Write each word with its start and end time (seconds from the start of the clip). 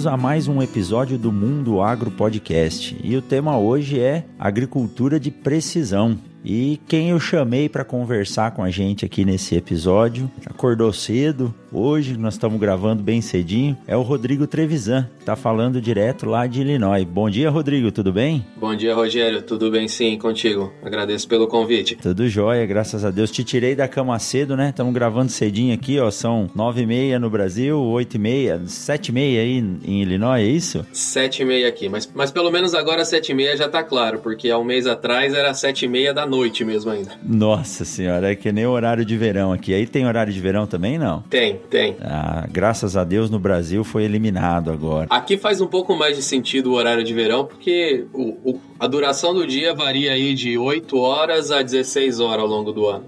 Bem-vindos 0.00 0.06
a 0.06 0.16
mais 0.16 0.48
um 0.48 0.62
episódio 0.62 1.18
do 1.18 1.30
Mundo 1.30 1.82
Agro 1.82 2.10
Podcast. 2.10 2.98
E 3.04 3.14
o 3.18 3.20
tema 3.20 3.58
hoje 3.58 4.00
é 4.00 4.24
agricultura 4.38 5.20
de 5.20 5.30
precisão. 5.30 6.18
E 6.44 6.80
quem 6.88 7.10
eu 7.10 7.20
chamei 7.20 7.68
para 7.68 7.84
conversar 7.84 8.52
com 8.52 8.62
a 8.62 8.70
gente 8.70 9.04
aqui 9.04 9.24
nesse 9.24 9.54
episódio, 9.56 10.30
acordou 10.46 10.92
cedo, 10.92 11.54
hoje 11.70 12.16
nós 12.16 12.34
estamos 12.34 12.58
gravando 12.58 13.02
bem 13.02 13.20
cedinho, 13.20 13.76
é 13.86 13.96
o 13.96 14.02
Rodrigo 14.02 14.46
Trevisan, 14.46 15.08
tá 15.24 15.36
falando 15.36 15.80
direto 15.80 16.26
lá 16.26 16.46
de 16.46 16.62
Illinois. 16.62 17.04
Bom 17.04 17.28
dia, 17.28 17.50
Rodrigo, 17.50 17.92
tudo 17.92 18.12
bem? 18.12 18.44
Bom 18.56 18.74
dia, 18.74 18.94
Rogério, 18.94 19.42
tudo 19.42 19.70
bem 19.70 19.86
sim 19.86 20.16
contigo. 20.18 20.72
Agradeço 20.82 21.28
pelo 21.28 21.46
convite. 21.46 21.96
Tudo 21.96 22.26
jóia, 22.28 22.64
graças 22.64 23.04
a 23.04 23.10
Deus. 23.10 23.30
Te 23.30 23.44
tirei 23.44 23.74
da 23.74 23.86
cama 23.86 24.18
cedo, 24.18 24.56
né? 24.56 24.70
Estamos 24.70 24.94
gravando 24.94 25.30
cedinho 25.30 25.74
aqui, 25.74 25.98
ó, 26.00 26.10
são 26.10 26.48
nove 26.54 26.82
e 26.82 26.86
meia 26.86 27.18
no 27.18 27.28
Brasil, 27.28 27.78
oito 27.78 28.14
e 28.14 28.18
meia, 28.18 28.62
sete 28.66 29.08
e 29.08 29.12
meia 29.12 29.42
aí 29.42 29.58
em 29.58 30.02
Illinois, 30.02 30.40
é 30.40 30.46
isso? 30.48 30.86
Sete 30.92 31.42
e 31.42 31.44
meia 31.44 31.68
aqui, 31.68 31.88
mas, 31.88 32.10
mas 32.14 32.30
pelo 32.30 32.50
menos 32.50 32.74
agora 32.74 33.04
sete 33.04 33.32
e 33.32 33.34
meia 33.34 33.56
já 33.56 33.68
tá 33.68 33.82
claro, 33.82 34.20
porque 34.20 34.48
há 34.48 34.58
um 34.58 34.64
mês 34.64 34.86
atrás 34.86 35.34
era 35.34 35.52
sete 35.52 35.84
e 35.84 35.88
meia 35.88 36.14
da 36.14 36.29
noite 36.30 36.64
mesmo 36.64 36.90
ainda. 36.90 37.10
Nossa 37.22 37.84
senhora, 37.84 38.32
é 38.32 38.34
que 38.34 38.50
nem 38.52 38.64
o 38.64 38.70
horário 38.70 39.04
de 39.04 39.16
verão 39.16 39.52
aqui. 39.52 39.74
Aí 39.74 39.86
tem 39.86 40.06
horário 40.06 40.32
de 40.32 40.40
verão 40.40 40.66
também, 40.66 40.98
não? 40.98 41.22
Tem, 41.22 41.56
tem. 41.68 41.96
Ah, 42.00 42.46
graças 42.50 42.96
a 42.96 43.04
Deus 43.04 43.28
no 43.28 43.38
Brasil 43.38 43.84
foi 43.84 44.04
eliminado 44.04 44.70
agora. 44.70 45.08
Aqui 45.10 45.36
faz 45.36 45.60
um 45.60 45.66
pouco 45.66 45.94
mais 45.96 46.16
de 46.16 46.22
sentido 46.22 46.70
o 46.70 46.74
horário 46.74 47.04
de 47.04 47.12
verão, 47.12 47.44
porque 47.44 48.06
o, 48.14 48.52
o, 48.52 48.60
a 48.78 48.86
duração 48.86 49.34
do 49.34 49.46
dia 49.46 49.74
varia 49.74 50.12
aí 50.12 50.32
de 50.32 50.56
8 50.56 50.96
horas 50.96 51.50
a 51.50 51.60
16 51.60 52.20
horas 52.20 52.40
ao 52.40 52.48
longo 52.48 52.72
do 52.72 52.86
ano. 52.86 53.04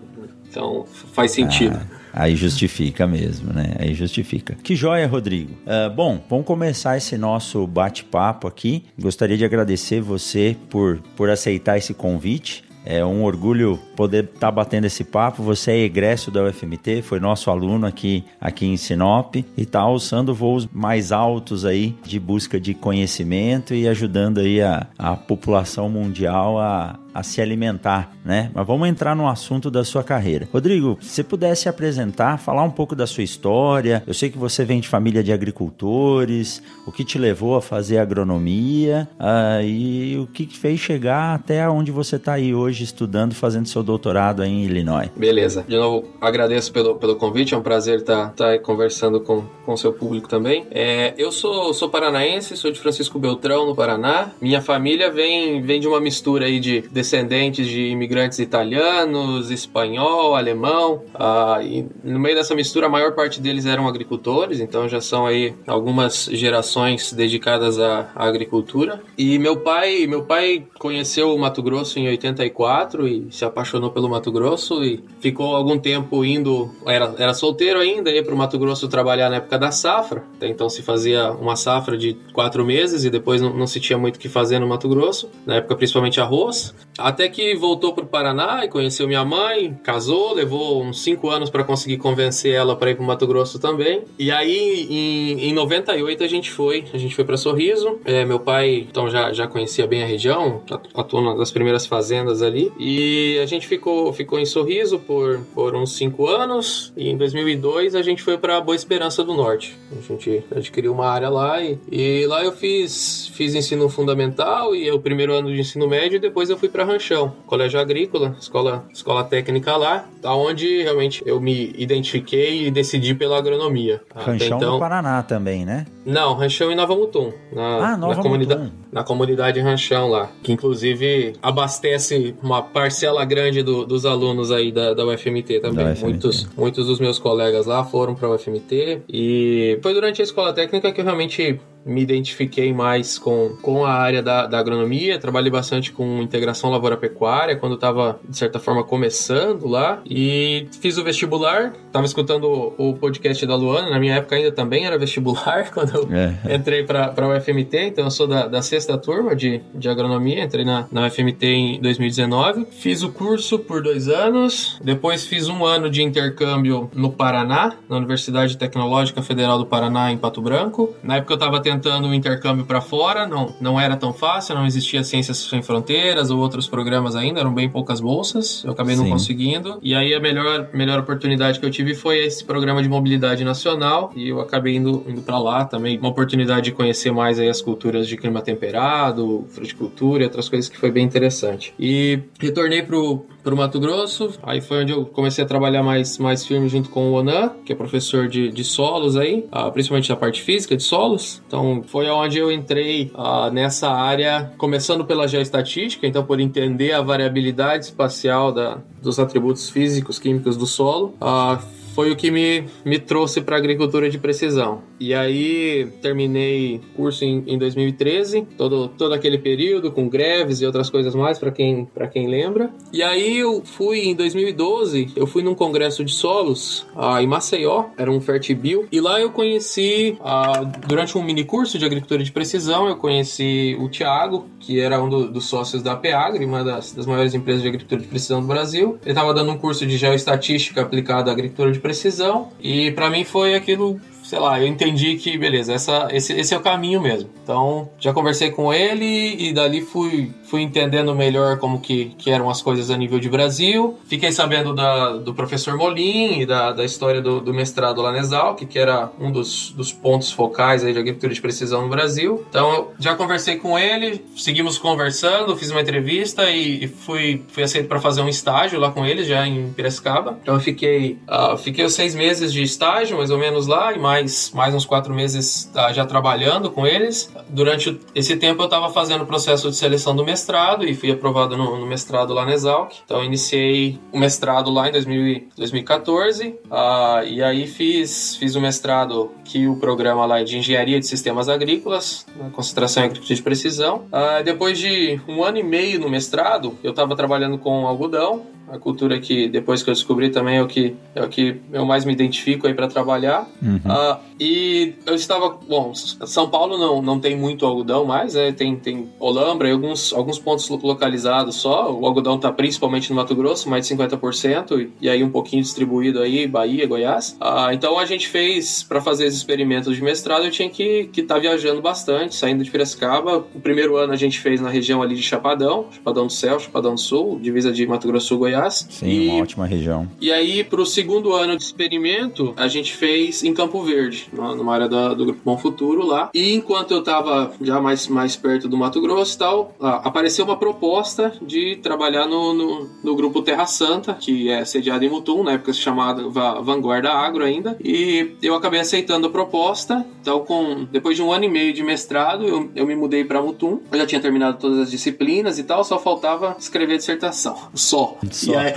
Então 0.50 0.84
faz 1.14 1.30
sentido. 1.30 1.80
Ah. 1.80 2.02
Aí 2.12 2.36
justifica 2.36 3.06
mesmo, 3.06 3.52
né? 3.54 3.74
Aí 3.78 3.94
justifica. 3.94 4.54
Que 4.62 4.76
joia, 4.76 5.06
Rodrigo. 5.06 5.54
Uh, 5.62 5.90
bom, 5.90 6.22
vamos 6.28 6.44
começar 6.44 6.96
esse 6.96 7.16
nosso 7.16 7.66
bate-papo 7.66 8.46
aqui. 8.46 8.84
Gostaria 9.00 9.36
de 9.38 9.44
agradecer 9.46 10.02
você 10.02 10.54
por, 10.68 11.00
por 11.16 11.30
aceitar 11.30 11.78
esse 11.78 11.94
convite. 11.94 12.64
É 12.84 13.04
um 13.04 13.24
orgulho 13.24 13.78
poder 13.96 14.24
estar 14.24 14.38
tá 14.40 14.50
batendo 14.50 14.86
esse 14.86 15.04
papo. 15.04 15.42
Você 15.42 15.70
é 15.72 15.78
egresso 15.78 16.30
da 16.30 16.42
UFMT, 16.44 17.02
foi 17.02 17.20
nosso 17.20 17.50
aluno 17.50 17.86
aqui, 17.86 18.24
aqui 18.40 18.66
em 18.66 18.76
Sinop 18.76 19.36
e 19.36 19.44
está 19.56 19.80
alçando 19.80 20.34
voos 20.34 20.68
mais 20.72 21.12
altos 21.12 21.64
aí 21.64 21.94
de 22.04 22.18
busca 22.18 22.58
de 22.60 22.74
conhecimento 22.74 23.74
e 23.74 23.86
ajudando 23.86 24.38
aí 24.38 24.60
a, 24.60 24.86
a 24.98 25.16
população 25.16 25.88
mundial 25.88 26.58
a, 26.58 26.98
a 27.14 27.22
se 27.22 27.40
alimentar, 27.40 28.12
né? 28.24 28.50
Mas 28.54 28.66
vamos 28.66 28.88
entrar 28.88 29.14
no 29.14 29.28
assunto 29.28 29.70
da 29.70 29.84
sua 29.84 30.02
carreira. 30.02 30.48
Rodrigo, 30.52 30.98
se 31.00 31.10
você 31.10 31.24
pudesse 31.24 31.68
apresentar, 31.68 32.38
falar 32.38 32.62
um 32.62 32.70
pouco 32.70 32.94
da 32.94 33.06
sua 33.06 33.22
história. 33.22 34.02
Eu 34.06 34.14
sei 34.14 34.30
que 34.30 34.38
você 34.38 34.64
vem 34.64 34.80
de 34.80 34.88
família 34.88 35.22
de 35.22 35.32
agricultores, 35.32 36.62
o 36.86 36.92
que 36.92 37.04
te 37.04 37.18
levou 37.18 37.56
a 37.56 37.62
fazer 37.62 37.98
agronomia 37.98 39.08
uh, 39.18 39.62
e 39.64 40.18
o 40.18 40.26
que 40.26 40.46
fez 40.46 40.80
chegar 40.80 41.34
até 41.34 41.68
onde 41.68 41.90
você 41.90 42.16
está 42.16 42.34
aí 42.34 42.54
hoje 42.54 42.84
estudando, 42.84 43.34
fazendo 43.34 43.66
seu 43.66 43.82
doutorado 43.82 44.42
em 44.44 44.64
Illinois. 44.64 45.10
Beleza. 45.16 45.64
De 45.66 45.76
novo, 45.76 46.08
agradeço 46.20 46.72
pelo, 46.72 46.96
pelo 46.96 47.16
convite, 47.16 47.54
é 47.54 47.56
um 47.56 47.62
prazer 47.62 48.00
estar 48.00 48.30
tá, 48.30 48.52
tá 48.52 48.58
conversando 48.58 49.20
com 49.20 49.44
o 49.66 49.76
seu 49.76 49.92
público 49.92 50.28
também. 50.28 50.66
É, 50.70 51.14
eu 51.16 51.30
sou, 51.32 51.72
sou 51.74 51.88
paranaense, 51.88 52.56
sou 52.56 52.70
de 52.70 52.78
Francisco 52.78 53.18
Beltrão, 53.18 53.66
no 53.66 53.74
Paraná. 53.74 54.30
Minha 54.40 54.60
família 54.60 55.10
vem, 55.10 55.62
vem 55.62 55.80
de 55.80 55.88
uma 55.88 56.00
mistura 56.00 56.46
aí 56.46 56.58
de 56.60 56.82
descendentes 57.02 57.66
de 57.66 57.88
imigrantes 57.88 58.38
italianos, 58.38 59.50
espanhol, 59.50 60.36
alemão. 60.36 61.02
Ah, 61.14 61.58
e 61.60 61.84
no 62.04 62.18
meio 62.18 62.36
dessa 62.36 62.54
mistura, 62.54 62.86
a 62.86 62.88
maior 62.88 63.12
parte 63.12 63.40
deles 63.40 63.66
eram 63.66 63.88
agricultores, 63.88 64.60
então 64.60 64.88
já 64.88 65.00
são 65.00 65.26
aí 65.26 65.52
algumas 65.66 66.28
gerações 66.32 67.12
dedicadas 67.12 67.78
à, 67.80 68.10
à 68.14 68.26
agricultura. 68.26 69.02
E 69.18 69.36
meu 69.38 69.56
pai, 69.56 70.06
meu 70.06 70.22
pai 70.22 70.64
conheceu 70.78 71.34
o 71.34 71.38
Mato 71.38 71.60
Grosso 71.60 71.98
em 71.98 72.06
84 72.06 73.08
e 73.08 73.26
se 73.32 73.44
apaixonou 73.44 73.90
pelo 73.90 74.08
Mato 74.08 74.30
Grosso 74.30 74.84
e 74.84 75.02
ficou 75.20 75.56
algum 75.56 75.78
tempo 75.78 76.24
indo, 76.24 76.70
era, 76.86 77.14
era 77.18 77.34
solteiro 77.34 77.80
ainda, 77.80 78.10
ia 78.10 78.22
para 78.22 78.34
o 78.34 78.38
Mato 78.38 78.58
Grosso 78.58 78.86
trabalhar 78.88 79.28
na 79.28 79.36
época 79.36 79.58
da 79.58 79.72
safra. 79.72 80.22
Então 80.40 80.68
se 80.68 80.82
fazia 80.82 81.32
uma 81.32 81.56
safra 81.56 81.98
de 81.98 82.16
quatro 82.32 82.64
meses 82.64 83.04
e 83.04 83.10
depois 83.10 83.40
não, 83.40 83.52
não 83.52 83.66
se 83.66 83.80
tinha 83.80 83.98
muito 83.98 84.16
o 84.16 84.18
que 84.20 84.28
fazer 84.28 84.60
no 84.60 84.68
Mato 84.68 84.88
Grosso, 84.88 85.28
na 85.44 85.56
época 85.56 85.74
principalmente 85.74 86.20
arroz. 86.20 86.72
Até 86.98 87.28
que 87.28 87.54
voltou 87.54 87.92
para 87.92 88.04
o 88.04 88.06
Paraná 88.06 88.64
e 88.64 88.68
conheceu 88.68 89.08
minha 89.08 89.24
mãe, 89.24 89.78
casou, 89.82 90.34
levou 90.34 90.82
uns 90.82 91.02
5 91.02 91.28
anos 91.30 91.50
para 91.50 91.64
conseguir 91.64 91.96
convencer 91.96 92.54
ela 92.54 92.76
para 92.76 92.90
ir 92.90 92.96
para 92.96 93.04
Mato 93.04 93.26
Grosso 93.26 93.58
também. 93.58 94.02
E 94.18 94.30
aí 94.30 94.86
em, 94.90 95.48
em 95.48 95.52
98 95.52 96.22
a 96.22 96.28
gente 96.28 96.50
foi, 96.50 96.84
a 96.92 96.98
gente 96.98 97.14
foi 97.14 97.24
para 97.24 97.36
Sorriso. 97.36 97.98
É, 98.04 98.24
meu 98.24 98.38
pai 98.38 98.86
então 98.88 99.08
já, 99.08 99.32
já 99.32 99.46
conhecia 99.46 99.86
bem 99.86 100.02
a 100.02 100.06
região, 100.06 100.62
atuou 100.94 101.36
nas 101.36 101.50
primeiras 101.50 101.86
fazendas 101.86 102.42
ali. 102.42 102.70
E 102.78 103.38
a 103.42 103.46
gente 103.46 103.66
ficou, 103.66 104.12
ficou 104.12 104.38
em 104.38 104.46
Sorriso 104.46 104.98
por, 104.98 105.40
por 105.54 105.74
uns 105.74 105.96
5 105.96 106.26
anos. 106.26 106.92
E 106.96 107.08
em 107.08 107.16
2002 107.16 107.94
a 107.94 108.02
gente 108.02 108.22
foi 108.22 108.36
para 108.36 108.60
Boa 108.60 108.76
Esperança 108.76 109.24
do 109.24 109.34
Norte. 109.34 109.76
A 109.90 110.12
gente 110.12 110.44
adquiriu 110.54 110.92
uma 110.92 111.06
área 111.06 111.28
lá 111.28 111.62
e, 111.62 111.78
e 111.90 112.26
lá 112.26 112.44
eu 112.44 112.52
fiz, 112.52 113.30
fiz 113.34 113.54
ensino 113.54 113.88
fundamental 113.88 114.74
e 114.74 114.90
o 114.90 115.00
primeiro 115.00 115.32
ano 115.32 115.52
de 115.52 115.58
ensino 115.58 115.88
médio 115.88 116.16
e 116.16 116.20
depois 116.20 116.50
eu 116.50 116.58
fui 116.58 116.68
para 116.68 116.81
Ranchão, 116.84 117.32
colégio 117.46 117.80
agrícola, 117.80 118.36
escola, 118.40 118.84
escola 118.92 119.24
técnica 119.24 119.76
lá, 119.76 120.06
onde 120.24 120.82
realmente 120.82 121.22
eu 121.26 121.40
me 121.40 121.72
identifiquei 121.76 122.66
e 122.66 122.70
decidi 122.70 123.14
pela 123.14 123.38
agronomia. 123.38 124.00
Ranchão 124.14 124.56
então, 124.56 124.72
no 124.74 124.78
Paraná 124.78 125.22
também, 125.22 125.64
né? 125.64 125.86
Não, 126.04 126.34
Ranchão 126.34 126.70
em 126.70 126.74
Nova 126.74 126.94
Mutum. 126.94 127.32
Na, 127.52 127.92
ah, 127.92 127.96
Nova 127.96 128.16
na 128.16 128.22
comunidade, 128.22 128.72
na 128.92 129.04
comunidade 129.04 129.60
Ranchão 129.60 130.08
lá, 130.08 130.30
que 130.42 130.52
inclusive 130.52 131.34
abastece 131.42 132.34
uma 132.42 132.62
parcela 132.62 133.24
grande 133.24 133.62
do, 133.62 133.84
dos 133.86 134.04
alunos 134.04 134.50
aí 134.50 134.72
da, 134.72 134.94
da 134.94 135.06
UFMT 135.06 135.60
também. 135.60 135.84
Da 135.84 135.92
UFMT. 135.92 136.04
Muitos, 136.04 136.48
muitos 136.56 136.86
dos 136.86 136.98
meus 136.98 137.18
colegas 137.18 137.66
lá 137.66 137.84
foram 137.84 138.14
para 138.14 138.28
a 138.28 138.34
UFMT 138.34 139.02
e 139.08 139.78
foi 139.82 139.94
durante 139.94 140.20
a 140.20 140.24
escola 140.24 140.52
técnica 140.52 140.92
que 140.92 141.00
eu 141.00 141.04
realmente 141.04 141.60
me 141.84 142.00
identifiquei 142.02 142.72
mais 142.72 143.18
com, 143.18 143.56
com 143.60 143.84
a 143.84 143.92
área 143.92 144.22
da, 144.22 144.46
da 144.46 144.58
agronomia, 144.58 145.18
trabalhei 145.18 145.50
bastante 145.50 145.92
com 145.92 146.22
integração 146.22 146.70
lavoura-pecuária 146.70 147.56
quando 147.56 147.74
estava, 147.74 148.20
de 148.28 148.36
certa 148.36 148.58
forma, 148.58 148.84
começando 148.84 149.66
lá. 149.66 150.00
E 150.08 150.68
fiz 150.80 150.98
o 150.98 151.04
vestibular, 151.04 151.72
estava 151.86 152.06
escutando 152.06 152.44
o, 152.44 152.90
o, 152.90 152.94
podcast 152.94 153.44
da 153.46 153.56
Luana, 153.56 153.90
na 153.90 153.98
minha 153.98 154.14
época 154.14 154.36
ainda 154.36 154.52
também 154.52 154.86
era 154.86 154.98
vestibular, 154.98 155.70
quando 155.74 155.94
eu 155.94 156.08
é. 156.12 156.54
entrei 156.54 156.84
para 156.84 157.12
a 157.16 157.28
UFMT, 157.36 157.76
então 157.86 158.04
eu 158.04 158.10
sou 158.10 158.26
da, 158.26 158.46
da 158.46 158.62
sexta 158.62 158.96
turma 158.96 159.34
de, 159.34 159.60
de 159.74 159.88
agronomia, 159.88 160.44
entrei 160.44 160.64
na, 160.64 160.86
na 160.90 161.06
UFMT 161.06 161.46
em 161.46 161.80
2019. 161.80 162.66
Fiz 162.70 163.02
o 163.02 163.10
curso 163.10 163.58
por 163.58 163.82
dois 163.82 164.08
anos, 164.08 164.78
depois 164.82 165.26
fiz 165.26 165.48
um 165.48 165.64
ano 165.64 165.90
de 165.90 166.02
intercâmbio 166.02 166.90
no 166.94 167.10
Paraná, 167.12 167.74
na 167.88 167.96
Universidade 167.96 168.56
Tecnológica 168.56 169.22
Federal 169.22 169.58
do 169.58 169.66
Paraná, 169.66 170.12
em 170.12 170.18
Pato 170.18 170.40
Branco. 170.40 170.94
Na 171.02 171.16
época 171.16 171.32
eu 171.32 171.36
estava 171.36 171.60
tentando 171.72 172.08
um 172.08 172.14
intercâmbio 172.14 172.64
para 172.64 172.80
fora, 172.80 173.26
não, 173.26 173.54
não 173.60 173.80
era 173.80 173.96
tão 173.96 174.12
fácil, 174.12 174.54
não 174.54 174.66
existia 174.66 175.02
Ciências 175.02 175.38
Sem 175.38 175.62
Fronteiras 175.62 176.30
ou 176.30 176.38
outros 176.38 176.68
programas 176.68 177.16
ainda, 177.16 177.40
eram 177.40 177.52
bem 177.52 177.68
poucas 177.68 178.00
bolsas, 178.00 178.62
eu 178.64 178.72
acabei 178.72 178.94
Sim. 178.94 179.02
não 179.02 179.10
conseguindo. 179.10 179.78
E 179.82 179.94
aí 179.94 180.14
a 180.14 180.20
melhor, 180.20 180.68
melhor 180.72 180.98
oportunidade 180.98 181.58
que 181.58 181.66
eu 181.66 181.70
tive 181.70 181.94
foi 181.94 182.18
esse 182.18 182.44
programa 182.44 182.82
de 182.82 182.88
mobilidade 182.88 183.44
nacional 183.44 184.12
e 184.14 184.28
eu 184.28 184.40
acabei 184.40 184.76
indo, 184.76 185.04
indo 185.06 185.22
para 185.22 185.38
lá 185.38 185.64
também, 185.64 185.98
uma 185.98 186.08
oportunidade 186.08 186.66
de 186.66 186.72
conhecer 186.72 187.10
mais 187.10 187.38
aí 187.38 187.48
as 187.48 187.60
culturas 187.60 188.06
de 188.06 188.16
clima 188.16 188.40
temperado, 188.40 189.44
fruticultura 189.48 190.22
e 190.22 190.26
outras 190.26 190.48
coisas 190.48 190.68
que 190.68 190.78
foi 190.78 190.90
bem 190.90 191.04
interessante. 191.04 191.74
E 191.78 192.20
retornei 192.38 192.82
pro, 192.82 193.26
pro 193.42 193.56
Mato 193.56 193.80
Grosso, 193.80 194.30
aí 194.42 194.60
foi 194.60 194.82
onde 194.82 194.92
eu 194.92 195.04
comecei 195.04 195.42
a 195.42 195.46
trabalhar 195.46 195.82
mais, 195.82 196.18
mais 196.18 196.46
firme 196.46 196.68
junto 196.68 196.88
com 196.90 197.10
o 197.10 197.14
Onan, 197.14 197.50
que 197.64 197.72
é 197.72 197.76
professor 197.76 198.28
de, 198.28 198.50
de 198.50 198.64
solos 198.64 199.16
aí, 199.16 199.46
ah, 199.50 199.70
principalmente 199.70 200.08
da 200.08 200.16
parte 200.16 200.42
física 200.42 200.76
de 200.76 200.82
solos. 200.82 201.42
Então 201.46 201.82
foi 201.86 202.08
onde 202.08 202.38
eu 202.38 202.52
entrei 202.52 203.10
uh, 203.14 203.50
nessa 203.52 203.90
área, 203.90 204.52
começando 204.56 205.04
pela 205.04 205.26
geoestatística, 205.26 206.06
então 206.06 206.24
por 206.24 206.40
entender 206.40 206.92
a 206.92 207.02
variabilidade 207.02 207.86
espacial 207.86 208.52
da, 208.52 208.78
dos 209.02 209.18
atributos 209.18 209.68
físicos, 209.70 210.18
químicos 210.18 210.56
do 210.56 210.66
solo. 210.66 211.14
Uh, 211.20 211.81
foi 211.94 212.10
o 212.10 212.16
que 212.16 212.30
me, 212.30 212.64
me 212.84 212.98
trouxe 212.98 213.40
para 213.40 213.56
agricultura 213.56 214.08
de 214.08 214.18
precisão. 214.18 214.82
E 214.98 215.12
aí 215.14 215.88
terminei 216.00 216.80
curso 216.94 217.24
em, 217.24 217.42
em 217.46 217.58
2013, 217.58 218.46
todo, 218.56 218.88
todo 218.88 219.12
aquele 219.12 219.38
período 219.38 219.90
com 219.90 220.08
greves 220.08 220.60
e 220.60 220.66
outras 220.66 220.88
coisas 220.88 221.14
mais 221.14 221.38
para 221.38 221.50
quem 221.50 221.84
para 221.84 222.06
quem 222.06 222.28
lembra. 222.28 222.70
E 222.92 223.02
aí 223.02 223.38
eu 223.38 223.62
fui 223.64 224.00
em 224.00 224.14
2012, 224.14 225.12
eu 225.16 225.26
fui 225.26 225.42
num 225.42 225.54
congresso 225.54 226.04
de 226.04 226.12
solos 226.12 226.86
ah, 226.96 227.22
em 227.22 227.26
Maceió, 227.26 227.86
era 227.96 228.10
um 228.10 228.20
Fertibio, 228.20 228.86
e 228.90 229.00
lá 229.00 229.20
eu 229.20 229.30
conheci 229.30 230.16
ah, 230.20 230.62
durante 230.86 231.16
um 231.18 231.22
mini 231.22 231.44
curso 231.44 231.78
de 231.78 231.84
agricultura 231.84 232.22
de 232.22 232.32
precisão, 232.32 232.88
eu 232.88 232.96
conheci 232.96 233.76
o 233.80 233.88
Tiago, 233.88 234.46
que 234.60 234.80
era 234.80 235.02
um 235.02 235.08
do, 235.08 235.30
dos 235.30 235.46
sócios 235.46 235.82
da 235.82 235.96
Peagri, 235.96 236.44
uma 236.44 236.62
das, 236.62 236.92
das 236.92 237.06
maiores 237.06 237.34
empresas 237.34 237.62
de 237.62 237.68
agricultura 237.68 238.00
de 238.00 238.08
precisão 238.08 238.40
do 238.40 238.46
Brasil. 238.46 238.98
Ele 239.02 239.10
estava 239.10 239.34
dando 239.34 239.50
um 239.50 239.58
curso 239.58 239.84
de 239.84 239.96
geoestatística 239.96 240.80
aplicada 240.80 241.30
à 241.30 241.32
agricultura 241.32 241.72
de 241.72 241.80
precisão 241.82 242.50
e 242.60 242.92
para 242.92 243.10
mim 243.10 243.24
foi 243.24 243.54
aquilo 243.54 244.00
sei 244.32 244.38
lá, 244.38 244.58
eu 244.58 244.66
entendi 244.66 245.16
que, 245.16 245.36
beleza, 245.36 245.74
essa, 245.74 246.08
esse, 246.10 246.32
esse 246.32 246.54
é 246.54 246.56
o 246.56 246.60
caminho 246.62 247.02
mesmo. 247.02 247.28
Então, 247.42 247.90
já 247.98 248.14
conversei 248.14 248.50
com 248.50 248.72
ele 248.72 249.36
e 249.38 249.52
dali 249.52 249.82
fui, 249.82 250.32
fui 250.44 250.62
entendendo 250.62 251.14
melhor 251.14 251.58
como 251.58 251.80
que, 251.80 252.14
que 252.16 252.30
eram 252.30 252.48
as 252.48 252.62
coisas 252.62 252.90
a 252.90 252.96
nível 252.96 253.20
de 253.20 253.28
Brasil. 253.28 253.98
Fiquei 254.06 254.32
sabendo 254.32 254.74
da, 254.74 255.18
do 255.18 255.34
professor 255.34 255.76
Molim 255.76 256.40
e 256.40 256.46
da, 256.46 256.72
da 256.72 256.82
história 256.82 257.20
do, 257.20 257.42
do 257.42 257.52
mestrado 257.52 258.00
lá 258.00 258.10
na 258.10 258.20
Exalc, 258.20 258.64
que 258.64 258.78
era 258.78 259.12
um 259.20 259.30
dos, 259.30 259.70
dos 259.72 259.92
pontos 259.92 260.32
focais 260.32 260.82
aí 260.82 260.94
de 260.94 260.98
agricultura 260.98 261.34
de 261.34 261.40
precisão 261.42 261.82
no 261.82 261.90
Brasil. 261.90 262.42
Então, 262.48 262.88
já 262.98 263.14
conversei 263.14 263.56
com 263.56 263.78
ele, 263.78 264.24
seguimos 264.34 264.78
conversando, 264.78 265.54
fiz 265.58 265.70
uma 265.70 265.82
entrevista 265.82 266.48
e, 266.50 266.84
e 266.84 266.88
fui, 266.88 267.42
fui 267.48 267.64
aceito 267.64 267.86
para 267.86 268.00
fazer 268.00 268.22
um 268.22 268.30
estágio 268.30 268.80
lá 268.80 268.90
com 268.90 269.04
ele, 269.04 269.24
já 269.24 269.46
em 269.46 269.70
Piracicaba. 269.74 270.38
Então, 270.40 270.54
eu 270.54 270.60
fiquei, 270.60 271.18
uh, 271.28 271.58
fiquei 271.58 271.84
os 271.84 271.92
seis 271.92 272.14
meses 272.14 272.50
de 272.50 272.62
estágio, 272.62 273.18
mais 273.18 273.30
ou 273.30 273.36
menos 273.36 273.66
lá, 273.66 273.92
e 273.92 273.98
mais 273.98 274.21
mais, 274.22 274.52
mais 274.52 274.74
uns 274.74 274.84
quatro 274.84 275.12
meses 275.12 275.70
tá, 275.72 275.92
já 275.92 276.06
trabalhando 276.06 276.70
com 276.70 276.86
eles. 276.86 277.32
Durante 277.48 278.00
esse 278.14 278.36
tempo 278.36 278.62
eu 278.62 278.66
estava 278.66 278.90
fazendo 278.90 279.22
o 279.22 279.26
processo 279.26 279.68
de 279.70 279.76
seleção 279.76 280.14
do 280.14 280.24
mestrado 280.24 280.84
e 280.84 280.94
fui 280.94 281.10
aprovado 281.10 281.56
no, 281.56 281.78
no 281.78 281.86
mestrado 281.86 282.32
lá 282.32 282.46
na 282.46 282.52
Exalc. 282.52 282.92
Então 283.04 283.22
iniciei 283.22 283.98
o 284.12 284.18
mestrado 284.18 284.70
lá 284.70 284.88
em 284.88 284.92
2000, 284.92 285.48
2014 285.56 286.48
uh, 286.48 287.26
e 287.26 287.42
aí 287.42 287.66
fiz, 287.66 288.36
fiz 288.36 288.54
o 288.54 288.60
mestrado 288.60 289.30
que 289.44 289.66
o 289.66 289.76
programa 289.76 290.24
lá 290.24 290.40
é 290.40 290.44
de 290.44 290.56
Engenharia 290.56 290.98
de 290.98 291.06
Sistemas 291.06 291.48
Agrícolas, 291.48 292.24
concentração 292.52 293.02
em 293.02 293.06
agricultura 293.06 293.34
de 293.34 293.42
precisão. 293.42 294.06
Uh, 294.12 294.42
depois 294.44 294.78
de 294.78 295.20
um 295.26 295.42
ano 295.42 295.58
e 295.58 295.62
meio 295.62 295.98
no 295.98 296.08
mestrado, 296.08 296.78
eu 296.82 296.90
estava 296.90 297.16
trabalhando 297.16 297.58
com 297.58 297.86
algodão 297.86 298.46
a 298.72 298.78
cultura 298.78 299.20
que 299.20 299.48
depois 299.48 299.82
que 299.82 299.90
eu 299.90 299.94
descobri 299.94 300.30
também 300.30 300.56
é 300.56 300.62
o 300.62 300.66
que 300.66 300.96
é 301.14 301.22
o 301.22 301.28
que 301.28 301.60
eu 301.70 301.84
mais 301.84 302.06
me 302.06 302.12
identifico 302.12 302.66
aí 302.66 302.72
para 302.72 302.88
trabalhar. 302.88 303.46
Uhum. 303.60 303.76
Uh, 303.76 304.18
e 304.40 304.94
eu 305.04 305.14
estava, 305.14 305.50
bom, 305.68 305.92
São 305.94 306.48
Paulo 306.48 306.78
não, 306.78 307.02
não 307.02 307.20
tem 307.20 307.36
muito 307.36 307.66
algodão 307.66 308.06
mais, 308.06 308.32
né? 308.32 308.50
Tem 308.50 308.74
tem 308.74 309.10
Olambra 309.20 309.68
e 309.68 309.72
alguns 309.72 310.14
alguns 310.14 310.38
pontos 310.38 310.66
localizados 310.70 311.56
só. 311.56 311.92
O 311.92 312.06
algodão 312.06 312.36
está 312.36 312.50
principalmente 312.50 313.10
no 313.10 313.16
Mato 313.16 313.34
Grosso, 313.34 313.68
mais 313.68 313.86
de 313.86 313.94
50% 313.94 314.80
e, 314.80 314.90
e 315.02 315.08
aí 315.10 315.22
um 315.22 315.30
pouquinho 315.30 315.62
distribuído 315.62 316.20
aí 316.20 316.46
Bahia, 316.46 316.86
Goiás. 316.86 317.36
Uh, 317.42 317.72
então 317.74 317.98
a 317.98 318.06
gente 318.06 318.26
fez 318.26 318.82
para 318.82 319.02
fazer 319.02 319.26
esses 319.26 319.38
experimentos 319.38 319.94
de 319.94 320.02
mestrado, 320.02 320.46
eu 320.46 320.50
tinha 320.50 320.70
que 320.70 321.10
que 321.12 321.20
estar 321.20 321.34
tá 321.34 321.40
viajando 321.40 321.82
bastante, 321.82 322.34
saindo 322.34 322.64
de 322.64 322.70
Piracicaba. 322.70 323.44
O 323.54 323.60
primeiro 323.60 323.98
ano 323.98 324.14
a 324.14 324.16
gente 324.16 324.40
fez 324.40 324.62
na 324.62 324.70
região 324.70 325.02
ali 325.02 325.14
de 325.14 325.22
Chapadão, 325.22 325.88
Chapadão 325.90 326.26
do 326.26 326.32
Céu, 326.32 326.58
Chapadão 326.58 326.94
do 326.94 327.00
Sul, 327.00 327.38
divisa 327.38 327.70
de 327.70 327.86
Mato 327.86 328.08
Grosso 328.08 328.38
Goiás 328.38 328.61
Goiás. 328.62 328.86
Sim, 328.88 329.08
e, 329.08 329.28
uma 329.28 329.42
ótima 329.42 329.66
região. 329.66 330.08
E 330.20 330.32
aí, 330.32 330.62
para 330.62 330.80
o 330.80 330.86
segundo 330.86 331.34
ano 331.34 331.56
de 331.56 331.64
experimento, 331.64 332.54
a 332.56 332.68
gente 332.68 332.92
fez 332.94 333.42
em 333.42 333.52
Campo 333.52 333.82
Verde, 333.82 334.28
numa 334.32 334.74
área 334.74 334.88
da, 334.88 335.14
do 335.14 335.24
Grupo 335.24 335.40
Bom 335.44 335.58
Futuro 335.58 336.06
lá. 336.06 336.30
E 336.34 336.54
enquanto 336.54 336.92
eu 336.92 337.00
estava 337.00 337.52
já 337.60 337.80
mais, 337.80 338.08
mais 338.08 338.36
perto 338.36 338.68
do 338.68 338.76
Mato 338.76 339.00
Grosso 339.00 339.34
e 339.34 339.38
tal, 339.38 339.74
apareceu 339.80 340.44
uma 340.44 340.56
proposta 340.56 341.32
de 341.42 341.76
trabalhar 341.76 342.26
no, 342.26 342.54
no, 342.54 342.90
no, 343.02 343.16
Grupo 343.16 343.42
Terra 343.42 343.66
Santa, 343.66 344.14
que 344.14 344.48
é 344.50 344.64
sediado 344.64 345.04
em 345.04 345.08
Mutum, 345.08 345.42
na 345.42 345.52
época 345.52 345.72
se 345.72 345.80
chamava 345.80 346.28
Vanguarda 346.62 347.10
Agro 347.10 347.44
ainda. 347.44 347.76
E 347.82 348.36
eu 348.42 348.54
acabei 348.54 348.80
aceitando 348.80 349.26
a 349.26 349.30
proposta. 349.30 350.06
Então, 350.20 350.40
com, 350.40 350.86
depois 350.90 351.16
de 351.16 351.22
um 351.22 351.32
ano 351.32 351.44
e 351.44 351.48
meio 351.48 351.72
de 351.72 351.82
mestrado, 351.82 352.46
eu, 352.46 352.70
eu 352.74 352.86
me 352.86 352.94
mudei 352.94 353.24
para 353.24 353.42
Mutum. 353.42 353.80
Eu 353.90 353.98
já 353.98 354.06
tinha 354.06 354.20
terminado 354.20 354.58
todas 354.58 354.78
as 354.78 354.90
disciplinas 354.90 355.58
e 355.58 355.64
tal, 355.64 355.82
só 355.84 355.98
faltava 355.98 356.56
escrever 356.58 356.94
a 356.94 356.96
dissertação. 356.96 357.56
Só. 357.74 358.18
Só. 358.44 358.52
E 358.52 358.56
aí... 358.56 358.72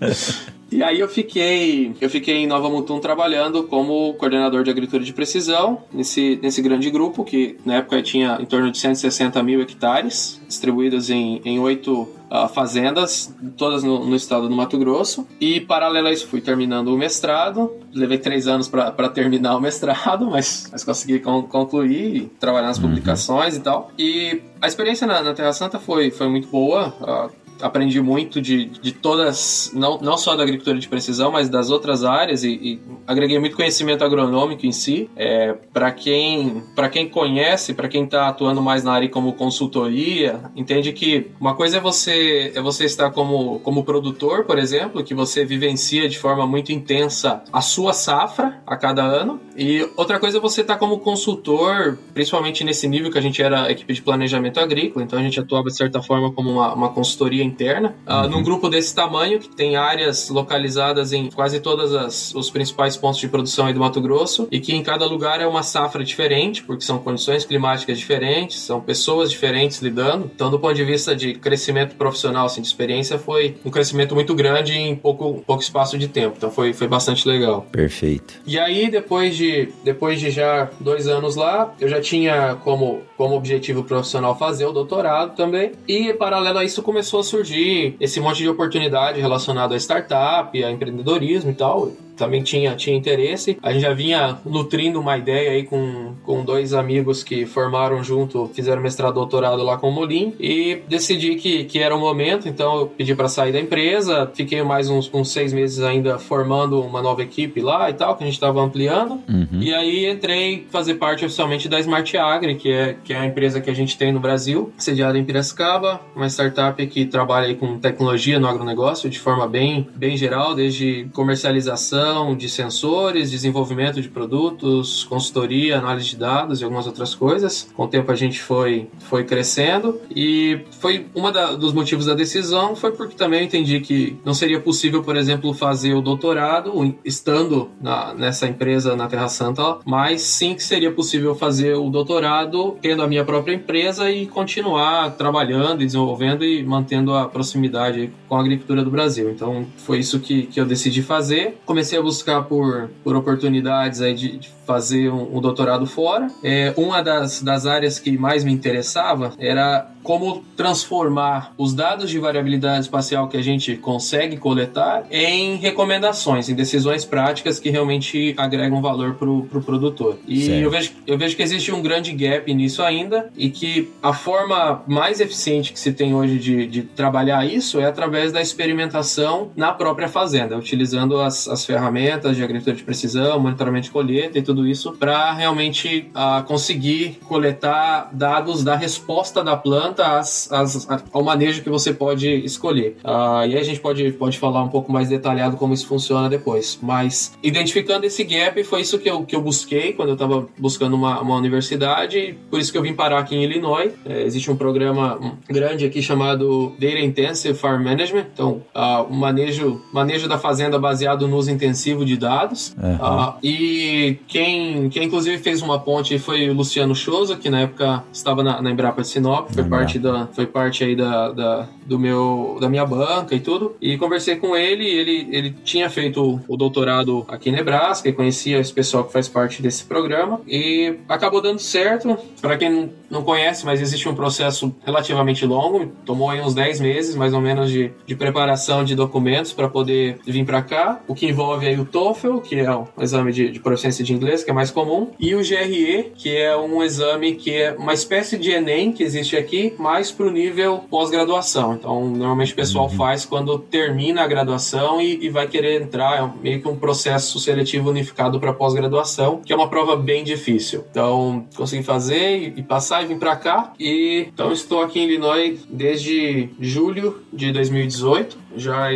E 0.72 0.84
aí 0.84 1.00
eu 1.00 1.08
fiquei, 1.08 1.92
eu 2.00 2.08
fiquei 2.08 2.36
em 2.36 2.46
Nova 2.46 2.70
Mutum 2.70 3.00
trabalhando 3.00 3.64
como 3.64 4.14
coordenador 4.14 4.62
de 4.62 4.70
agricultura 4.70 5.02
de 5.02 5.12
precisão 5.12 5.82
nesse, 5.92 6.38
nesse 6.40 6.62
grande 6.62 6.88
grupo 6.90 7.24
que 7.24 7.58
na 7.64 7.76
época 7.76 8.00
tinha 8.02 8.38
em 8.40 8.44
torno 8.44 8.70
de 8.70 8.78
160 8.78 9.42
mil 9.42 9.60
hectares 9.60 10.40
distribuídos 10.46 11.10
em, 11.10 11.42
em 11.44 11.58
oito 11.58 12.02
uh, 12.30 12.48
fazendas, 12.48 13.34
todas 13.56 13.82
no, 13.82 14.06
no, 14.06 14.14
estado 14.14 14.48
do 14.48 14.54
Mato 14.54 14.78
Grosso. 14.78 15.26
E 15.40 15.60
paralelo 15.60 16.06
a 16.06 16.12
isso 16.12 16.28
fui 16.28 16.40
terminando 16.40 16.88
o 16.88 16.96
mestrado. 16.96 17.72
Levei 17.92 18.18
três 18.18 18.46
anos 18.46 18.68
para 18.68 19.08
terminar 19.08 19.56
o 19.56 19.60
mestrado, 19.60 20.30
mas, 20.30 20.68
mas 20.70 20.84
consegui 20.84 21.18
con 21.18 21.42
concluir 21.42 22.16
e 22.16 22.20
trabalhar 22.38 22.68
nas 22.68 22.78
uhum. 22.78 22.88
publicações 22.88 23.56
e 23.56 23.60
tal. 23.60 23.90
E 23.98 24.40
a 24.62 24.68
experiência 24.68 25.04
na, 25.04 25.20
na 25.20 25.34
Terra 25.34 25.52
Santa 25.52 25.80
foi, 25.80 26.12
foi 26.12 26.28
muito 26.28 26.46
boa. 26.46 26.94
Uh, 27.00 27.40
aprendi 27.62 28.00
muito 28.00 28.40
de, 28.40 28.66
de 28.66 28.92
todas, 28.92 29.70
não, 29.74 29.98
não 29.98 30.16
só 30.16 30.36
da 30.36 30.42
agricultura 30.42 30.78
de 30.78 30.88
precisão, 30.88 31.30
mas 31.30 31.48
das 31.48 31.70
outras 31.70 32.04
áreas 32.04 32.44
e, 32.44 32.50
e 32.50 32.80
agreguei 33.06 33.38
muito 33.38 33.56
conhecimento 33.56 34.04
agronômico 34.04 34.66
em 34.66 34.72
si. 34.72 35.10
É, 35.16 35.54
para 35.72 35.90
quem, 35.92 36.62
quem 36.92 37.08
conhece, 37.08 37.74
para 37.74 37.88
quem 37.88 38.04
está 38.04 38.28
atuando 38.28 38.62
mais 38.62 38.84
na 38.84 38.92
área 38.92 39.08
como 39.08 39.32
consultoria, 39.34 40.40
entende 40.56 40.92
que 40.92 41.28
uma 41.40 41.54
coisa 41.54 41.78
é 41.78 41.80
você, 41.80 42.52
é 42.54 42.60
você 42.60 42.84
estar 42.84 43.10
como, 43.10 43.60
como 43.60 43.84
produtor, 43.84 44.44
por 44.44 44.58
exemplo, 44.58 45.02
que 45.02 45.14
você 45.14 45.44
vivencia 45.44 46.08
de 46.08 46.18
forma 46.18 46.46
muito 46.46 46.72
intensa 46.72 47.42
a 47.52 47.60
sua 47.60 47.92
safra 47.92 48.62
a 48.66 48.76
cada 48.76 49.02
ano, 49.02 49.40
e 49.56 49.86
outra 49.96 50.18
coisa 50.18 50.38
é 50.38 50.40
você 50.40 50.62
estar 50.62 50.76
como 50.76 50.98
consultor, 51.00 51.98
principalmente 52.14 52.64
nesse 52.64 52.88
nível 52.88 53.10
que 53.10 53.18
a 53.18 53.20
gente 53.20 53.42
era 53.42 53.70
equipe 53.70 53.92
de 53.92 54.02
planejamento 54.02 54.58
agrícola, 54.58 55.04
então 55.04 55.18
a 55.18 55.22
gente 55.22 55.38
atuava 55.38 55.68
de 55.68 55.76
certa 55.76 56.02
forma 56.02 56.32
como 56.32 56.50
uma, 56.50 56.74
uma 56.74 56.88
consultoria 56.90 57.44
interna, 57.50 57.94
uh, 58.06 58.28
num 58.28 58.42
grupo 58.42 58.68
desse 58.68 58.94
tamanho, 58.94 59.38
que 59.38 59.48
tem 59.54 59.76
áreas 59.76 60.28
localizadas 60.28 61.12
em 61.12 61.30
quase 61.30 61.60
todos 61.60 62.34
os 62.34 62.50
principais 62.50 62.96
pontos 62.96 63.20
de 63.20 63.28
produção 63.28 63.66
aí 63.66 63.74
do 63.74 63.80
Mato 63.80 64.00
Grosso, 64.00 64.48
e 64.50 64.60
que 64.60 64.74
em 64.74 64.82
cada 64.82 65.04
lugar 65.04 65.40
é 65.40 65.46
uma 65.46 65.62
safra 65.62 66.04
diferente, 66.04 66.62
porque 66.62 66.84
são 66.84 66.98
condições 66.98 67.44
climáticas 67.44 67.98
diferentes, 67.98 68.60
são 68.60 68.80
pessoas 68.80 69.30
diferentes 69.30 69.80
lidando. 69.82 70.30
Então, 70.34 70.50
do 70.50 70.58
ponto 70.58 70.74
de 70.74 70.84
vista 70.84 71.14
de 71.14 71.34
crescimento 71.34 71.96
profissional, 71.96 72.46
assim, 72.46 72.60
de 72.60 72.66
experiência, 72.66 73.18
foi 73.18 73.56
um 73.64 73.70
crescimento 73.70 74.14
muito 74.14 74.34
grande 74.34 74.72
em 74.72 74.94
pouco, 74.94 75.42
pouco 75.46 75.62
espaço 75.62 75.98
de 75.98 76.08
tempo. 76.08 76.34
Então, 76.36 76.50
foi, 76.50 76.72
foi 76.72 76.86
bastante 76.86 77.26
legal. 77.28 77.66
Perfeito. 77.72 78.34
E 78.46 78.58
aí, 78.58 78.90
depois 78.90 79.36
de, 79.36 79.68
depois 79.84 80.20
de 80.20 80.30
já 80.30 80.70
dois 80.80 81.06
anos 81.06 81.36
lá, 81.36 81.74
eu 81.80 81.88
já 81.88 82.00
tinha 82.00 82.56
como, 82.64 83.02
como 83.16 83.34
objetivo 83.34 83.84
profissional 83.84 84.36
fazer 84.36 84.66
o 84.66 84.72
doutorado 84.72 85.34
também. 85.34 85.72
E, 85.86 86.12
paralelo 86.14 86.58
a 86.58 86.64
isso, 86.64 86.82
começou 86.82 87.20
a 87.20 87.24
surgir 87.24 87.39
surgir 87.40 87.96
esse 87.98 88.20
monte 88.20 88.38
de 88.38 88.48
oportunidade 88.48 89.20
relacionado 89.20 89.72
a 89.72 89.76
startup, 89.76 90.62
a 90.62 90.70
empreendedorismo 90.70 91.50
e 91.50 91.54
tal 91.54 91.92
também 92.20 92.42
tinha, 92.42 92.76
tinha 92.76 92.96
interesse. 92.96 93.58
A 93.62 93.72
gente 93.72 93.82
já 93.82 93.94
vinha 93.94 94.38
nutrindo 94.44 95.00
uma 95.00 95.16
ideia 95.16 95.52
aí 95.52 95.64
com, 95.64 96.14
com 96.22 96.44
dois 96.44 96.74
amigos 96.74 97.24
que 97.24 97.46
formaram 97.46 98.04
junto, 98.04 98.50
fizeram 98.54 98.82
mestrado 98.82 99.14
doutorado 99.14 99.62
lá 99.62 99.78
com 99.78 99.88
o 99.88 99.92
Molim 99.92 100.34
e 100.38 100.82
decidi 100.86 101.36
que, 101.36 101.64
que 101.64 101.78
era 101.78 101.96
o 101.96 101.98
momento, 101.98 102.46
então 102.46 102.80
eu 102.80 102.86
pedi 102.86 103.14
para 103.14 103.28
sair 103.28 103.52
da 103.52 103.58
empresa, 103.58 104.30
fiquei 104.34 104.62
mais 104.62 104.90
uns, 104.90 105.10
uns 105.12 105.32
seis 105.32 105.52
meses 105.52 105.80
ainda 105.82 106.18
formando 106.18 106.82
uma 106.82 107.00
nova 107.00 107.22
equipe 107.22 107.60
lá 107.60 107.88
e 107.88 107.94
tal, 107.94 108.14
que 108.14 108.22
a 108.22 108.26
gente 108.26 108.34
estava 108.34 108.60
ampliando. 108.60 109.12
Uhum. 109.26 109.60
E 109.60 109.72
aí 109.72 110.06
entrei 110.10 110.66
fazer 110.70 110.94
parte 110.94 111.24
oficialmente 111.24 111.68
da 111.68 111.80
Smart 111.80 112.16
Agri, 112.18 112.54
que 112.56 112.70
é, 112.70 112.96
que 113.02 113.14
é 113.14 113.18
a 113.18 113.24
empresa 113.24 113.60
que 113.60 113.70
a 113.70 113.74
gente 113.74 113.96
tem 113.96 114.12
no 114.12 114.20
Brasil, 114.20 114.72
sediada 114.76 115.18
em 115.18 115.24
Piracicaba, 115.24 116.00
uma 116.14 116.26
startup 116.26 116.86
que 116.86 117.06
trabalha 117.06 117.54
com 117.54 117.78
tecnologia 117.78 118.38
no 118.38 118.46
agronegócio 118.46 119.08
de 119.08 119.18
forma 119.18 119.48
bem, 119.48 119.88
bem 119.96 120.16
geral, 120.16 120.54
desde 120.54 121.08
comercialização 121.14 122.09
de 122.36 122.48
sensores, 122.48 123.30
desenvolvimento 123.30 124.00
de 124.00 124.08
produtos, 124.08 125.04
consultoria, 125.04 125.78
análise 125.78 126.10
de 126.10 126.16
dados 126.16 126.60
e 126.60 126.64
algumas 126.64 126.86
outras 126.86 127.14
coisas. 127.14 127.70
Com 127.74 127.84
o 127.84 127.88
tempo 127.88 128.10
a 128.10 128.14
gente 128.14 128.40
foi, 128.40 128.88
foi 129.00 129.24
crescendo 129.24 130.00
e 130.14 130.60
foi 130.80 131.06
uma 131.14 131.30
dos 131.56 131.72
motivos 131.72 132.06
da 132.06 132.14
decisão 132.14 132.74
foi 132.74 132.92
porque 132.92 133.14
também 133.14 133.40
eu 133.40 133.46
entendi 133.46 133.80
que 133.80 134.16
não 134.24 134.34
seria 134.34 134.60
possível, 134.60 135.02
por 135.02 135.16
exemplo, 135.16 135.52
fazer 135.52 135.94
o 135.94 136.00
doutorado 136.00 136.94
estando 137.04 137.70
na, 137.80 138.14
nessa 138.14 138.46
empresa 138.46 138.96
na 138.96 139.06
Terra 139.06 139.28
Santa, 139.28 139.78
mas 139.84 140.22
sim 140.22 140.54
que 140.54 140.62
seria 140.62 140.90
possível 140.90 141.34
fazer 141.34 141.74
o 141.74 141.90
doutorado 141.90 142.76
tendo 142.80 143.02
a 143.02 143.08
minha 143.08 143.24
própria 143.24 143.54
empresa 143.54 144.10
e 144.10 144.26
continuar 144.26 145.10
trabalhando 145.16 145.82
e 145.82 145.86
desenvolvendo 145.86 146.44
e 146.44 146.62
mantendo 146.62 147.14
a 147.14 147.28
proximidade 147.28 148.12
com 148.28 148.36
a 148.36 148.40
agricultura 148.40 148.82
do 148.82 148.90
Brasil. 148.90 149.30
Então 149.30 149.66
foi 149.76 149.98
isso 149.98 150.20
que, 150.20 150.42
que 150.42 150.60
eu 150.60 150.64
decidi 150.64 151.02
fazer. 151.02 151.58
Comecei 151.64 151.98
buscar 152.02 152.42
por, 152.44 152.90
por 153.02 153.16
oportunidades 153.16 154.00
aí 154.00 154.14
de, 154.14 154.38
de 154.38 154.48
fazer 154.70 155.10
um, 155.10 155.36
um, 155.36 155.40
doutorado 155.40 155.84
fora. 155.84 156.28
É, 156.44 156.72
uma 156.76 157.02
das, 157.02 157.42
das 157.42 157.66
áreas 157.66 157.98
que 157.98 158.16
mais 158.16 158.44
me 158.44 158.52
interessava 158.52 159.32
era 159.36 159.90
como 160.00 160.44
transformar 160.56 161.52
os 161.58 161.74
dados 161.74 162.08
de 162.08 162.18
variabilidade 162.18 162.82
espacial 162.82 163.28
que 163.28 163.36
a 163.36 163.42
gente 163.42 163.76
consegue 163.76 164.36
coletar 164.36 165.04
em 165.10 165.56
recomendações, 165.56 166.48
em 166.48 166.54
decisões 166.54 167.04
práticas 167.04 167.58
que 167.58 167.68
realmente 167.68 168.32
agregam 168.36 168.80
valor 168.80 169.14
para 169.14 169.28
o 169.28 169.42
pro 169.42 169.60
produtor. 169.60 170.18
E 170.26 170.48
eu 170.48 170.70
vejo, 170.70 170.92
eu 171.06 171.18
vejo 171.18 171.36
que 171.36 171.42
existe 171.42 171.72
um 171.72 171.82
grande 171.82 172.12
gap 172.12 172.52
nisso 172.54 172.82
ainda 172.82 173.28
e 173.36 173.50
que 173.50 173.90
a 174.00 174.12
forma 174.12 174.82
mais 174.86 175.20
eficiente 175.20 175.72
que 175.72 175.80
se 175.80 175.92
tem 175.92 176.14
hoje 176.14 176.38
de, 176.38 176.66
de 176.66 176.82
trabalhar 176.82 177.44
isso 177.44 177.80
é 177.80 177.86
através 177.86 178.32
da 178.32 178.40
experimentação 178.40 179.50
na 179.56 179.72
própria 179.72 180.08
fazenda, 180.08 180.56
utilizando 180.56 181.20
as, 181.20 181.48
as 181.48 181.64
ferramentas 181.64 182.36
de 182.36 182.44
agricultura 182.44 182.76
de 182.76 182.84
precisão, 182.84 183.38
monitoramento 183.40 183.84
de 183.84 183.90
colheita 183.90 184.38
e 184.38 184.42
tudo 184.42 184.59
isso 184.66 184.92
para 184.92 185.32
realmente 185.32 186.10
uh, 186.14 186.42
conseguir 186.44 187.18
coletar 187.26 188.10
dados 188.12 188.62
da 188.64 188.76
resposta 188.76 189.42
da 189.42 189.56
planta 189.56 190.18
às, 190.18 190.50
às, 190.52 190.88
ao 191.12 191.22
manejo 191.22 191.62
que 191.62 191.70
você 191.70 191.92
pode 191.92 192.28
escolher. 192.44 192.96
Uh, 193.04 193.46
e 193.46 193.54
aí 193.54 193.58
a 193.58 193.62
gente 193.62 193.80
pode, 193.80 194.12
pode 194.12 194.38
falar 194.38 194.62
um 194.62 194.68
pouco 194.68 194.92
mais 194.92 195.08
detalhado 195.08 195.56
como 195.56 195.74
isso 195.74 195.86
funciona 195.86 196.28
depois. 196.28 196.78
Mas 196.82 197.32
identificando 197.42 198.06
esse 198.06 198.24
gap, 198.24 198.62
foi 198.64 198.80
isso 198.80 198.98
que 198.98 199.08
eu, 199.08 199.24
que 199.24 199.34
eu 199.34 199.42
busquei 199.42 199.92
quando 199.92 200.10
eu 200.10 200.14
estava 200.14 200.46
buscando 200.58 200.94
uma, 200.94 201.20
uma 201.20 201.36
universidade. 201.36 202.36
Por 202.50 202.60
isso 202.60 202.72
que 202.72 202.78
eu 202.78 202.82
vim 202.82 202.94
parar 202.94 203.18
aqui 203.18 203.34
em 203.34 203.44
Illinois. 203.44 203.92
É, 204.04 204.22
existe 204.22 204.50
um 204.50 204.56
programa 204.56 205.18
grande 205.48 205.84
aqui 205.84 206.02
chamado 206.02 206.72
Data 206.78 206.98
Intensive 206.98 207.56
Farm 207.56 207.82
Management. 207.82 208.26
Então, 208.32 208.62
uh, 208.74 209.02
o 209.08 209.14
manejo, 209.14 209.80
manejo 209.92 210.28
da 210.28 210.38
fazenda 210.38 210.78
baseado 210.78 211.26
no 211.28 211.36
uso 211.36 211.50
intensivo 211.50 212.04
de 212.04 212.16
dados. 212.16 212.74
Uhum. 212.82 212.94
Uh, 212.94 213.34
e 213.42 214.18
quem, 214.26 214.49
quem 214.90 215.04
inclusive 215.04 215.38
fez 215.38 215.62
uma 215.62 215.78
ponte 215.78 216.18
foi 216.18 216.48
o 216.48 216.54
Luciano 216.54 216.94
Chosa, 216.94 217.36
que 217.36 217.50
na 217.50 217.62
época 217.62 218.04
estava 218.12 218.42
na, 218.42 218.62
na 218.62 218.70
Embrapa 218.70 219.02
de 219.02 219.08
Sinop, 219.08 219.50
foi 219.52 219.62
uhum 219.62 219.70
parte 219.70 219.98
da, 219.98 220.26
foi 220.26 220.46
parte 220.46 220.84
aí 220.84 220.94
da, 220.94 221.32
da, 221.32 221.68
do 221.86 221.98
meu, 221.98 222.58
da 222.60 222.68
minha 222.68 222.84
banca 222.84 223.34
e 223.34 223.40
tudo. 223.40 223.76
E 223.80 223.96
conversei 223.96 224.36
com 224.36 224.56
ele, 224.56 224.84
ele, 224.84 225.28
ele 225.30 225.54
tinha 225.64 225.88
feito 225.88 226.40
o 226.46 226.56
doutorado 226.56 227.24
aqui 227.28 227.48
em 227.48 227.52
Nebraska 227.52 228.08
e 228.08 228.12
conhecia 228.12 228.58
esse 228.58 228.72
pessoal 228.72 229.04
que 229.04 229.12
faz 229.12 229.28
parte 229.28 229.62
desse 229.62 229.84
programa. 229.84 230.40
E 230.46 230.96
acabou 231.08 231.40
dando 231.40 231.58
certo. 231.58 232.18
Para 232.40 232.56
quem 232.56 232.90
não 233.10 233.22
conhece, 233.22 233.64
mas 233.64 233.80
existe 233.80 234.08
um 234.08 234.14
processo 234.14 234.74
relativamente 234.84 235.44
longo, 235.44 235.86
tomou 236.04 236.30
aí 236.30 236.40
uns 236.40 236.54
10 236.54 236.80
meses 236.80 237.16
mais 237.16 237.34
ou 237.34 237.40
menos 237.40 237.70
de, 237.70 237.90
de 238.06 238.14
preparação 238.14 238.84
de 238.84 238.94
documentos 238.94 239.52
para 239.52 239.68
poder 239.68 240.18
vir 240.24 240.44
para 240.44 240.62
cá, 240.62 241.00
o 241.08 241.14
que 241.14 241.26
envolve 241.26 241.66
aí 241.66 241.78
o 241.78 241.84
TOEFL, 241.84 242.38
que 242.38 242.56
é 242.56 242.74
um 242.74 242.86
exame 243.00 243.32
de, 243.32 243.50
de 243.50 243.58
proficiência 243.58 244.04
de 244.04 244.12
inglês, 244.12 244.39
que 244.44 244.50
é 244.50 244.54
mais 244.54 244.70
comum, 244.70 245.10
e 245.18 245.34
o 245.34 245.38
GRE, 245.38 246.12
que 246.16 246.36
é 246.36 246.56
um 246.56 246.82
exame 246.82 247.34
que 247.34 247.54
é 247.54 247.72
uma 247.72 247.92
espécie 247.92 248.36
de 248.36 248.50
ENEM 248.50 248.92
que 248.92 249.02
existe 249.02 249.36
aqui, 249.36 249.74
mais 249.78 250.10
para 250.10 250.26
o 250.26 250.30
nível 250.30 250.84
pós-graduação. 250.90 251.74
Então, 251.74 252.08
normalmente 252.08 252.52
o 252.52 252.56
pessoal 252.56 252.86
uhum. 252.86 252.96
faz 252.96 253.24
quando 253.24 253.58
termina 253.58 254.22
a 254.22 254.26
graduação 254.26 255.00
e, 255.00 255.24
e, 255.24 255.28
vai 255.28 255.46
querer 255.46 255.82
entrar, 255.82 256.22
é 256.22 256.42
meio 256.42 256.60
que 256.60 256.68
um 256.68 256.76
processo 256.76 257.38
seletivo 257.38 257.90
unificado 257.90 258.38
para 258.40 258.52
pós-graduação, 258.52 259.40
que 259.44 259.52
é 259.52 259.56
uma 259.56 259.68
prova 259.68 259.96
bem 259.96 260.24
difícil. 260.24 260.84
Então, 260.90 261.46
consegui 261.56 261.82
fazer 261.82 262.38
e, 262.38 262.60
e 262.60 262.62
passar 262.62 263.02
e 263.02 263.06
vim 263.06 263.18
para 263.18 263.36
cá. 263.36 263.72
E 263.78 264.26
então 264.32 264.52
estou 264.52 264.82
aqui 264.82 265.00
em 265.00 265.04
Illinois 265.04 265.60
desde 265.68 266.50
julho 266.60 267.22
de 267.32 267.52
2018, 267.52 268.38
já 268.56 268.88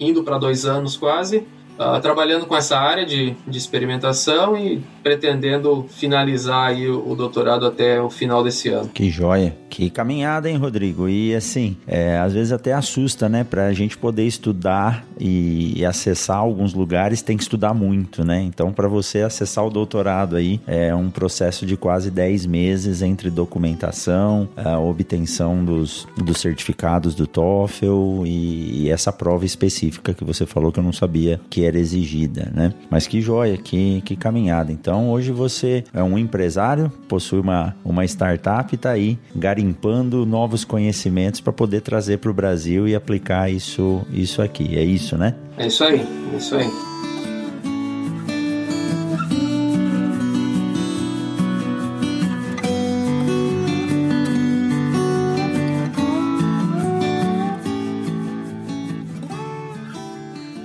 indo 0.00 0.22
para 0.22 0.38
dois 0.38 0.64
anos 0.64 0.96
quase. 0.96 1.46
Uh, 1.78 2.00
trabalhando 2.00 2.44
com 2.44 2.56
essa 2.56 2.76
área 2.76 3.06
de, 3.06 3.36
de 3.46 3.56
experimentação 3.56 4.56
e 4.56 4.82
pretendendo 5.00 5.86
finalizar 5.88 6.70
aí 6.70 6.88
o, 6.88 7.08
o, 7.08 7.14
doutorado 7.14 7.64
até 7.64 8.00
o 8.02 8.10
final 8.10 8.42
desse 8.42 8.68
ano. 8.68 8.88
Que 8.88 9.08
joia! 9.08 9.56
Que 9.70 9.88
caminhada, 9.88 10.50
hein, 10.50 10.56
Rodrigo? 10.56 11.08
E 11.08 11.34
assim, 11.34 11.76
é, 11.86 12.18
às 12.18 12.32
vezes 12.32 12.52
até 12.52 12.72
assusta, 12.72 13.28
né? 13.28 13.44
Para 13.44 13.66
a 13.66 13.72
gente 13.72 13.96
poder 13.96 14.26
estudar 14.26 15.06
e, 15.20 15.78
e, 15.78 15.84
acessar 15.84 16.38
alguns 16.38 16.74
lugares, 16.74 17.22
tem 17.22 17.36
que 17.36 17.42
estudar 17.42 17.72
muito, 17.74 18.24
né? 18.24 18.40
Então, 18.42 18.72
para 18.72 18.88
você 18.88 19.20
acessar 19.20 19.64
o 19.64 19.70
doutorado 19.70 20.36
aí, 20.36 20.60
é 20.66 20.92
um 20.94 21.10
processo 21.10 21.64
de 21.64 21.76
quase 21.76 22.10
10 22.10 22.46
meses 22.46 23.02
entre 23.02 23.30
documentação, 23.30 24.48
a 24.56 24.78
obtenção 24.80 25.64
dos, 25.64 26.08
dos 26.16 26.40
certificados 26.40 27.14
do 27.14 27.26
TOEFL 27.26 28.26
e, 28.26 28.84
e 28.84 28.90
essa 28.90 29.12
prova 29.12 29.44
específica 29.44 30.12
que 30.12 30.24
você 30.24 30.44
falou 30.44 30.72
que 30.72 30.80
eu 30.80 30.84
não 30.84 30.92
sabia 30.92 31.40
que 31.48 31.67
era 31.68 31.78
exigida, 31.78 32.50
né? 32.54 32.72
Mas 32.90 33.06
que 33.06 33.20
joia, 33.20 33.56
que, 33.56 34.00
que 34.02 34.16
caminhada. 34.16 34.72
Então, 34.72 35.10
hoje 35.10 35.30
você 35.32 35.84
é 35.92 36.02
um 36.02 36.18
empresário, 36.18 36.90
possui 37.08 37.40
uma, 37.40 37.74
uma 37.84 38.04
startup 38.04 38.72
e 38.72 38.76
está 38.76 38.90
aí 38.90 39.18
garimpando 39.34 40.26
novos 40.26 40.64
conhecimentos 40.64 41.40
para 41.40 41.52
poder 41.52 41.80
trazer 41.80 42.18
para 42.18 42.30
o 42.30 42.34
Brasil 42.34 42.88
e 42.88 42.94
aplicar 42.94 43.50
isso, 43.50 44.02
isso 44.12 44.42
aqui. 44.42 44.76
É 44.76 44.82
isso, 44.82 45.16
né? 45.16 45.34
É 45.56 45.66
isso 45.66 45.84
aí, 45.84 46.00
é 46.32 46.36
isso 46.36 46.54
aí. 46.54 46.97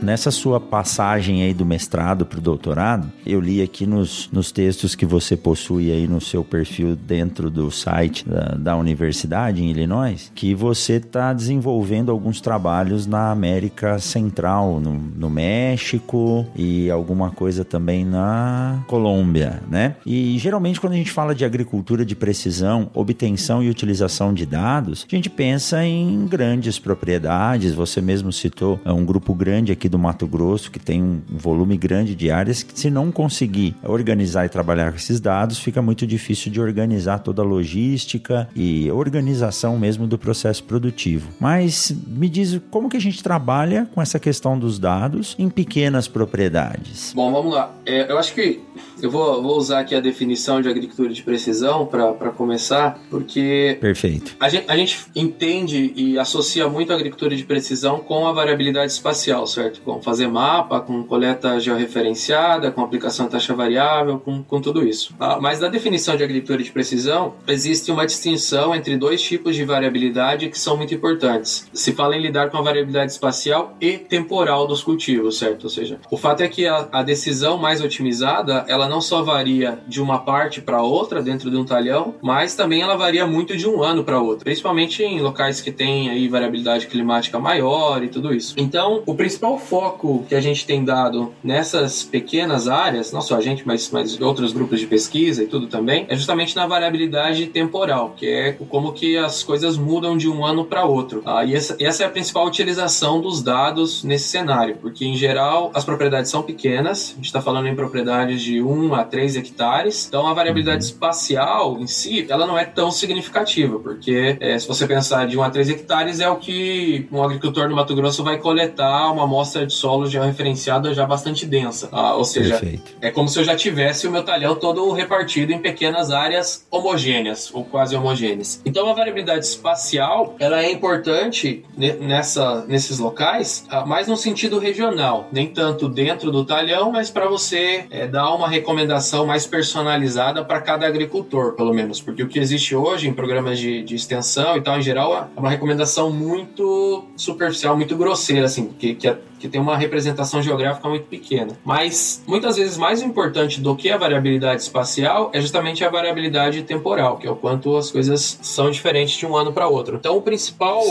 Nessa 0.04 0.32
sua 0.32 0.60
passagem 0.60 1.44
aí 1.44 1.54
do 1.54 1.66
mestrado 1.66 2.26
para 2.26 2.38
o 2.38 2.42
doutorado, 2.42 3.10
eu 3.26 3.40
li 3.40 3.62
aqui 3.62 3.86
nos, 3.86 4.30
nos 4.34 4.52
textos 4.52 4.96
que 4.96 5.06
você 5.06 5.38
possui 5.38 5.94
aí 5.94 6.10
no 6.10 6.20
seu 6.20 6.44
perfil 6.44 6.94
dentro 6.94 7.50
do 7.50 7.72
site 7.72 8.28
da, 8.28 8.56
da 8.58 8.76
universidade 8.76 9.64
em 9.64 9.70
Illinois, 9.70 10.30
que 10.36 10.54
você 10.54 10.96
está 10.96 11.32
desenvolvendo 11.32 12.12
alguns 12.12 12.42
trabalhos 12.42 13.08
na 13.08 13.32
América 13.32 13.98
Central, 13.98 14.82
no, 14.82 14.92
no 14.94 15.30
México 15.30 16.46
e 16.54 16.92
alguma 16.92 17.32
coisa 17.32 17.64
também 17.64 18.04
na 18.04 18.84
Colômbia, 18.88 19.64
né? 19.72 19.96
E 20.06 20.38
geralmente 20.38 20.82
quando 20.82 20.94
a 20.94 20.98
gente 20.98 21.12
fala 21.12 21.34
de 21.34 21.46
agricultura 21.46 22.06
de 22.06 22.14
precisão, 22.14 22.90
obtenção 22.94 23.64
e 23.64 23.70
utilização 23.70 24.34
de 24.34 24.46
dados, 24.46 25.08
a 25.10 25.16
gente 25.16 25.30
pensa 25.30 25.82
em 25.86 26.28
grandes 26.28 26.78
propriedades. 26.78 27.74
Você 27.74 28.02
mesmo 28.02 28.34
citou 28.34 28.82
é 28.84 28.92
um 28.92 29.06
grupo 29.06 29.34
grande 29.34 29.72
aqui 29.72 29.93
do 29.94 30.00
Mato 30.00 30.26
Grosso, 30.26 30.72
que 30.72 30.80
tem 30.80 31.02
um 31.04 31.22
volume 31.30 31.78
grande 31.78 32.16
de 32.16 32.32
áreas, 32.32 32.64
que 32.64 32.78
se 32.78 32.90
não 32.90 33.12
conseguir 33.12 33.76
organizar 33.84 34.46
e 34.46 34.50
trabalhar 34.50 34.92
com 34.92 34.98
esses 34.98 35.20
dados, 35.20 35.60
fica 35.60 35.84
muito 35.84 36.08
difícil 36.08 36.52
de 36.52 36.60
organizar 36.60 37.20
toda 37.20 37.44
a 37.44 37.46
logística 37.46 38.50
e 38.56 38.90
organização 38.92 39.78
mesmo 39.78 40.08
do 40.08 40.18
processo 40.18 40.64
produtivo. 40.64 41.30
Mas 41.40 41.96
me 42.08 42.28
diz 42.28 42.60
como 42.72 42.90
que 42.90 42.98
a 42.98 43.02
gente 43.02 43.22
trabalha 43.22 43.88
com 43.94 44.02
essa 44.02 44.20
questão 44.20 44.58
dos 44.58 44.80
dados 44.80 45.36
em 45.38 45.48
pequenas 45.48 46.08
propriedades? 46.08 47.14
Bom, 47.16 47.32
vamos 47.32 47.54
lá. 47.54 47.72
É, 47.86 48.12
eu 48.12 48.18
acho 48.18 48.34
que 48.34 48.62
eu 49.02 49.12
vou, 49.12 49.44
vou 49.44 49.58
usar 49.58 49.82
aqui 49.82 49.94
a 49.94 50.00
definição 50.00 50.62
de 50.62 50.70
agricultura 50.70 51.14
de 51.14 51.22
precisão 51.22 51.86
para 51.86 52.32
começar, 52.32 53.00
porque. 53.10 53.78
Perfeito. 53.80 54.36
A 54.40 54.50
gente, 54.50 54.66
a 54.68 54.76
gente 54.76 55.06
entende 55.16 55.94
e 55.96 56.18
associa 56.18 56.68
muito 56.68 56.92
a 56.92 56.96
agricultura 56.96 57.36
de 57.36 57.44
precisão 57.44 58.00
com 58.00 58.26
a 58.26 58.32
variabilidade 58.32 58.92
espacial, 58.92 59.46
certo? 59.46 59.82
Com 59.84 60.02
fazer 60.02 60.28
mapa, 60.28 60.80
com 60.80 61.04
coleta 61.04 61.60
georreferenciada, 61.60 62.72
com 62.72 62.82
aplicação 62.82 63.26
de 63.26 63.32
taxa 63.34 63.54
variável, 63.54 64.20
com, 64.20 64.44
com 64.44 64.62
tudo 64.62 64.86
isso. 64.88 65.14
Ah, 65.20 65.40
mas 65.40 65.60
na 65.60 65.68
definição 65.68 66.16
de 66.16 66.24
agricultura 66.24 66.62
de 66.62 66.72
precisão, 66.72 67.34
existe 67.48 67.92
uma 67.92 68.06
distinção 68.06 68.76
entre 68.76 68.98
dois 68.98 69.22
tipos 69.22 69.56
de 69.56 69.64
variabilidade 69.64 70.50
que 70.50 70.60
são 70.60 70.78
muito 70.78 70.94
importantes. 70.94 71.68
Se 71.74 71.94
fala 71.94 72.16
em 72.16 72.22
lidar 72.22 72.50
com 72.50 72.58
a 72.58 72.62
variabilidade 72.62 73.12
espacial 73.12 73.76
e 73.80 73.98
temporal 73.98 74.68
dos 74.68 74.84
cultivos, 74.84 75.38
certo? 75.38 75.66
Ou 75.66 75.70
seja, 75.70 76.00
o 76.10 76.18
fato 76.18 76.42
é 76.42 76.48
que 76.48 76.66
a, 76.66 76.88
a 76.92 77.04
decisão 77.04 77.58
mais 77.58 77.82
otimizada, 77.82 78.66
ela 78.68 78.88
não 78.88 79.02
só 79.02 79.22
varia 79.22 79.80
de 79.88 80.02
uma 80.02 80.20
parte 80.20 80.62
para 80.62 80.82
outra 80.82 81.22
dentro 81.22 81.50
de 81.50 81.58
um 81.58 81.66
talhão, 81.66 82.16
mas 82.22 82.56
também 82.56 82.82
ela 82.82 82.96
varia 82.96 83.26
muito 83.26 83.56
de 83.56 83.68
um 83.68 83.84
ano 83.84 84.04
para 84.04 84.20
outro, 84.20 84.44
principalmente 84.44 85.04
em 85.04 85.22
locais 85.22 85.62
que 85.62 85.72
têm 85.72 86.10
aí 86.10 86.28
variabilidade 86.28 86.88
climática 86.88 87.40
maior 87.40 88.04
e 88.04 88.08
tudo 88.08 88.34
isso. 88.34 88.54
Então, 88.58 89.04
o 89.06 89.16
principal 89.16 89.58
foco 89.74 90.24
que 90.30 90.36
a 90.36 90.40
gente 90.40 90.68
tem 90.68 90.86
dado 90.86 91.34
nessas 91.44 92.04
pequenas 92.04 92.68
áreas, 92.68 93.12
não 93.12 93.22
só 93.22 93.38
a 93.38 93.42
gente, 93.42 93.66
mas, 93.66 93.90
mas 93.90 94.22
outros 94.22 94.54
grupos 94.54 94.80
de 94.80 94.86
pesquisa 94.86 95.42
e 95.42 95.48
tudo 95.48 95.66
também, 95.66 96.06
é 96.10 96.16
justamente 96.16 96.56
na 96.56 96.68
variabilidade 96.68 97.48
temporal, 97.48 98.14
que 98.16 98.28
é 98.28 98.52
como 98.70 98.94
que 98.94 99.18
as 99.18 99.42
coisas 99.42 99.76
mudam 99.76 100.16
de 100.16 100.30
um 100.30 100.46
ano 100.46 100.64
para 100.64 100.86
outro. 100.86 101.24
Ah, 101.26 101.44
e 101.44 101.56
essa, 101.56 101.76
essa 101.80 102.04
é 102.04 102.06
a 102.06 102.10
principal 102.10 102.46
utilização 102.46 103.20
dos 103.20 103.42
dados 103.42 104.04
nesse 104.04 104.28
cenário, 104.28 104.78
porque 104.80 105.06
em 105.06 105.16
geral 105.16 105.72
as 105.74 105.84
propriedades 105.84 106.30
são 106.30 106.44
pequenas, 106.44 107.14
a 107.14 107.16
gente 107.16 107.26
está 107.26 107.42
falando 107.42 107.68
em 107.68 107.76
propriedades 107.76 108.44
de 108.44 108.62
1 108.62 108.84
1 108.92 108.94
a 108.94 109.04
3 109.04 109.38
hectares. 109.38 110.06
Então 110.08 110.28
a 110.28 110.36
variabilidade 110.36 110.84
uhum. 110.84 110.92
espacial 110.92 111.80
em 111.80 111.88
si, 111.88 112.28
ela 112.30 112.46
não 112.46 112.60
é 112.60 112.66
tão 112.66 112.92
significativa, 112.92 113.80
porque 113.80 114.38
é, 114.40 114.60
se 114.60 114.68
você 114.68 114.86
pensar 114.86 115.26
de 115.26 115.36
1 115.36 115.42
a 115.42 115.50
3 115.50 115.70
hectares 115.70 116.20
é 116.20 116.30
o 116.30 116.36
que 116.36 117.08
um 117.12 117.24
agricultor 117.24 117.68
no 117.68 117.76
Mato 117.76 117.96
Grosso 117.96 118.24
vai 118.24 118.38
coletar 118.38 119.12
uma 119.12 119.24
amostra 119.24 119.63
de 119.66 119.74
solo 119.74 120.08
já 120.08 120.24
referenciada 120.24 120.94
já 120.94 121.06
bastante 121.06 121.46
densa. 121.46 121.90
Ah, 121.92 122.16
ou 122.16 122.24
seja, 122.24 122.58
Perfeito. 122.58 122.94
é 123.02 123.12
como 123.12 123.28
se 123.28 123.40
eu 123.40 123.44
já 123.44 123.56
tivesse 123.56 124.08
o 124.08 124.12
meu 124.12 124.24
talhão 124.24 124.56
todo 124.56 124.92
repartido 124.92 125.52
em 125.52 125.60
pequenas 125.60 126.12
áreas 126.12 126.66
homogêneas 126.70 127.50
ou 127.54 127.64
quase 127.64 127.96
homogêneas. 127.96 128.62
Então 128.66 128.90
a 128.90 128.94
variabilidade 128.94 129.46
espacial 129.46 130.36
ela 130.40 130.62
é 130.62 130.72
importante 130.72 131.64
nessa, 131.78 132.66
nesses 132.68 133.00
locais, 133.00 133.66
ah, 133.70 133.86
mais 133.86 134.08
no 134.08 134.18
sentido 134.18 134.60
regional, 134.60 135.28
nem 135.32 135.48
tanto 135.48 135.88
dentro 135.88 136.32
do 136.32 136.46
talhão, 136.46 136.92
mas 136.92 137.10
para 137.10 137.28
você 137.28 137.86
é, 137.90 138.08
dar 138.08 138.34
uma 138.34 138.48
recomendação 138.48 139.26
mais 139.26 139.46
personalizada 139.46 140.44
para 140.44 140.62
cada 140.62 140.88
agricultor, 140.88 141.54
pelo 141.54 141.74
menos, 141.74 142.02
porque 142.02 142.24
o 142.24 142.28
que 142.28 142.40
existe 142.40 142.76
hoje 142.76 143.08
em 143.08 143.14
programas 143.14 143.60
de, 143.60 143.84
de 143.84 143.96
extensão 143.96 144.58
e 144.58 144.62
tal, 144.62 144.78
em 144.78 144.82
geral, 144.82 145.30
é 145.36 145.40
uma 145.40 145.50
recomendação 145.50 146.12
muito 146.12 147.06
superficial, 147.16 147.76
muito 147.76 147.96
grosseira, 147.96 148.46
assim, 148.46 148.70
que, 148.78 148.96
que, 148.96 149.16
que 149.44 149.50
tem 149.50 149.60
uma 149.60 149.76
representação 149.76 150.42
geográfica 150.42 150.88
muito 150.88 151.06
pequena. 151.06 151.52
Mas 151.66 152.24
muitas 152.26 152.56
vezes 152.56 152.78
mais 152.78 153.02
importante 153.02 153.60
do 153.60 153.76
que 153.76 153.90
a 153.90 153.98
variabilidade 153.98 154.62
espacial 154.62 155.32
é 155.34 155.42
justamente 155.42 155.84
a 155.84 155.90
variabilidade 155.90 156.64
temporal, 156.64 157.18
que 157.18 157.28
é 157.28 157.30
o 157.30 157.36
quanto 157.36 157.76
as 157.76 157.92
coisas 157.92 158.40
são 158.42 158.72
diferentes 158.72 159.18
de 159.18 159.26
um 159.26 159.36
ano 159.36 159.52
para 159.52 159.68
outro. 159.68 159.98
Então, 159.98 160.16
o 160.16 160.22
principal, 160.22 160.82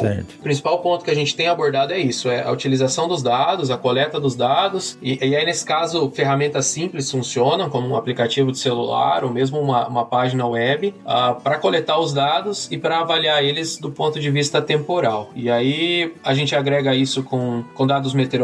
principal 0.43 0.81
ponto 0.81 1.03
que 1.03 1.11
a 1.11 1.15
gente 1.15 1.35
tem 1.35 1.49
abordado 1.49 1.95
é 1.95 1.99
isso: 1.99 2.29
é 2.29 2.43
a 2.43 2.53
utilização 2.53 3.09
dos 3.09 3.23
dados, 3.23 3.71
a 3.71 3.79
coleta 3.79 4.21
dos 4.21 4.37
dados, 4.37 4.99
e, 5.01 5.19
e 5.27 5.35
aí, 5.35 5.47
nesse 5.47 5.65
caso, 5.65 6.11
ferramentas 6.11 6.67
simples 6.67 7.11
funcionam, 7.11 7.71
como 7.71 7.89
um 7.89 7.97
aplicativo 7.97 8.53
de 8.53 8.59
celular 8.59 9.25
ou 9.25 9.31
mesmo 9.31 9.59
uma, 9.59 9.89
uma 9.89 10.05
página 10.05 10.47
web, 10.47 10.89
uh, 10.89 10.93
ah, 11.07 11.35
para 11.43 11.57
coletar 11.57 11.99
os 11.99 12.13
dados 12.13 12.69
e 12.71 12.77
para 12.77 13.01
avaliar 13.01 13.43
eles 13.43 13.79
do 13.79 13.91
ponto 13.91 14.21
de 14.21 14.31
vista 14.31 14.61
temporal. 14.61 15.31
E 15.35 15.51
aí 15.51 16.13
a 16.23 16.35
gente 16.35 16.55
agrega 16.55 16.95
isso 16.95 17.23
com, 17.23 17.65
com 17.73 17.87
dados 17.87 18.13
meteorológicos, 18.13 18.42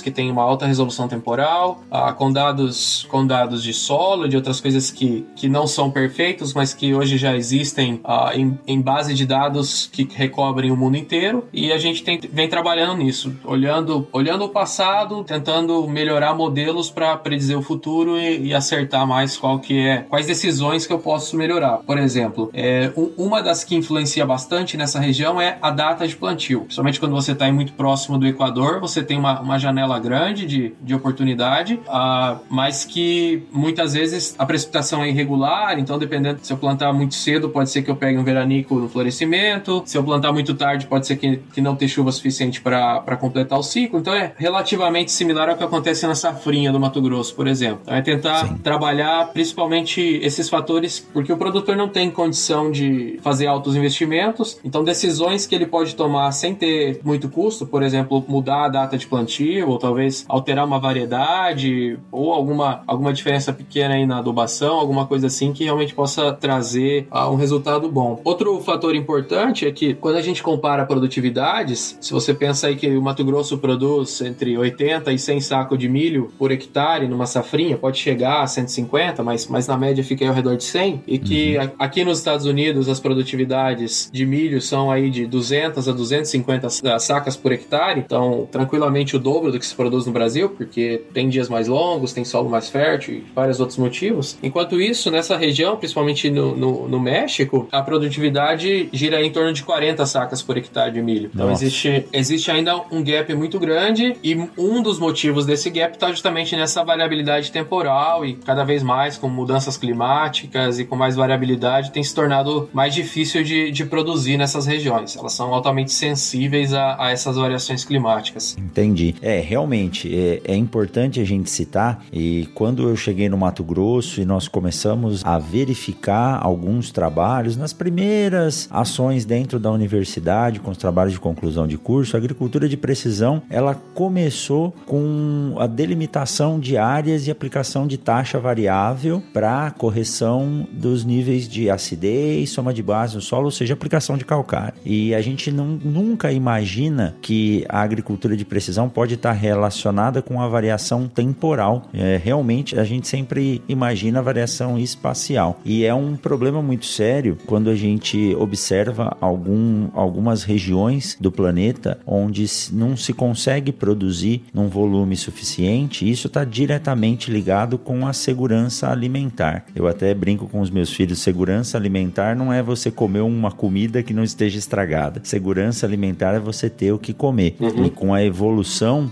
que 0.00 0.10
tem 0.10 0.30
uma 0.30 0.42
alta 0.42 0.66
resolução 0.66 1.08
temporal, 1.08 1.82
uh, 1.90 2.14
com, 2.14 2.32
dados, 2.32 3.06
com 3.10 3.26
dados 3.26 3.62
de 3.62 3.72
solo, 3.72 4.28
de 4.28 4.36
outras 4.36 4.60
coisas 4.60 4.90
que, 4.90 5.26
que 5.36 5.48
não 5.48 5.66
são 5.66 5.90
perfeitos, 5.90 6.54
mas 6.54 6.72
que 6.72 6.94
hoje 6.94 7.16
já 7.18 7.36
existem 7.36 7.94
uh, 8.04 8.32
em, 8.34 8.58
em 8.66 8.80
base 8.80 9.14
de 9.14 9.26
dados 9.26 9.88
que 9.92 10.08
recobrem 10.10 10.70
o 10.70 10.76
mundo 10.76 10.96
inteiro. 10.96 11.44
E 11.52 11.72
a 11.72 11.78
gente 11.78 12.02
tem, 12.02 12.20
vem 12.32 12.48
trabalhando 12.48 12.98
nisso, 12.98 13.34
olhando, 13.44 14.06
olhando 14.12 14.44
o 14.44 14.48
passado, 14.48 15.24
tentando 15.24 15.86
melhorar 15.88 16.34
modelos 16.34 16.90
para 16.90 17.16
predizer 17.16 17.58
o 17.58 17.62
futuro 17.62 18.18
e, 18.18 18.48
e, 18.48 18.54
acertar 18.54 19.06
mais 19.06 19.36
qual 19.36 19.58
que 19.58 19.78
é, 19.78 19.98
quais 20.08 20.26
decisões 20.26 20.86
que 20.86 20.92
eu 20.92 20.98
posso 20.98 21.36
melhorar. 21.36 21.78
Por 21.78 21.98
exemplo, 21.98 22.50
é, 22.52 22.92
uma 23.16 23.42
das 23.42 23.64
que 23.64 23.74
influencia 23.74 24.24
bastante 24.24 24.76
nessa 24.76 24.98
região 24.98 25.40
é 25.40 25.58
a 25.60 25.70
data 25.70 26.06
de 26.06 26.16
plantio. 26.16 26.60
Principalmente 26.62 27.00
quando 27.00 27.12
você 27.12 27.32
está 27.32 27.50
muito 27.52 27.72
próximo 27.72 28.18
do 28.18 28.26
Equador, 28.26 28.80
você 28.80 29.02
tem 29.02 29.17
uma, 29.18 29.40
uma 29.40 29.58
janela 29.58 29.98
grande 29.98 30.46
de, 30.46 30.74
de 30.80 30.94
oportunidade, 30.94 31.74
uh, 31.74 32.38
mas 32.48 32.84
que 32.84 33.42
muitas 33.52 33.94
vezes 33.94 34.34
a 34.38 34.46
precipitação 34.46 35.02
é 35.02 35.08
irregular, 35.08 35.78
então 35.78 35.98
dependendo 35.98 36.40
se 36.42 36.52
eu 36.52 36.56
plantar 36.56 36.92
muito 36.92 37.14
cedo, 37.14 37.48
pode 37.48 37.70
ser 37.70 37.82
que 37.82 37.90
eu 37.90 37.96
pegue 37.96 38.18
um 38.18 38.24
veranico 38.24 38.74
no 38.76 38.88
florescimento, 38.88 39.82
se 39.84 39.96
eu 39.96 40.04
plantar 40.04 40.32
muito 40.32 40.54
tarde, 40.54 40.86
pode 40.86 41.06
ser 41.06 41.16
que, 41.16 41.38
que 41.52 41.60
não 41.60 41.76
tenha 41.76 41.88
chuva 41.88 42.12
suficiente 42.12 42.60
para 42.60 43.16
completar 43.16 43.58
o 43.58 43.62
ciclo. 43.62 43.98
Então 43.98 44.14
é 44.14 44.32
relativamente 44.36 45.10
similar 45.12 45.48
ao 45.48 45.56
que 45.56 45.64
acontece 45.64 46.06
na 46.06 46.14
safrinha 46.14 46.72
do 46.72 46.80
Mato 46.80 47.00
Grosso, 47.00 47.34
por 47.34 47.46
exemplo. 47.46 47.80
Então, 47.82 47.94
é 47.94 48.02
tentar 48.02 48.46
Sim. 48.46 48.58
trabalhar 48.58 49.28
principalmente 49.32 50.00
esses 50.22 50.48
fatores, 50.48 51.00
porque 51.12 51.32
o 51.32 51.36
produtor 51.36 51.76
não 51.76 51.88
tem 51.88 52.10
condição 52.10 52.70
de 52.70 53.18
fazer 53.22 53.46
altos 53.46 53.76
investimentos, 53.76 54.58
então 54.64 54.84
decisões 54.84 55.46
que 55.46 55.54
ele 55.54 55.66
pode 55.66 55.94
tomar 55.94 56.30
sem 56.32 56.54
ter 56.54 57.00
muito 57.04 57.28
custo, 57.28 57.66
por 57.66 57.82
exemplo, 57.82 58.24
mudar 58.28 58.64
a 58.64 58.68
data 58.68 58.96
de 58.96 59.06
plantio, 59.08 59.68
ou 59.68 59.78
talvez 59.78 60.24
alterar 60.28 60.64
uma 60.64 60.78
variedade, 60.78 61.98
ou 62.10 62.32
alguma, 62.32 62.82
alguma 62.86 63.12
diferença 63.12 63.52
pequena 63.52 63.94
aí 63.94 64.06
na 64.06 64.18
adubação, 64.18 64.78
alguma 64.78 65.06
coisa 65.06 65.26
assim 65.26 65.52
que 65.52 65.64
realmente 65.64 65.94
possa 65.94 66.32
trazer 66.32 67.06
uh, 67.10 67.30
um 67.30 67.36
resultado 67.36 67.88
bom. 67.88 68.20
Outro 68.24 68.60
fator 68.60 68.94
importante 68.94 69.66
é 69.66 69.72
que 69.72 69.94
quando 69.94 70.16
a 70.16 70.22
gente 70.22 70.42
compara 70.42 70.84
produtividades, 70.84 71.96
se 72.00 72.12
você 72.12 72.34
pensa 72.34 72.66
aí 72.66 72.76
que 72.76 72.88
o 72.96 73.02
Mato 73.02 73.24
Grosso 73.24 73.58
produz 73.58 74.20
entre 74.20 74.56
80 74.56 75.12
e 75.12 75.18
100 75.18 75.40
sacos 75.40 75.78
de 75.78 75.88
milho 75.88 76.32
por 76.38 76.50
hectare 76.50 77.06
numa 77.08 77.26
safrinha, 77.26 77.76
pode 77.76 77.98
chegar 77.98 78.42
a 78.42 78.46
150, 78.46 79.22
mas, 79.22 79.46
mas 79.46 79.66
na 79.66 79.76
média 79.76 80.02
fica 80.04 80.24
aí 80.24 80.28
ao 80.28 80.34
redor 80.34 80.56
de 80.56 80.64
100, 80.64 81.02
e 81.06 81.18
que 81.18 81.56
uhum. 81.56 81.70
aqui 81.78 82.04
nos 82.04 82.18
Estados 82.18 82.46
Unidos 82.46 82.88
as 82.88 83.00
produtividades 83.00 84.10
de 84.12 84.26
milho 84.26 84.60
são 84.60 84.90
aí 84.90 85.10
de 85.10 85.26
200 85.26 85.88
a 85.88 85.92
250 85.92 86.68
sacas 86.98 87.36
por 87.36 87.52
hectare, 87.52 88.00
então 88.00 88.48
tranquilamente 88.50 88.87
o 89.16 89.18
dobro 89.18 89.52
do 89.52 89.58
que 89.58 89.66
se 89.66 89.74
produz 89.74 90.06
no 90.06 90.12
Brasil, 90.12 90.48
porque 90.50 91.02
tem 91.12 91.28
dias 91.28 91.48
mais 91.48 91.68
longos, 91.68 92.12
tem 92.12 92.24
solo 92.24 92.48
mais 92.48 92.68
fértil 92.68 93.14
e 93.14 93.24
vários 93.34 93.60
outros 93.60 93.78
motivos. 93.78 94.36
Enquanto 94.42 94.80
isso, 94.80 95.10
nessa 95.10 95.36
região, 95.36 95.76
principalmente 95.76 96.30
no, 96.30 96.56
no, 96.56 96.88
no 96.88 97.00
México, 97.00 97.68
a 97.70 97.82
produtividade 97.82 98.88
gira 98.92 99.22
em 99.22 99.30
torno 99.30 99.52
de 99.52 99.62
40 99.62 100.04
sacas 100.06 100.42
por 100.42 100.56
hectare 100.56 100.92
de 100.92 101.02
milho. 101.02 101.30
Então 101.34 101.50
existe, 101.50 102.06
existe 102.12 102.50
ainda 102.50 102.76
um 102.90 103.02
gap 103.02 103.32
muito 103.34 103.58
grande 103.58 104.16
e 104.22 104.36
um 104.56 104.82
dos 104.82 104.98
motivos 104.98 105.46
desse 105.46 105.70
gap 105.70 105.94
está 105.94 106.10
justamente 106.10 106.56
nessa 106.56 106.82
variabilidade 106.84 107.52
temporal 107.52 108.24
e 108.24 108.34
cada 108.34 108.64
vez 108.64 108.82
mais 108.82 109.16
com 109.16 109.28
mudanças 109.28 109.76
climáticas 109.76 110.78
e 110.78 110.84
com 110.84 110.96
mais 110.96 111.16
variabilidade 111.16 111.90
tem 111.90 112.02
se 112.02 112.14
tornado 112.14 112.68
mais 112.72 112.94
difícil 112.94 113.42
de, 113.42 113.70
de 113.70 113.84
produzir 113.84 114.36
nessas 114.36 114.66
regiões. 114.66 115.16
Elas 115.16 115.32
são 115.32 115.52
altamente 115.52 115.92
sensíveis 115.92 116.72
a, 116.72 116.96
a 117.06 117.10
essas 117.10 117.36
variações 117.36 117.84
climáticas. 117.84 118.56
Entendi. 118.58 118.77
É, 119.20 119.40
realmente, 119.40 120.14
é, 120.14 120.40
é 120.44 120.56
importante 120.56 121.20
a 121.20 121.24
gente 121.24 121.50
citar 121.50 122.04
e 122.12 122.48
quando 122.54 122.88
eu 122.88 122.96
cheguei 122.96 123.28
no 123.28 123.36
Mato 123.36 123.64
Grosso 123.64 124.20
e 124.20 124.24
nós 124.24 124.46
começamos 124.46 125.24
a 125.24 125.38
verificar 125.38 126.38
alguns 126.40 126.90
trabalhos 126.90 127.56
nas 127.56 127.72
primeiras 127.72 128.68
ações 128.70 129.24
dentro 129.24 129.58
da 129.58 129.70
universidade 129.70 130.60
com 130.60 130.70
os 130.70 130.76
trabalhos 130.78 131.12
de 131.12 131.20
conclusão 131.20 131.66
de 131.66 131.76
curso, 131.76 132.16
a 132.16 132.18
agricultura 132.18 132.68
de 132.68 132.76
precisão, 132.76 133.42
ela 133.50 133.74
começou 133.74 134.72
com 134.86 135.56
a 135.58 135.66
delimitação 135.66 136.60
de 136.60 136.76
áreas 136.76 137.26
e 137.26 137.30
aplicação 137.30 137.86
de 137.86 137.98
taxa 137.98 138.38
variável 138.38 139.22
para 139.32 139.70
correção 139.72 140.66
dos 140.72 141.04
níveis 141.04 141.48
de 141.48 141.68
acidez, 141.68 142.50
soma 142.50 142.72
de 142.72 142.82
base 142.82 143.16
no 143.16 143.20
solo, 143.20 143.46
ou 143.46 143.50
seja, 143.50 143.74
aplicação 143.74 144.16
de 144.16 144.24
calcário. 144.24 144.74
E 144.84 145.14
a 145.14 145.20
gente 145.20 145.50
não, 145.50 145.66
nunca 145.66 146.30
imagina 146.32 147.16
que 147.20 147.64
a 147.68 147.80
agricultura 147.80 148.36
de 148.36 148.44
precisão 148.44 148.67
pode 148.88 149.14
estar 149.14 149.32
relacionada 149.32 150.20
com 150.20 150.40
a 150.40 150.48
variação 150.48 151.08
temporal. 151.08 151.88
É, 151.92 152.20
realmente, 152.22 152.78
a 152.78 152.84
gente 152.84 153.08
sempre 153.08 153.62
imagina 153.68 154.18
a 154.18 154.22
variação 154.22 154.78
espacial. 154.78 155.60
E 155.64 155.84
é 155.84 155.94
um 155.94 156.16
problema 156.16 156.60
muito 156.60 156.86
sério 156.86 157.38
quando 157.46 157.70
a 157.70 157.74
gente 157.74 158.34
observa 158.36 159.16
algum, 159.20 159.88
algumas 159.94 160.42
regiões 160.42 161.16
do 161.20 161.30
planeta 161.30 161.98
onde 162.06 162.44
não 162.72 162.96
se 162.96 163.12
consegue 163.12 163.72
produzir 163.72 164.42
num 164.52 164.68
volume 164.68 165.16
suficiente. 165.16 166.08
Isso 166.08 166.26
está 166.26 166.44
diretamente 166.44 167.30
ligado 167.30 167.78
com 167.78 168.06
a 168.06 168.12
segurança 168.12 168.90
alimentar. 168.90 169.64
Eu 169.74 169.86
até 169.86 170.12
brinco 170.14 170.46
com 170.46 170.60
os 170.60 170.70
meus 170.70 170.92
filhos: 170.92 171.20
segurança 171.20 171.76
alimentar 171.78 172.36
não 172.36 172.52
é 172.52 172.62
você 172.62 172.90
comer 172.90 173.20
uma 173.20 173.50
comida 173.50 174.02
que 174.02 174.14
não 174.14 174.24
esteja 174.24 174.58
estragada. 174.58 175.20
Segurança 175.24 175.86
alimentar 175.86 176.34
é 176.34 176.40
você 176.40 176.68
ter 176.68 176.92
o 176.92 176.98
que 176.98 177.12
comer. 177.12 177.56
Uhum. 177.60 177.86
E 177.86 177.90
com 177.90 178.12
a 178.12 178.22
evolução 178.22 178.57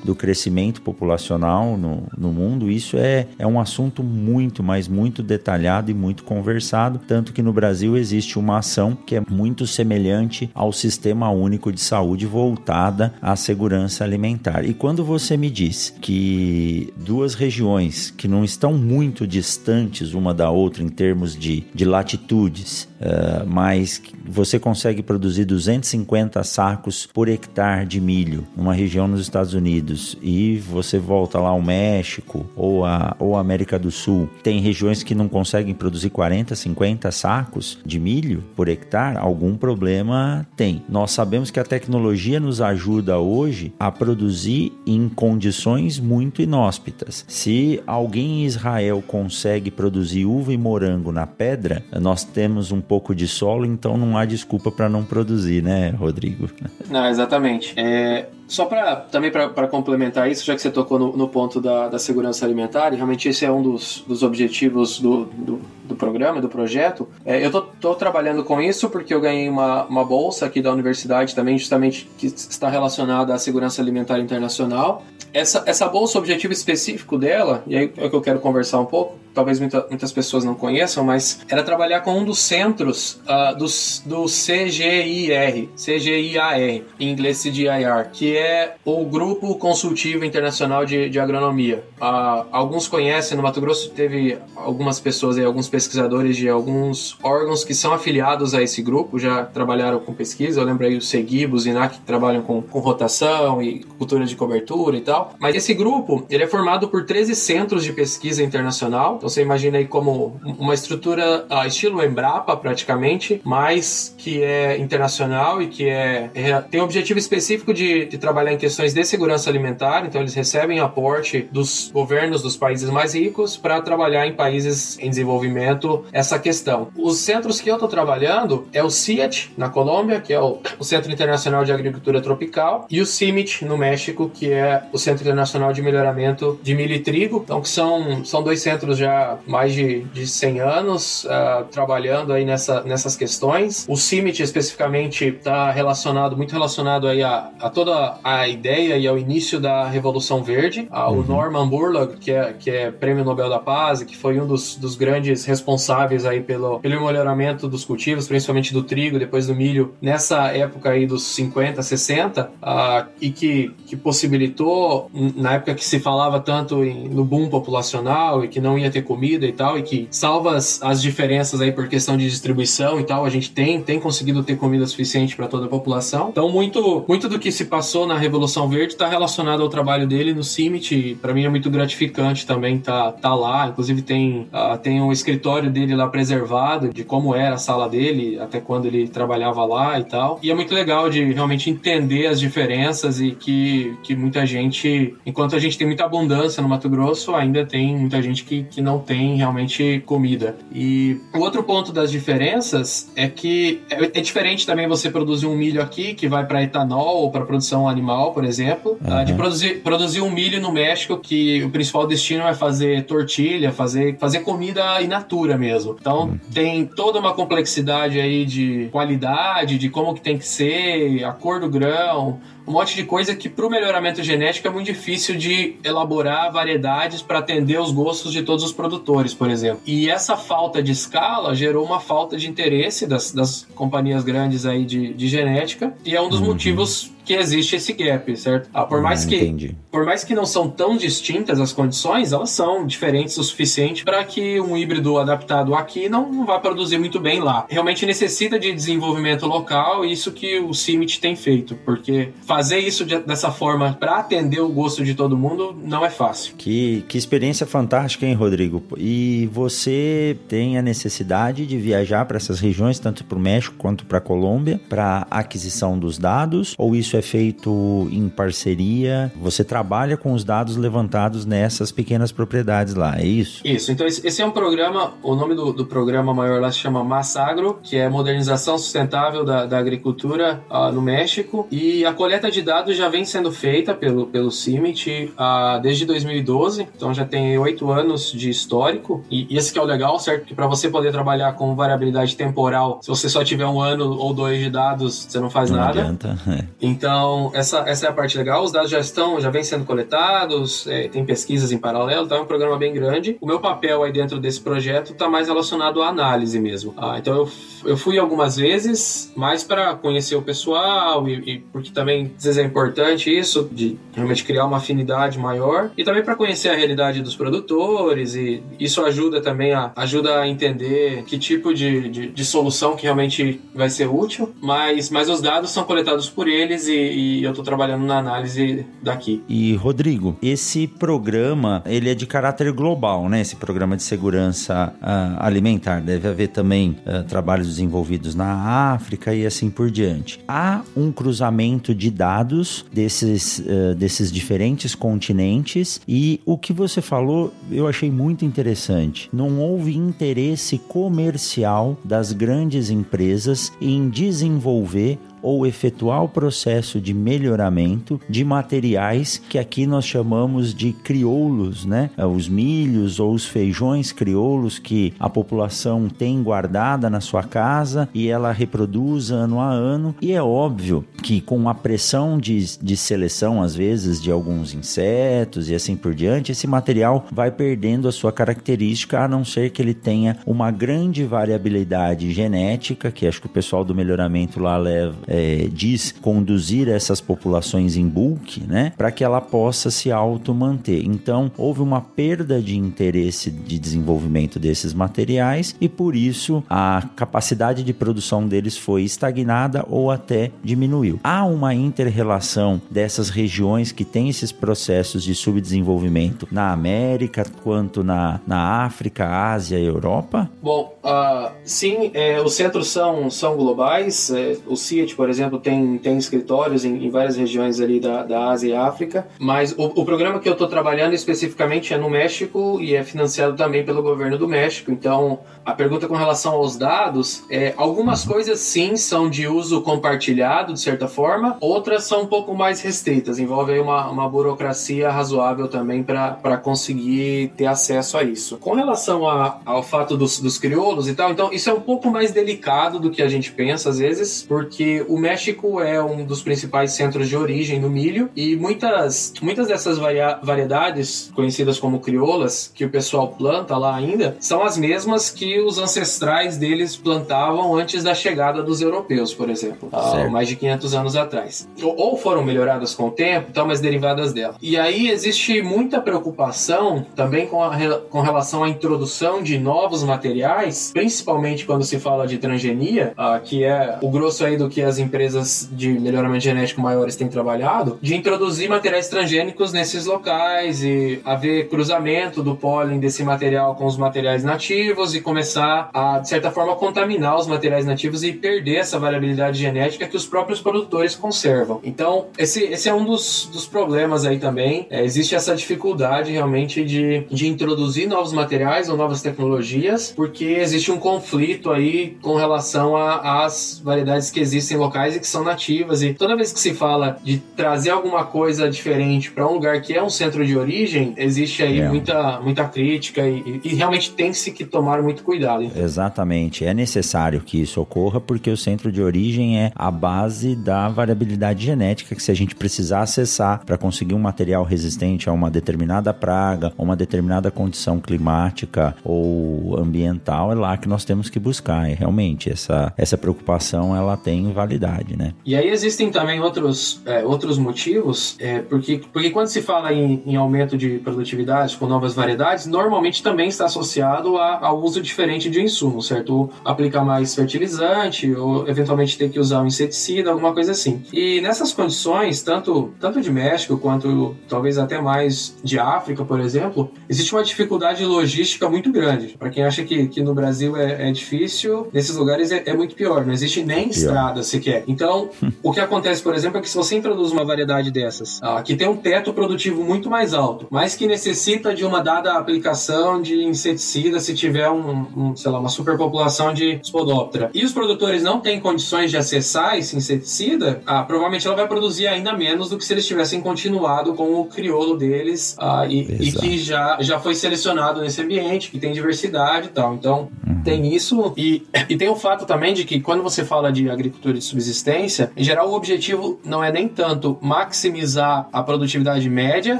do 0.04 0.14
crescimento 0.14 0.82
populacional 0.82 1.76
no, 1.76 2.04
no 2.16 2.32
mundo, 2.32 2.70
isso 2.70 2.96
é, 2.96 3.26
é 3.38 3.46
um 3.46 3.60
assunto 3.60 4.02
muito, 4.02 4.62
mas 4.62 4.88
muito 4.88 5.22
detalhado 5.22 5.90
e 5.90 5.94
muito 5.94 6.24
conversado. 6.24 7.00
Tanto 7.06 7.32
que 7.32 7.42
no 7.42 7.52
Brasil 7.52 7.96
existe 7.96 8.38
uma 8.38 8.58
ação 8.58 8.96
que 8.96 9.16
é 9.16 9.22
muito 9.28 9.66
semelhante 9.66 10.50
ao 10.54 10.72
Sistema 10.72 11.30
Único 11.30 11.72
de 11.72 11.80
Saúde 11.80 12.26
voltada 12.26 13.14
à 13.20 13.36
segurança 13.36 14.04
alimentar. 14.04 14.64
E 14.64 14.74
quando 14.74 15.04
você 15.04 15.36
me 15.36 15.50
diz 15.50 15.94
que 16.00 16.92
duas 16.96 17.34
regiões 17.34 18.10
que 18.10 18.28
não 18.28 18.44
estão 18.44 18.74
muito 18.74 19.26
distantes 19.26 20.14
uma 20.14 20.32
da 20.32 20.50
outra 20.50 20.82
em 20.82 20.88
termos 20.88 21.36
de, 21.36 21.64
de 21.74 21.84
latitudes, 21.84 22.88
uh, 23.00 23.46
mas 23.46 24.02
você 24.28 24.58
consegue 24.58 25.02
produzir 25.02 25.44
250 25.44 26.42
sacos 26.44 27.06
por 27.06 27.28
hectare 27.28 27.86
de 27.86 28.00
milho 28.00 28.46
numa 28.56 28.74
região 28.74 29.06
nos 29.06 29.20
Estados 29.20 29.54
Unidos 29.54 30.16
e 30.22 30.56
você 30.58 30.98
volta 30.98 31.38
lá 31.38 31.50
ao 31.50 31.62
México 31.62 32.46
ou 32.56 32.84
a, 32.84 33.16
ou 33.18 33.36
América 33.36 33.78
do 33.78 33.90
Sul, 33.90 34.28
tem 34.42 34.60
regiões 34.60 35.02
que 35.02 35.14
não 35.14 35.28
conseguem 35.28 35.74
produzir 35.74 36.10
40, 36.10 36.54
50 36.54 37.10
sacos 37.10 37.78
de 37.84 37.98
milho 37.98 38.44
por 38.54 38.68
hectare, 38.68 39.18
algum 39.18 39.56
problema 39.56 40.46
tem. 40.56 40.82
Nós 40.88 41.10
sabemos 41.10 41.50
que 41.50 41.60
a 41.60 41.64
tecnologia 41.64 42.40
nos 42.40 42.60
ajuda 42.60 43.18
hoje 43.18 43.72
a 43.78 43.90
produzir 43.90 44.72
em 44.86 45.08
condições 45.08 45.98
muito 45.98 46.42
inóspitas. 46.42 47.24
Se 47.28 47.82
alguém 47.86 48.42
em 48.42 48.44
Israel 48.46 49.02
consegue 49.06 49.70
produzir 49.70 50.24
uva 50.24 50.52
e 50.52 50.58
morango 50.58 51.12
na 51.12 51.26
pedra, 51.26 51.84
nós 52.00 52.24
temos 52.24 52.72
um 52.72 52.80
pouco 52.86 53.14
de 53.14 53.26
solo, 53.26 53.64
então 53.64 53.96
não 53.96 54.16
há 54.16 54.24
desculpa 54.24 54.70
para 54.70 54.88
não 54.88 55.04
produzir, 55.04 55.62
né, 55.62 55.90
Rodrigo? 55.90 56.48
Não, 56.88 57.06
exatamente. 57.08 57.74
É, 57.76 58.26
só 58.46 58.64
para 58.64 58.96
também 58.96 59.30
para 59.30 59.66
complementar 59.66 60.30
isso, 60.30 60.44
já 60.44 60.54
que 60.54 60.62
você 60.62 60.70
tocou 60.70 60.98
no, 60.98 61.16
no 61.16 61.28
ponto 61.28 61.60
da, 61.60 61.88
da, 61.88 61.98
segurança 61.98 62.44
alimentar, 62.44 62.92
e 62.92 62.96
realmente 62.96 63.28
esse 63.28 63.44
é 63.44 63.50
um 63.50 63.60
dos, 63.60 64.04
dos 64.06 64.22
objetivos 64.22 65.00
do, 65.00 65.24
do, 65.24 65.60
do 65.84 65.96
programa, 65.96 66.40
do 66.40 66.48
projeto. 66.48 67.08
É, 67.24 67.44
eu 67.44 67.50
tô, 67.50 67.62
tô, 67.62 67.94
trabalhando 67.94 68.44
com 68.44 68.60
isso 68.60 68.88
porque 68.88 69.12
eu 69.12 69.20
ganhei 69.20 69.48
uma, 69.48 69.84
uma 69.86 70.04
bolsa 70.04 70.46
aqui 70.46 70.62
da 70.62 70.72
universidade 70.72 71.34
também, 71.34 71.58
justamente 71.58 72.08
que 72.16 72.26
está 72.26 72.68
relacionada 72.68 73.34
à 73.34 73.38
segurança 73.38 73.82
alimentar 73.82 74.20
internacional. 74.20 75.02
Essa, 75.34 75.64
essa 75.66 75.88
bolsa, 75.88 76.18
o 76.18 76.20
objetivo 76.20 76.52
específico 76.52 77.18
dela, 77.18 77.64
e 77.66 77.76
aí 77.76 77.92
é 77.96 78.06
o 78.06 78.10
que 78.10 78.16
eu 78.16 78.22
quero 78.22 78.38
conversar 78.38 78.78
um 78.78 78.86
pouco, 78.86 79.18
talvez 79.36 79.60
muita, 79.60 79.86
muitas 79.90 80.10
pessoas 80.12 80.44
não 80.44 80.54
conheçam, 80.54 81.04
mas 81.04 81.40
era 81.46 81.62
trabalhar 81.62 82.00
com 82.00 82.18
um 82.18 82.24
dos 82.24 82.38
centros 82.38 83.20
uh, 83.28 83.54
dos, 83.54 84.02
do 84.06 84.24
CGIR, 84.24 85.68
CGIAR, 85.76 86.58
em 86.58 87.10
inglês 87.10 87.42
CGIAR, 87.42 88.10
que 88.10 88.34
é 88.34 88.76
o 88.82 89.04
Grupo 89.04 89.54
Consultivo 89.56 90.24
Internacional 90.24 90.86
de, 90.86 91.10
de 91.10 91.20
Agronomia. 91.20 91.84
Uh, 92.00 92.46
alguns 92.50 92.88
conhecem, 92.88 93.36
no 93.36 93.42
Mato 93.42 93.60
Grosso 93.60 93.90
teve 93.90 94.38
algumas 94.56 94.98
pessoas 94.98 95.36
aí, 95.36 95.44
alguns 95.44 95.68
pesquisadores 95.68 96.34
de 96.34 96.48
alguns 96.48 97.18
órgãos 97.22 97.62
que 97.62 97.74
são 97.74 97.92
afiliados 97.92 98.54
a 98.54 98.62
esse 98.62 98.80
grupo, 98.80 99.18
já 99.18 99.44
trabalharam 99.44 100.00
com 100.00 100.14
pesquisa, 100.14 100.62
eu 100.62 100.64
lembro 100.64 100.86
aí 100.86 100.96
o 100.96 101.02
Segib, 101.02 101.52
o 101.52 101.58
Zinac, 101.58 101.98
que 101.98 102.06
trabalham 102.06 102.40
com, 102.40 102.62
com 102.62 102.78
rotação 102.78 103.62
e 103.62 103.84
cultura 103.98 104.24
de 104.24 104.34
cobertura 104.34 104.96
e 104.96 105.02
tal. 105.02 105.34
Mas 105.38 105.54
esse 105.54 105.74
grupo, 105.74 106.24
ele 106.30 106.44
é 106.44 106.46
formado 106.46 106.88
por 106.88 107.04
13 107.04 107.34
centros 107.34 107.84
de 107.84 107.92
pesquisa 107.92 108.42
internacional, 108.42 109.18
você 109.28 109.42
imagina 109.42 109.78
aí 109.78 109.86
como 109.86 110.40
uma 110.44 110.72
estrutura 110.72 111.44
uh, 111.50 111.66
estilo 111.66 112.02
Embrapa 112.02 112.56
praticamente, 112.56 113.40
mas 113.44 114.14
que 114.16 114.42
é 114.42 114.78
internacional 114.78 115.60
e 115.60 115.66
que 115.66 115.88
é, 115.88 116.30
é 116.34 116.60
tem 116.60 116.80
o 116.80 116.84
objetivo 116.84 117.18
específico 117.18 117.74
de, 117.74 118.06
de, 118.06 118.18
trabalhar 118.18 118.52
em 118.52 118.56
questões 118.56 118.94
de 118.94 119.04
segurança 119.04 119.50
alimentar. 119.50 120.04
Então 120.06 120.20
eles 120.20 120.34
recebem 120.34 120.78
aporte 120.78 121.48
dos 121.50 121.90
governos 121.92 122.40
dos 122.40 122.56
países 122.56 122.88
mais 122.88 123.14
ricos 123.14 123.56
para 123.56 123.80
trabalhar 123.80 124.26
em 124.26 124.32
países 124.32 124.98
em 125.00 125.10
desenvolvimento 125.10 126.04
essa 126.12 126.38
questão. 126.38 126.88
Os 126.96 127.18
centros 127.18 127.60
que 127.60 127.68
eu 127.68 127.74
estou 127.74 127.88
trabalhando 127.88 128.68
é 128.72 128.82
o 128.82 128.90
CIAT 128.90 129.52
na 129.56 129.68
Colômbia, 129.68 130.20
que 130.20 130.32
é 130.32 130.40
o, 130.40 130.60
o 130.78 130.84
Centro 130.84 131.10
Internacional 131.10 131.64
de 131.64 131.72
Agricultura 131.72 132.20
Tropical, 132.20 132.86
e 132.90 133.00
o 133.00 133.06
CIMIT 133.06 133.64
no 133.64 133.76
México, 133.76 134.30
que 134.32 134.52
é 134.52 134.82
o 134.92 134.98
Centro 134.98 135.22
Internacional 135.22 135.72
de 135.72 135.82
Melhoramento 135.82 136.58
de 136.62 136.74
Milho 136.74 136.94
e 136.94 137.00
Trigo. 137.00 137.42
Então 137.44 137.60
que 137.60 137.68
são 137.68 138.24
são 138.24 138.42
dois 138.42 138.60
centros 138.60 138.98
já 138.98 139.15
mais 139.46 139.74
de, 139.74 140.00
de 140.04 140.26
100 140.26 140.60
anos 140.60 141.24
uh, 141.24 141.64
trabalhando 141.70 142.32
aí 142.32 142.44
nessa, 142.44 142.82
nessas 142.82 143.16
questões. 143.16 143.86
O 143.88 143.96
CIMIT 143.96 144.42
especificamente 144.42 145.24
está 145.26 145.70
relacionado, 145.70 146.36
muito 146.36 146.52
relacionado 146.52 147.08
aí 147.08 147.22
a, 147.22 147.50
a, 147.60 147.70
toda 147.70 148.18
a 148.22 148.48
ideia 148.48 148.96
e 148.96 149.06
ao 149.06 149.18
início 149.18 149.60
da 149.60 149.86
Revolução 149.88 150.42
Verde. 150.42 150.88
Uh, 150.90 151.10
uhum. 151.10 151.20
O 151.20 151.24
Norman 151.24 151.68
Borlaug, 151.68 152.16
que 152.18 152.30
é, 152.30 152.52
que 152.52 152.70
é 152.70 152.90
Prêmio 152.90 153.24
Nobel 153.24 153.48
da 153.48 153.58
Paz, 153.58 154.02
que 154.02 154.16
foi 154.16 154.40
um 154.40 154.46
dos, 154.46 154.76
dos 154.76 154.96
grandes 154.96 155.44
responsáveis 155.44 156.24
aí 156.24 156.40
pelo, 156.40 156.80
pelo 156.80 157.04
melhoramento 157.04 157.68
dos 157.68 157.84
cultivos, 157.84 158.26
principalmente 158.26 158.72
do 158.72 158.82
trigo, 158.82 159.18
depois 159.18 159.46
do 159.46 159.54
milho, 159.54 159.94
nessa 160.00 160.46
época 160.56 160.90
aí 160.90 161.06
dos 161.06 161.22
50, 161.22 161.82
60, 161.82 162.50
uh, 162.62 163.08
e 163.20 163.30
que, 163.30 163.74
que 163.86 163.96
possibilitou, 163.96 165.10
na 165.36 165.54
época 165.54 165.74
que 165.74 165.84
se 165.84 165.98
falava 165.98 166.40
tanto 166.40 166.84
em, 166.84 167.08
no 167.08 167.24
boom 167.24 167.48
populacional 167.48 168.44
e 168.44 168.48
que 168.48 168.60
não 168.60 168.78
ia 168.78 168.90
ter 168.90 168.95
comida 169.02 169.46
e 169.46 169.52
tal, 169.52 169.78
e 169.78 169.82
que 169.82 170.08
salva 170.10 170.56
as, 170.56 170.82
as 170.82 171.00
diferenças 171.02 171.60
aí 171.60 171.72
por 171.72 171.88
questão 171.88 172.16
de 172.16 172.28
distribuição 172.28 173.00
e 173.00 173.04
tal, 173.04 173.24
a 173.24 173.30
gente 173.30 173.50
tem, 173.50 173.80
tem 173.80 174.00
conseguido 174.00 174.42
ter 174.42 174.56
comida 174.56 174.86
suficiente 174.86 175.36
para 175.36 175.48
toda 175.48 175.66
a 175.66 175.68
população. 175.68 176.28
Então, 176.30 176.48
muito, 176.50 177.04
muito 177.08 177.28
do 177.28 177.38
que 177.38 177.50
se 177.50 177.66
passou 177.66 178.06
na 178.06 178.16
Revolução 178.16 178.68
Verde 178.68 178.94
está 178.94 179.08
relacionado 179.08 179.62
ao 179.62 179.68
trabalho 179.68 180.06
dele 180.06 180.32
no 180.32 180.42
CIMIT. 180.42 181.18
Para 181.20 181.32
mim 181.34 181.44
é 181.44 181.48
muito 181.48 181.70
gratificante 181.70 182.46
também 182.46 182.78
tá, 182.78 183.12
tá 183.12 183.34
lá. 183.34 183.68
Inclusive, 183.68 184.02
tem, 184.02 184.48
uh, 184.52 184.78
tem 184.78 185.00
um 185.00 185.12
escritório 185.12 185.70
dele 185.70 185.94
lá 185.94 186.08
preservado, 186.08 186.88
de 186.92 187.04
como 187.04 187.34
era 187.34 187.54
a 187.54 187.58
sala 187.58 187.88
dele, 187.88 188.38
até 188.38 188.60
quando 188.60 188.86
ele 188.86 189.08
trabalhava 189.08 189.64
lá 189.64 189.98
e 189.98 190.04
tal. 190.04 190.38
E 190.42 190.50
é 190.50 190.54
muito 190.54 190.74
legal 190.74 191.08
de 191.10 191.32
realmente 191.32 191.70
entender 191.70 192.26
as 192.26 192.38
diferenças 192.38 193.20
e 193.20 193.32
que, 193.32 193.96
que 194.02 194.14
muita 194.14 194.46
gente, 194.46 195.14
enquanto 195.24 195.56
a 195.56 195.58
gente 195.58 195.76
tem 195.76 195.86
muita 195.86 196.04
abundância 196.04 196.62
no 196.62 196.68
Mato 196.68 196.88
Grosso, 196.88 197.34
ainda 197.34 197.64
tem 197.64 197.96
muita 197.96 198.20
gente 198.22 198.44
que, 198.44 198.64
que 198.64 198.80
não 198.86 199.00
tem 199.00 199.36
realmente 199.36 200.00
comida. 200.06 200.56
E 200.72 201.20
o 201.34 201.40
outro 201.40 201.62
ponto 201.64 201.92
das 201.92 202.10
diferenças 202.10 203.10
é 203.16 203.26
que 203.26 203.82
é, 203.90 204.04
é 204.04 204.20
diferente 204.20 204.64
também 204.64 204.86
você 204.86 205.10
produzir 205.10 205.46
um 205.46 205.56
milho 205.56 205.82
aqui 205.82 206.14
que 206.14 206.28
vai 206.28 206.46
para 206.46 206.62
etanol 206.62 207.16
ou 207.22 207.30
para 207.30 207.44
produção 207.44 207.88
animal, 207.88 208.32
por 208.32 208.44
exemplo, 208.44 208.96
uhum. 209.04 209.24
de 209.24 209.34
produzir, 209.34 209.82
produzir 209.82 210.20
um 210.20 210.30
milho 210.30 210.60
no 210.60 210.72
México 210.72 211.18
que 211.18 211.64
o 211.64 211.70
principal 211.70 212.06
destino 212.06 212.44
é 212.44 212.54
fazer 212.54 213.04
tortilha, 213.06 213.72
fazer, 213.72 214.16
fazer 214.18 214.40
comida 214.40 215.02
in 215.02 215.08
natura 215.08 215.58
mesmo. 215.58 215.96
Então 216.00 216.28
uhum. 216.28 216.38
tem 216.54 216.86
toda 216.86 217.18
uma 217.18 217.34
complexidade 217.34 218.20
aí 218.20 218.46
de 218.46 218.88
qualidade, 218.92 219.78
de 219.78 219.90
como 219.90 220.14
que 220.14 220.20
tem 220.20 220.38
que 220.38 220.46
ser, 220.46 221.24
a 221.24 221.32
cor 221.32 221.58
do 221.58 221.68
grão, 221.68 222.38
um 222.66 222.72
monte 222.72 222.96
de 222.96 223.04
coisa 223.04 223.34
que 223.34 223.48
para 223.48 223.66
o 223.66 223.70
melhoramento 223.70 224.22
genético 224.22 224.66
é 224.66 224.70
muito 224.70 224.86
difícil 224.86 225.36
de 225.36 225.76
elaborar 225.84 226.52
variedades 226.52 227.22
para 227.22 227.38
atender 227.38 227.80
os 227.80 227.92
gostos 227.92 228.32
de 228.32 228.42
todos 228.42 228.64
os 228.64 228.72
produtores, 228.72 229.32
por 229.32 229.50
exemplo. 229.50 229.80
E 229.86 230.10
essa 230.10 230.36
falta 230.36 230.82
de 230.82 230.92
escala 230.92 231.54
gerou 231.54 231.84
uma 231.84 232.00
falta 232.00 232.36
de 232.36 232.48
interesse 232.48 233.06
das, 233.06 233.32
das 233.32 233.66
companhias 233.74 234.24
grandes 234.24 234.66
aí 234.66 234.84
de, 234.84 235.14
de 235.14 235.28
genética 235.28 235.94
e 236.04 236.16
é 236.16 236.20
um 236.20 236.28
dos 236.28 236.40
uhum. 236.40 236.46
motivos 236.46 237.12
que 237.26 237.34
existe 237.34 237.76
esse 237.76 237.92
gap, 237.92 238.34
certo? 238.36 238.70
Ah, 238.72 238.84
por 238.84 239.02
mais 239.02 239.26
hum, 239.26 239.28
que 239.28 239.74
por 239.90 240.04
mais 240.04 240.22
que 240.22 240.34
não 240.34 240.46
são 240.46 240.68
tão 240.68 240.96
distintas 240.96 241.58
as 241.58 241.72
condições, 241.72 242.32
elas 242.32 242.50
são 242.50 242.86
diferentes 242.86 243.36
o 243.38 243.42
suficiente 243.42 244.04
para 244.04 244.22
que 244.24 244.60
um 244.60 244.76
híbrido 244.76 245.18
adaptado 245.18 245.74
aqui 245.74 246.08
não, 246.08 246.30
não 246.30 246.44
vá 246.44 246.58
produzir 246.58 246.98
muito 246.98 247.18
bem 247.18 247.40
lá. 247.40 247.66
Realmente 247.68 248.04
necessita 248.04 248.58
de 248.58 248.72
desenvolvimento 248.72 249.46
local, 249.46 250.04
isso 250.04 250.30
que 250.32 250.60
o 250.60 250.74
CIMIT 250.74 251.18
tem 251.18 251.34
feito, 251.34 251.74
porque 251.84 252.28
fazer 252.46 252.78
isso 252.78 253.04
de, 253.04 253.18
dessa 253.20 253.50
forma 253.50 253.96
para 253.98 254.18
atender 254.18 254.60
o 254.60 254.68
gosto 254.68 255.02
de 255.02 255.14
todo 255.14 255.36
mundo 255.36 255.74
não 255.82 256.04
é 256.04 256.10
fácil. 256.10 256.54
Que, 256.56 257.02
que 257.08 257.16
experiência 257.16 257.66
fantástica, 257.66 258.26
hein, 258.26 258.34
Rodrigo? 258.34 258.82
E 258.98 259.48
você 259.50 260.38
tem 260.46 260.78
a 260.78 260.82
necessidade 260.82 261.66
de 261.66 261.76
viajar 261.78 262.26
para 262.26 262.36
essas 262.36 262.60
regiões, 262.60 262.98
tanto 262.98 263.24
para 263.24 263.38
o 263.38 263.40
México 263.40 263.74
quanto 263.78 264.04
para 264.04 264.18
a 264.18 264.20
Colômbia, 264.20 264.78
para 264.88 265.26
aquisição 265.30 265.98
dos 265.98 266.18
dados, 266.18 266.74
ou 266.76 266.94
isso 266.94 267.15
é 267.16 267.22
feito 267.22 268.08
em 268.10 268.28
parceria? 268.28 269.32
Você 269.40 269.64
trabalha 269.64 270.16
com 270.16 270.32
os 270.32 270.44
dados 270.44 270.76
levantados 270.76 271.44
nessas 271.44 271.90
pequenas 271.90 272.32
propriedades 272.32 272.94
lá, 272.94 273.18
é 273.18 273.26
isso? 273.26 273.60
Isso, 273.64 273.90
então 273.92 274.06
esse 274.06 274.42
é 274.42 274.46
um 274.46 274.50
programa, 274.50 275.14
o 275.22 275.34
nome 275.34 275.54
do, 275.54 275.72
do 275.72 275.86
programa 275.86 276.32
maior 276.32 276.60
lá 276.60 276.70
se 276.70 276.78
chama 276.78 277.02
Massagro, 277.02 277.78
que 277.82 277.96
é 277.96 278.08
Modernização 278.08 278.78
Sustentável 278.78 279.44
da, 279.44 279.66
da 279.66 279.78
Agricultura 279.78 280.62
uh, 280.70 280.92
no 280.92 281.02
México, 281.02 281.66
e 281.70 282.04
a 282.04 282.12
coleta 282.12 282.50
de 282.50 282.62
dados 282.62 282.96
já 282.96 283.08
vem 283.08 283.24
sendo 283.24 283.50
feita 283.50 283.94
pelo, 283.94 284.26
pelo 284.26 284.50
CIMIT 284.50 285.32
uh, 285.38 285.80
desde 285.80 286.04
2012, 286.04 286.88
então 286.94 287.12
já 287.12 287.24
tem 287.24 287.58
oito 287.58 287.90
anos 287.90 288.30
de 288.32 288.50
histórico, 288.50 289.24
e, 289.30 289.46
e 289.52 289.56
esse 289.56 289.72
que 289.72 289.78
é 289.78 289.82
o 289.82 289.84
legal, 289.84 290.18
certo? 290.18 290.46
Que 290.46 290.54
para 290.54 290.66
você 290.66 290.88
poder 290.88 291.12
trabalhar 291.12 291.52
com 291.52 291.74
variabilidade 291.74 292.36
temporal, 292.36 293.00
se 293.02 293.08
você 293.08 293.28
só 293.28 293.44
tiver 293.44 293.66
um 293.66 293.80
ano 293.80 294.16
ou 294.18 294.32
dois 294.32 294.60
de 294.60 294.70
dados, 294.70 295.26
você 295.28 295.40
não 295.40 295.50
faz 295.50 295.70
não 295.70 295.78
nada. 295.78 296.00
Adianta, 296.00 296.38
é. 296.48 296.64
Então, 296.80 297.05
então, 297.06 297.52
essa, 297.54 297.84
essa 297.86 298.06
é 298.06 298.08
a 298.08 298.12
parte 298.12 298.36
legal. 298.36 298.64
Os 298.64 298.72
dados 298.72 298.90
já 298.90 298.98
estão, 298.98 299.40
já 299.40 299.48
vêm 299.48 299.62
sendo 299.62 299.84
coletados, 299.84 300.88
é, 300.88 301.06
tem 301.06 301.24
pesquisas 301.24 301.70
em 301.70 301.78
paralelo, 301.78 302.26
então 302.26 302.38
é 302.38 302.40
um 302.40 302.46
programa 302.46 302.76
bem 302.76 302.92
grande. 302.92 303.36
O 303.40 303.46
meu 303.46 303.60
papel 303.60 304.02
aí 304.02 304.10
dentro 304.10 304.40
desse 304.40 304.60
projeto 304.60 305.12
está 305.12 305.28
mais 305.28 305.46
relacionado 305.46 306.02
à 306.02 306.08
análise 306.08 306.58
mesmo. 306.58 306.92
Ah, 306.96 307.16
então, 307.16 307.36
eu, 307.36 307.48
eu 307.84 307.96
fui 307.96 308.18
algumas 308.18 308.56
vezes, 308.56 309.32
mais 309.36 309.62
para 309.62 309.94
conhecer 309.94 310.34
o 310.34 310.42
pessoal 310.42 311.28
e, 311.28 311.34
e, 311.48 311.58
porque 311.72 311.92
também 311.92 312.32
às 312.36 312.42
vezes 312.42 312.58
é 312.58 312.64
importante 312.64 313.30
isso, 313.30 313.68
de 313.70 313.96
realmente 314.12 314.42
criar 314.42 314.64
uma 314.64 314.78
afinidade 314.78 315.38
maior 315.38 315.92
e 315.96 316.02
também 316.02 316.24
para 316.24 316.34
conhecer 316.34 316.70
a 316.70 316.74
realidade 316.74 317.22
dos 317.22 317.36
produtores 317.36 318.34
e 318.34 318.64
isso 318.80 319.04
ajuda 319.04 319.40
também 319.40 319.72
a, 319.72 319.92
ajuda 319.94 320.40
a 320.40 320.48
entender 320.48 321.22
que 321.22 321.38
tipo 321.38 321.72
de, 321.72 322.08
de, 322.08 322.26
de 322.28 322.44
solução 322.44 322.96
que 322.96 323.04
realmente 323.04 323.60
vai 323.72 323.90
ser 323.90 324.08
útil, 324.08 324.52
mas, 324.60 325.08
mas 325.08 325.28
os 325.28 325.40
dados 325.40 325.70
são 325.70 325.84
coletados 325.84 326.28
por 326.28 326.48
eles 326.48 326.88
e 326.88 326.95
e, 326.96 327.44
eu 327.44 327.50
estou 327.50 327.64
trabalhando 327.64 328.04
na 328.04 328.18
análise 328.18 328.86
daqui. 329.02 329.42
E 329.48 329.74
Rodrigo, 329.76 330.36
esse 330.42 330.86
programa 330.86 331.82
ele 331.86 332.10
é 332.10 332.14
de 332.14 332.26
caráter 332.26 332.72
global, 332.72 333.28
né? 333.28 333.40
Esse 333.40 333.56
programa 333.56 333.96
de 333.96 334.02
segurança 334.02 334.92
uh, 335.00 335.44
alimentar 335.44 336.00
deve 336.00 336.28
haver 336.28 336.48
também 336.48 336.96
uh, 337.06 337.24
trabalhos 337.24 337.68
desenvolvidos 337.68 338.34
na 338.34 338.92
África 338.92 339.34
e 339.34 339.46
assim 339.46 339.70
por 339.70 339.90
diante. 339.90 340.40
Há 340.48 340.82
um 340.96 341.12
cruzamento 341.12 341.94
de 341.94 342.10
dados 342.10 342.84
desses 342.92 343.58
uh, 343.58 343.94
desses 343.96 344.32
diferentes 344.32 344.94
continentes 344.94 346.00
e 346.06 346.40
o 346.44 346.56
que 346.58 346.72
você 346.72 347.00
falou 347.00 347.52
eu 347.70 347.86
achei 347.86 348.10
muito 348.10 348.44
interessante. 348.44 349.28
Não 349.32 349.58
houve 349.60 349.96
interesse 349.96 350.78
comercial 350.78 351.96
das 352.04 352.32
grandes 352.32 352.90
empresas 352.90 353.72
em 353.80 354.08
desenvolver 354.08 355.18
ou 355.46 355.64
efetuar 355.64 356.24
o 356.24 356.28
processo 356.28 357.00
de 357.00 357.14
melhoramento 357.14 358.20
de 358.28 358.44
materiais 358.44 359.40
que 359.48 359.60
aqui 359.60 359.86
nós 359.86 360.04
chamamos 360.04 360.74
de 360.74 360.92
crioulos, 360.92 361.86
né? 361.86 362.10
É, 362.16 362.26
os 362.26 362.48
milhos 362.48 363.20
ou 363.20 363.32
os 363.32 363.44
feijões 363.44 364.10
crioulos 364.10 364.80
que 364.80 365.14
a 365.20 365.30
população 365.30 366.08
tem 366.08 366.42
guardada 366.42 367.08
na 367.08 367.20
sua 367.20 367.44
casa 367.44 368.08
e 368.12 368.28
ela 368.28 368.50
reproduz 368.50 369.30
ano 369.30 369.60
a 369.60 369.70
ano. 369.70 370.16
E 370.20 370.32
é 370.32 370.42
óbvio 370.42 371.04
que 371.22 371.40
com 371.40 371.68
a 371.68 371.74
pressão 371.74 372.38
de, 372.38 372.76
de 372.78 372.96
seleção, 372.96 373.62
às 373.62 373.76
vezes, 373.76 374.20
de 374.20 374.32
alguns 374.32 374.74
insetos 374.74 375.70
e 375.70 375.76
assim 375.76 375.94
por 375.94 376.12
diante, 376.12 376.50
esse 376.50 376.66
material 376.66 377.24
vai 377.30 377.52
perdendo 377.52 378.08
a 378.08 378.12
sua 378.12 378.32
característica, 378.32 379.20
a 379.20 379.28
não 379.28 379.44
ser 379.44 379.70
que 379.70 379.80
ele 379.80 379.94
tenha 379.94 380.38
uma 380.44 380.72
grande 380.72 381.24
variabilidade 381.24 382.32
genética, 382.32 383.12
que 383.12 383.28
acho 383.28 383.40
que 383.40 383.46
o 383.46 383.50
pessoal 383.50 383.84
do 383.84 383.94
melhoramento 383.94 384.58
lá 384.58 384.76
leva, 384.76 385.14
é, 385.26 385.35
diz 385.72 386.12
conduzir 386.12 386.88
essas 386.88 387.20
populações 387.20 387.96
em 387.96 388.08
bulk, 388.08 388.62
né, 388.66 388.92
para 388.96 389.10
que 389.10 389.24
ela 389.24 389.40
possa 389.40 389.90
se 389.90 390.10
auto-manter. 390.10 391.04
Então, 391.04 391.50
houve 391.56 391.80
uma 391.80 392.00
perda 392.00 392.60
de 392.60 392.76
interesse 392.76 393.50
de 393.50 393.78
desenvolvimento 393.78 394.58
desses 394.58 394.92
materiais 394.92 395.74
e 395.80 395.88
por 395.88 396.14
isso 396.14 396.62
a 396.68 397.08
capacidade 397.16 397.82
de 397.82 397.92
produção 397.92 398.46
deles 398.46 398.76
foi 398.76 399.02
estagnada 399.02 399.84
ou 399.88 400.10
até 400.10 400.50
diminuiu. 400.62 401.20
Há 401.22 401.44
uma 401.44 401.74
inter-relação 401.74 402.80
dessas 402.90 403.28
regiões 403.28 403.92
que 403.92 404.04
têm 404.04 404.28
esses 404.28 404.52
processos 404.52 405.22
de 405.22 405.34
subdesenvolvimento 405.34 406.46
na 406.50 406.72
América, 406.72 407.44
quanto 407.62 408.04
na, 408.04 408.40
na 408.46 408.84
África, 408.84 409.28
Ásia 409.28 409.78
e 409.78 409.84
Europa? 409.84 410.50
Bom, 410.62 410.96
uh, 411.04 411.50
sim, 411.64 412.10
é, 412.14 412.40
os 412.40 412.54
centros 412.54 412.88
são, 412.88 413.30
são 413.30 413.56
globais. 413.56 414.30
É, 414.30 414.56
o 414.66 414.76
CIET, 414.76 415.14
por 415.16 415.30
exemplo, 415.30 415.58
tem, 415.58 415.98
tem 415.98 416.18
escritórios 416.18 416.84
em, 416.84 417.06
em, 417.06 417.10
várias 417.10 417.36
regiões 417.36 417.80
ali 417.80 417.98
da, 417.98 418.22
da 418.22 418.50
Ásia 418.50 418.68
e 418.68 418.76
África, 418.76 419.26
mas 419.38 419.72
o, 419.72 419.84
o 419.84 420.04
programa 420.04 420.38
que 420.38 420.48
eu 420.48 420.52
estou 420.52 420.68
trabalhando 420.68 421.14
especificamente 421.14 421.94
é 421.94 421.98
no 421.98 422.10
México 422.10 422.78
e 422.80 422.94
é 422.94 423.02
financiado 423.02 423.56
também 423.56 423.84
pelo 423.84 424.02
governo 424.02 424.36
do 424.36 424.46
México. 424.46 424.90
Então, 424.90 425.40
a 425.64 425.72
pergunta 425.72 426.06
com 426.06 426.14
relação 426.14 426.54
aos 426.54 426.76
dados, 426.76 427.44
é, 427.50 427.74
algumas 427.76 428.24
coisas 428.24 428.60
sim 428.60 428.96
são 428.96 429.28
de 429.28 429.48
uso 429.48 429.80
compartilhado, 429.82 430.72
de 430.72 430.80
certa 430.80 431.08
forma, 431.08 431.56
outras 431.60 432.04
são 432.04 432.22
um 432.22 432.26
pouco 432.26 432.54
mais 432.54 432.80
restritas, 432.80 433.38
envolve 433.38 433.78
uma, 433.78 434.08
uma 434.08 434.28
burocracia 434.28 435.10
razoável 435.10 435.66
também 435.66 436.02
para 436.02 436.56
conseguir 436.58 437.52
ter 437.56 437.66
acesso 437.66 438.18
a 438.18 438.22
isso. 438.22 438.58
Com 438.58 438.74
relação 438.74 439.28
a, 439.28 439.60
ao 439.64 439.82
fato 439.82 440.16
dos, 440.16 440.38
dos 440.38 440.58
crioulos 440.58 441.08
e 441.08 441.14
tal, 441.14 441.30
então 441.30 441.52
isso 441.52 441.70
é 441.70 441.72
um 441.72 441.80
pouco 441.80 442.10
mais 442.10 442.32
delicado 442.32 443.00
do 443.00 443.10
que 443.10 443.22
a 443.22 443.28
gente 443.28 443.50
pensa 443.50 443.90
às 443.90 443.98
vezes, 443.98 444.44
porque 444.46 445.04
o 445.08 445.18
México 445.18 445.80
é 445.80 446.02
um 446.02 446.24
dos 446.24 446.42
principais 446.42 446.92
centros 446.92 447.28
de 447.28 447.36
origem 447.36 447.80
do 447.80 447.90
milho 447.90 448.30
e 448.34 448.56
muitas, 448.56 449.32
muitas 449.40 449.68
dessas 449.68 449.98
variedades 449.98 451.30
conhecidas 451.34 451.78
como 451.78 452.00
crioulas 452.00 452.70
que 452.74 452.84
o 452.84 452.90
pessoal 452.90 453.28
planta 453.28 453.76
lá 453.76 453.94
ainda 453.94 454.36
são 454.40 454.62
as 454.62 454.76
mesmas 454.76 455.30
que 455.30 455.60
os 455.60 455.78
ancestrais 455.78 456.56
deles 456.56 456.96
plantavam 456.96 457.74
antes 457.74 458.02
da 458.02 458.14
chegada 458.14 458.62
dos 458.62 458.80
europeus, 458.80 459.34
por 459.34 459.50
exemplo, 459.50 459.88
há 459.92 460.28
mais 460.28 460.48
de 460.48 460.56
500 460.56 460.94
anos 460.94 461.16
atrás. 461.16 461.68
Ou 461.82 462.16
foram 462.16 462.44
melhoradas 462.44 462.94
com 462.94 463.08
o 463.08 463.10
tempo, 463.10 463.52
tal, 463.52 463.66
mas 463.66 463.80
derivadas 463.80 464.32
dela. 464.32 464.56
E 464.60 464.76
aí 464.76 465.08
existe 465.10 465.62
muita 465.62 466.00
preocupação 466.00 467.06
também 467.14 467.46
com, 467.46 467.62
a, 467.62 467.76
com 468.10 468.20
relação 468.20 468.64
à 468.64 468.68
introdução 468.68 469.42
de 469.42 469.58
novos 469.58 470.02
materiais, 470.02 470.90
principalmente 470.92 471.64
quando 471.64 471.84
se 471.84 471.98
fala 471.98 472.26
de 472.26 472.38
transgenia, 472.38 473.12
uh, 473.18 473.40
que 473.42 473.64
é 473.64 473.98
o 474.02 474.10
grosso 474.10 474.44
aí 474.44 474.56
do 474.56 474.68
que 474.68 474.82
as 474.96 474.98
empresas 474.98 475.68
de 475.70 475.88
melhoramento 475.88 476.44
genético 476.44 476.80
maiores 476.80 477.16
têm 477.16 477.28
trabalhado, 477.28 477.98
de 478.00 478.16
introduzir 478.16 478.68
materiais 478.68 479.08
transgênicos 479.08 479.72
nesses 479.72 480.06
locais 480.06 480.82
e 480.82 481.20
haver 481.24 481.68
cruzamento 481.68 482.42
do 482.42 482.56
pólen 482.56 482.98
desse 482.98 483.22
material 483.22 483.74
com 483.74 483.84
os 483.84 483.96
materiais 483.96 484.42
nativos 484.42 485.14
e 485.14 485.20
começar 485.20 485.90
a, 485.92 486.18
de 486.18 486.28
certa 486.28 486.50
forma, 486.50 486.74
contaminar 486.76 487.36
os 487.38 487.46
materiais 487.46 487.84
nativos 487.84 488.22
e 488.22 488.32
perder 488.32 488.76
essa 488.76 488.98
variabilidade 488.98 489.58
genética 489.58 490.06
que 490.06 490.16
os 490.16 490.26
próprios 490.26 490.60
produtores 490.60 491.14
conservam. 491.14 491.80
Então, 491.84 492.26
esse, 492.38 492.64
esse 492.64 492.88
é 492.88 492.94
um 492.94 493.04
dos, 493.04 493.48
dos 493.52 493.66
problemas 493.66 494.24
aí 494.24 494.38
também. 494.38 494.86
É, 494.90 495.04
existe 495.04 495.34
essa 495.34 495.54
dificuldade 495.54 496.32
realmente 496.32 496.84
de, 496.84 497.26
de 497.30 497.46
introduzir 497.46 498.08
novos 498.08 498.32
materiais 498.32 498.88
ou 498.88 498.96
novas 498.96 499.20
tecnologias, 499.20 500.12
porque 500.16 500.44
existe 500.44 500.90
um 500.90 500.98
conflito 500.98 501.70
aí 501.70 502.16
com 502.22 502.34
relação 502.34 502.96
às 502.96 503.80
variedades 503.84 504.30
que 504.30 504.40
existem 504.40 504.76
locais 504.86 505.16
e 505.16 505.20
que 505.20 505.26
são 505.26 505.42
nativas. 505.44 506.02
E 506.02 506.14
toda 506.14 506.36
vez 506.36 506.52
que 506.52 506.60
se 506.60 506.74
fala 506.74 507.18
de 507.22 507.38
trazer 507.38 507.90
alguma 507.90 508.24
coisa 508.24 508.68
diferente 508.68 509.30
para 509.30 509.46
um 509.46 509.54
lugar 509.54 509.80
que 509.80 509.94
é 509.94 510.02
um 510.02 510.10
centro 510.10 510.46
de 510.46 510.56
origem, 510.56 511.14
existe 511.16 511.62
aí 511.62 511.80
é. 511.80 511.88
muita, 511.88 512.40
muita 512.40 512.64
crítica 512.64 513.26
e, 513.26 513.60
e 513.62 513.74
realmente 513.74 514.12
tem-se 514.12 514.50
que 514.52 514.64
tomar 514.64 515.02
muito 515.02 515.22
cuidado. 515.22 515.62
Então. 515.62 515.82
Exatamente. 515.82 516.64
É 516.64 516.72
necessário 516.72 517.40
que 517.40 517.60
isso 517.60 517.80
ocorra 517.80 518.20
porque 518.20 518.50
o 518.50 518.56
centro 518.56 518.90
de 518.90 519.02
origem 519.02 519.60
é 519.60 519.72
a 519.74 519.90
base 519.90 520.54
da 520.54 520.88
variabilidade 520.88 521.64
genética 521.64 522.14
que 522.14 522.22
se 522.22 522.30
a 522.30 522.34
gente 522.34 522.54
precisar 522.54 523.00
acessar 523.00 523.64
para 523.64 523.76
conseguir 523.76 524.14
um 524.14 524.18
material 524.18 524.64
resistente 524.64 525.28
a 525.28 525.32
uma 525.32 525.50
determinada 525.50 526.12
praga, 526.12 526.72
uma 526.78 526.96
determinada 526.96 527.50
condição 527.50 528.00
climática 528.00 528.94
ou 529.04 529.78
ambiental, 529.78 530.52
é 530.52 530.54
lá 530.54 530.76
que 530.76 530.88
nós 530.88 531.04
temos 531.04 531.28
que 531.28 531.38
buscar. 531.38 531.90
E 531.90 531.94
realmente 531.94 532.50
essa, 532.50 532.92
essa 532.96 533.16
preocupação 533.16 533.96
ela 533.96 534.16
tem 534.16 534.52
validade, 534.52 534.75
né? 535.16 535.32
E 535.44 535.54
aí 535.54 535.68
existem 535.68 536.10
também 536.10 536.40
outros, 536.40 537.00
é, 537.04 537.24
outros 537.24 537.58
motivos, 537.58 538.36
é, 538.38 538.60
porque, 538.60 539.00
porque 539.12 539.30
quando 539.30 539.48
se 539.48 539.62
fala 539.62 539.92
em, 539.92 540.22
em, 540.26 540.36
aumento 540.36 540.76
de 540.76 540.98
produtividade 540.98 541.76
com 541.76 541.86
novas 541.86 542.14
variedades, 542.14 542.66
normalmente 542.66 543.22
também 543.22 543.48
está 543.48 543.66
associado 543.66 544.36
a, 544.36 544.66
ao 544.66 544.80
uso 544.82 545.00
diferente 545.00 545.50
de 545.50 545.60
insumo, 545.60 546.02
certo? 546.02 546.34
Ou 546.34 546.50
aplicar 546.64 547.04
mais 547.04 547.34
fertilizante, 547.34 548.32
ou 548.32 548.68
eventualmente 548.68 549.16
ter 549.16 549.30
que 549.30 549.38
usar 549.38 549.62
um 549.62 549.66
inseticida, 549.66 550.30
alguma 550.30 550.52
coisa 550.52 550.72
assim. 550.72 551.02
E 551.12 551.40
nessas 551.40 551.72
condições, 551.72 552.42
tanto, 552.42 552.92
tanto 553.00 553.20
de 553.20 553.30
México 553.30 553.76
quanto 553.78 554.36
talvez 554.48 554.78
até 554.78 555.00
mais 555.00 555.56
de 555.62 555.78
África, 555.78 556.24
por 556.24 556.40
exemplo, 556.40 556.90
existe 557.08 557.34
uma 557.34 557.42
dificuldade 557.42 558.04
logística 558.04 558.68
muito 558.68 558.90
grande. 558.90 559.36
Para 559.38 559.50
quem 559.50 559.64
acha 559.64 559.84
que, 559.84 560.08
que 560.08 560.22
no 560.22 560.34
Brasil 560.34 560.76
é, 560.76 561.08
é 561.08 561.12
difícil, 561.12 561.88
nesses 561.92 562.16
lugares 562.16 562.50
é, 562.50 562.62
é, 562.66 562.74
muito 562.74 562.94
pior. 562.94 563.24
Não 563.24 563.32
existe 563.32 563.64
nem 563.64 563.84
pior. 563.84 563.90
estrada 563.90 564.42
sequer. 564.42 564.65
Então, 564.86 565.30
o 565.62 565.72
que 565.72 565.80
acontece, 565.80 566.22
por 566.22 566.34
exemplo, 566.34 566.58
é 566.58 566.60
que 566.60 566.68
se 566.68 566.76
você 566.76 566.96
introduz 566.96 567.32
uma 567.32 567.44
variedade 567.44 567.90
dessas, 567.90 568.40
ah, 568.42 568.62
que 568.62 568.76
tem 568.76 568.88
um 568.88 568.96
teto 568.96 569.32
produtivo 569.32 569.82
muito 569.82 570.10
mais 570.10 570.34
alto, 570.34 570.66
mas 570.70 570.94
que 570.94 571.06
necessita 571.06 571.74
de 571.74 571.84
uma 571.84 572.02
dada 572.02 572.34
aplicação 572.34 573.20
de 573.20 573.42
inseticida 573.44 574.20
se 574.20 574.34
tiver 574.34 574.70
um, 574.70 575.06
um 575.16 575.36
sei 575.36 575.50
lá, 575.50 575.58
uma 575.58 575.68
superpopulação 575.68 576.52
de 576.52 576.80
Spodoptera, 576.82 577.50
e 577.54 577.64
os 577.64 577.72
produtores 577.72 578.22
não 578.22 578.40
têm 578.40 578.60
condições 578.60 579.10
de 579.10 579.16
acessar 579.16 579.78
esse 579.78 579.96
inseticida, 579.96 580.82
ah, 580.86 581.02
provavelmente 581.02 581.46
ela 581.46 581.56
vai 581.56 581.66
produzir 581.66 582.06
ainda 582.06 582.32
menos 582.32 582.70
do 582.70 582.78
que 582.78 582.84
se 582.84 582.92
eles 582.92 583.06
tivessem 583.06 583.40
continuado 583.40 584.14
com 584.14 584.40
o 584.40 584.44
crioulo 584.46 584.96
deles 584.96 585.56
ah, 585.58 585.86
e, 585.86 586.00
e, 586.00 586.32
que 586.32 586.58
já, 586.58 586.98
já 587.00 587.18
foi 587.18 587.34
selecionado 587.34 588.00
nesse 588.00 588.20
ambiente, 588.20 588.70
que 588.70 588.78
tem 588.78 588.92
diversidade 588.92 589.68
e 589.68 589.70
tal. 589.70 589.94
Então, 589.94 590.28
uhum. 590.46 590.62
tem 590.62 590.94
isso. 590.94 591.32
E, 591.36 591.66
e 591.88 591.96
tem 591.96 592.08
o 592.08 592.16
fato 592.16 592.46
também 592.46 592.74
de 592.74 592.84
que 592.84 593.00
quando 593.00 593.22
você 593.22 593.44
fala 593.44 593.70
de 593.72 593.88
agricultura 593.88 594.34
de 594.34 594.44
subsistência, 594.56 595.30
em 595.36 595.44
geral 595.44 595.68
o 595.70 595.74
objetivo 595.74 596.40
não 596.44 596.64
é 596.64 596.72
nem 596.72 596.88
tanto 596.88 597.36
maximizar 597.40 598.48
a 598.52 598.62
produtividade 598.62 599.28
média, 599.28 599.78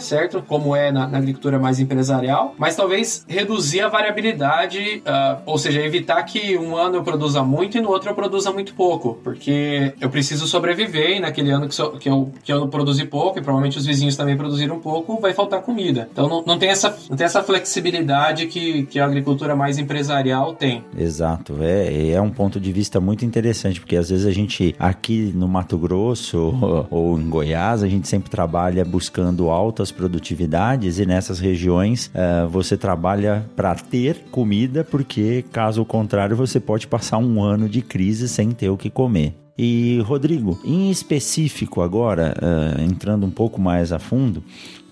certo? 0.00 0.42
Como 0.46 0.76
é 0.76 0.92
na, 0.92 1.06
na 1.06 1.18
agricultura 1.18 1.58
mais 1.58 1.80
empresarial, 1.80 2.54
mas 2.58 2.76
talvez 2.76 3.24
reduzir 3.28 3.80
a 3.80 3.88
variabilidade, 3.88 5.02
uh, 5.06 5.40
ou 5.46 5.56
seja, 5.56 5.80
evitar 5.80 6.22
que 6.24 6.58
um 6.58 6.76
ano 6.76 6.96
eu 6.96 7.02
produza 7.02 7.42
muito 7.42 7.78
e 7.78 7.80
no 7.80 7.88
outro 7.88 8.10
eu 8.10 8.14
produza 8.14 8.52
muito 8.52 8.74
pouco, 8.74 9.18
porque 9.24 9.94
eu 10.00 10.10
preciso 10.10 10.46
sobreviver 10.46 11.16
e 11.16 11.20
naquele 11.20 11.50
ano 11.50 11.68
que, 11.68 11.74
so, 11.74 11.92
que, 11.92 12.08
eu, 12.08 12.30
que 12.42 12.52
eu 12.52 12.68
produzi 12.68 13.04
pouco, 13.06 13.38
e 13.38 13.42
provavelmente 13.42 13.78
os 13.78 13.86
vizinhos 13.86 14.16
também 14.16 14.36
produziram 14.36 14.78
pouco, 14.78 15.18
vai 15.20 15.32
faltar 15.32 15.62
comida. 15.62 16.08
Então 16.12 16.28
não, 16.28 16.42
não, 16.44 16.58
tem, 16.58 16.68
essa, 16.68 16.96
não 17.08 17.16
tem 17.16 17.24
essa 17.24 17.42
flexibilidade 17.42 18.46
que, 18.46 18.84
que 18.86 18.98
a 18.98 19.06
agricultura 19.06 19.56
mais 19.56 19.78
empresarial 19.78 20.54
tem. 20.54 20.84
Exato, 20.96 21.56
é, 21.62 22.10
é 22.10 22.20
um 22.20 22.30
ponto 22.30 22.60
de 22.60 22.72
vista 22.72 23.00
muito 23.00 23.24
interessante, 23.24 23.80
porque 23.80 23.96
às 23.96 24.10
vezes 24.10 24.26
a 24.26 24.32
gente 24.32 24.65
aqui 24.78 25.32
no 25.34 25.46
Mato 25.46 25.76
Grosso 25.76 26.38
ou, 26.38 26.86
ou 26.90 27.20
em 27.20 27.28
Goiás, 27.28 27.82
a 27.82 27.88
gente 27.88 28.08
sempre 28.08 28.30
trabalha 28.30 28.84
buscando 28.84 29.50
altas 29.50 29.92
produtividades 29.92 30.98
e 30.98 31.06
nessas 31.06 31.38
regiões 31.38 32.10
uh, 32.14 32.48
você 32.48 32.76
trabalha 32.76 33.44
para 33.54 33.74
ter 33.74 34.24
comida, 34.30 34.82
porque 34.82 35.44
caso 35.52 35.84
contrário 35.84 36.36
você 36.36 36.58
pode 36.58 36.86
passar 36.86 37.18
um 37.18 37.42
ano 37.42 37.68
de 37.68 37.82
crise 37.82 38.28
sem 38.28 38.50
ter 38.50 38.70
o 38.70 38.76
que 38.76 38.90
comer. 38.90 39.34
E 39.58 40.00
Rodrigo, 40.04 40.58
em 40.64 40.90
específico 40.90 41.80
agora, 41.80 42.34
uh, 42.36 42.82
entrando 42.82 43.24
um 43.24 43.30
pouco 43.30 43.60
mais 43.60 43.90
a 43.90 43.98
fundo, 43.98 44.42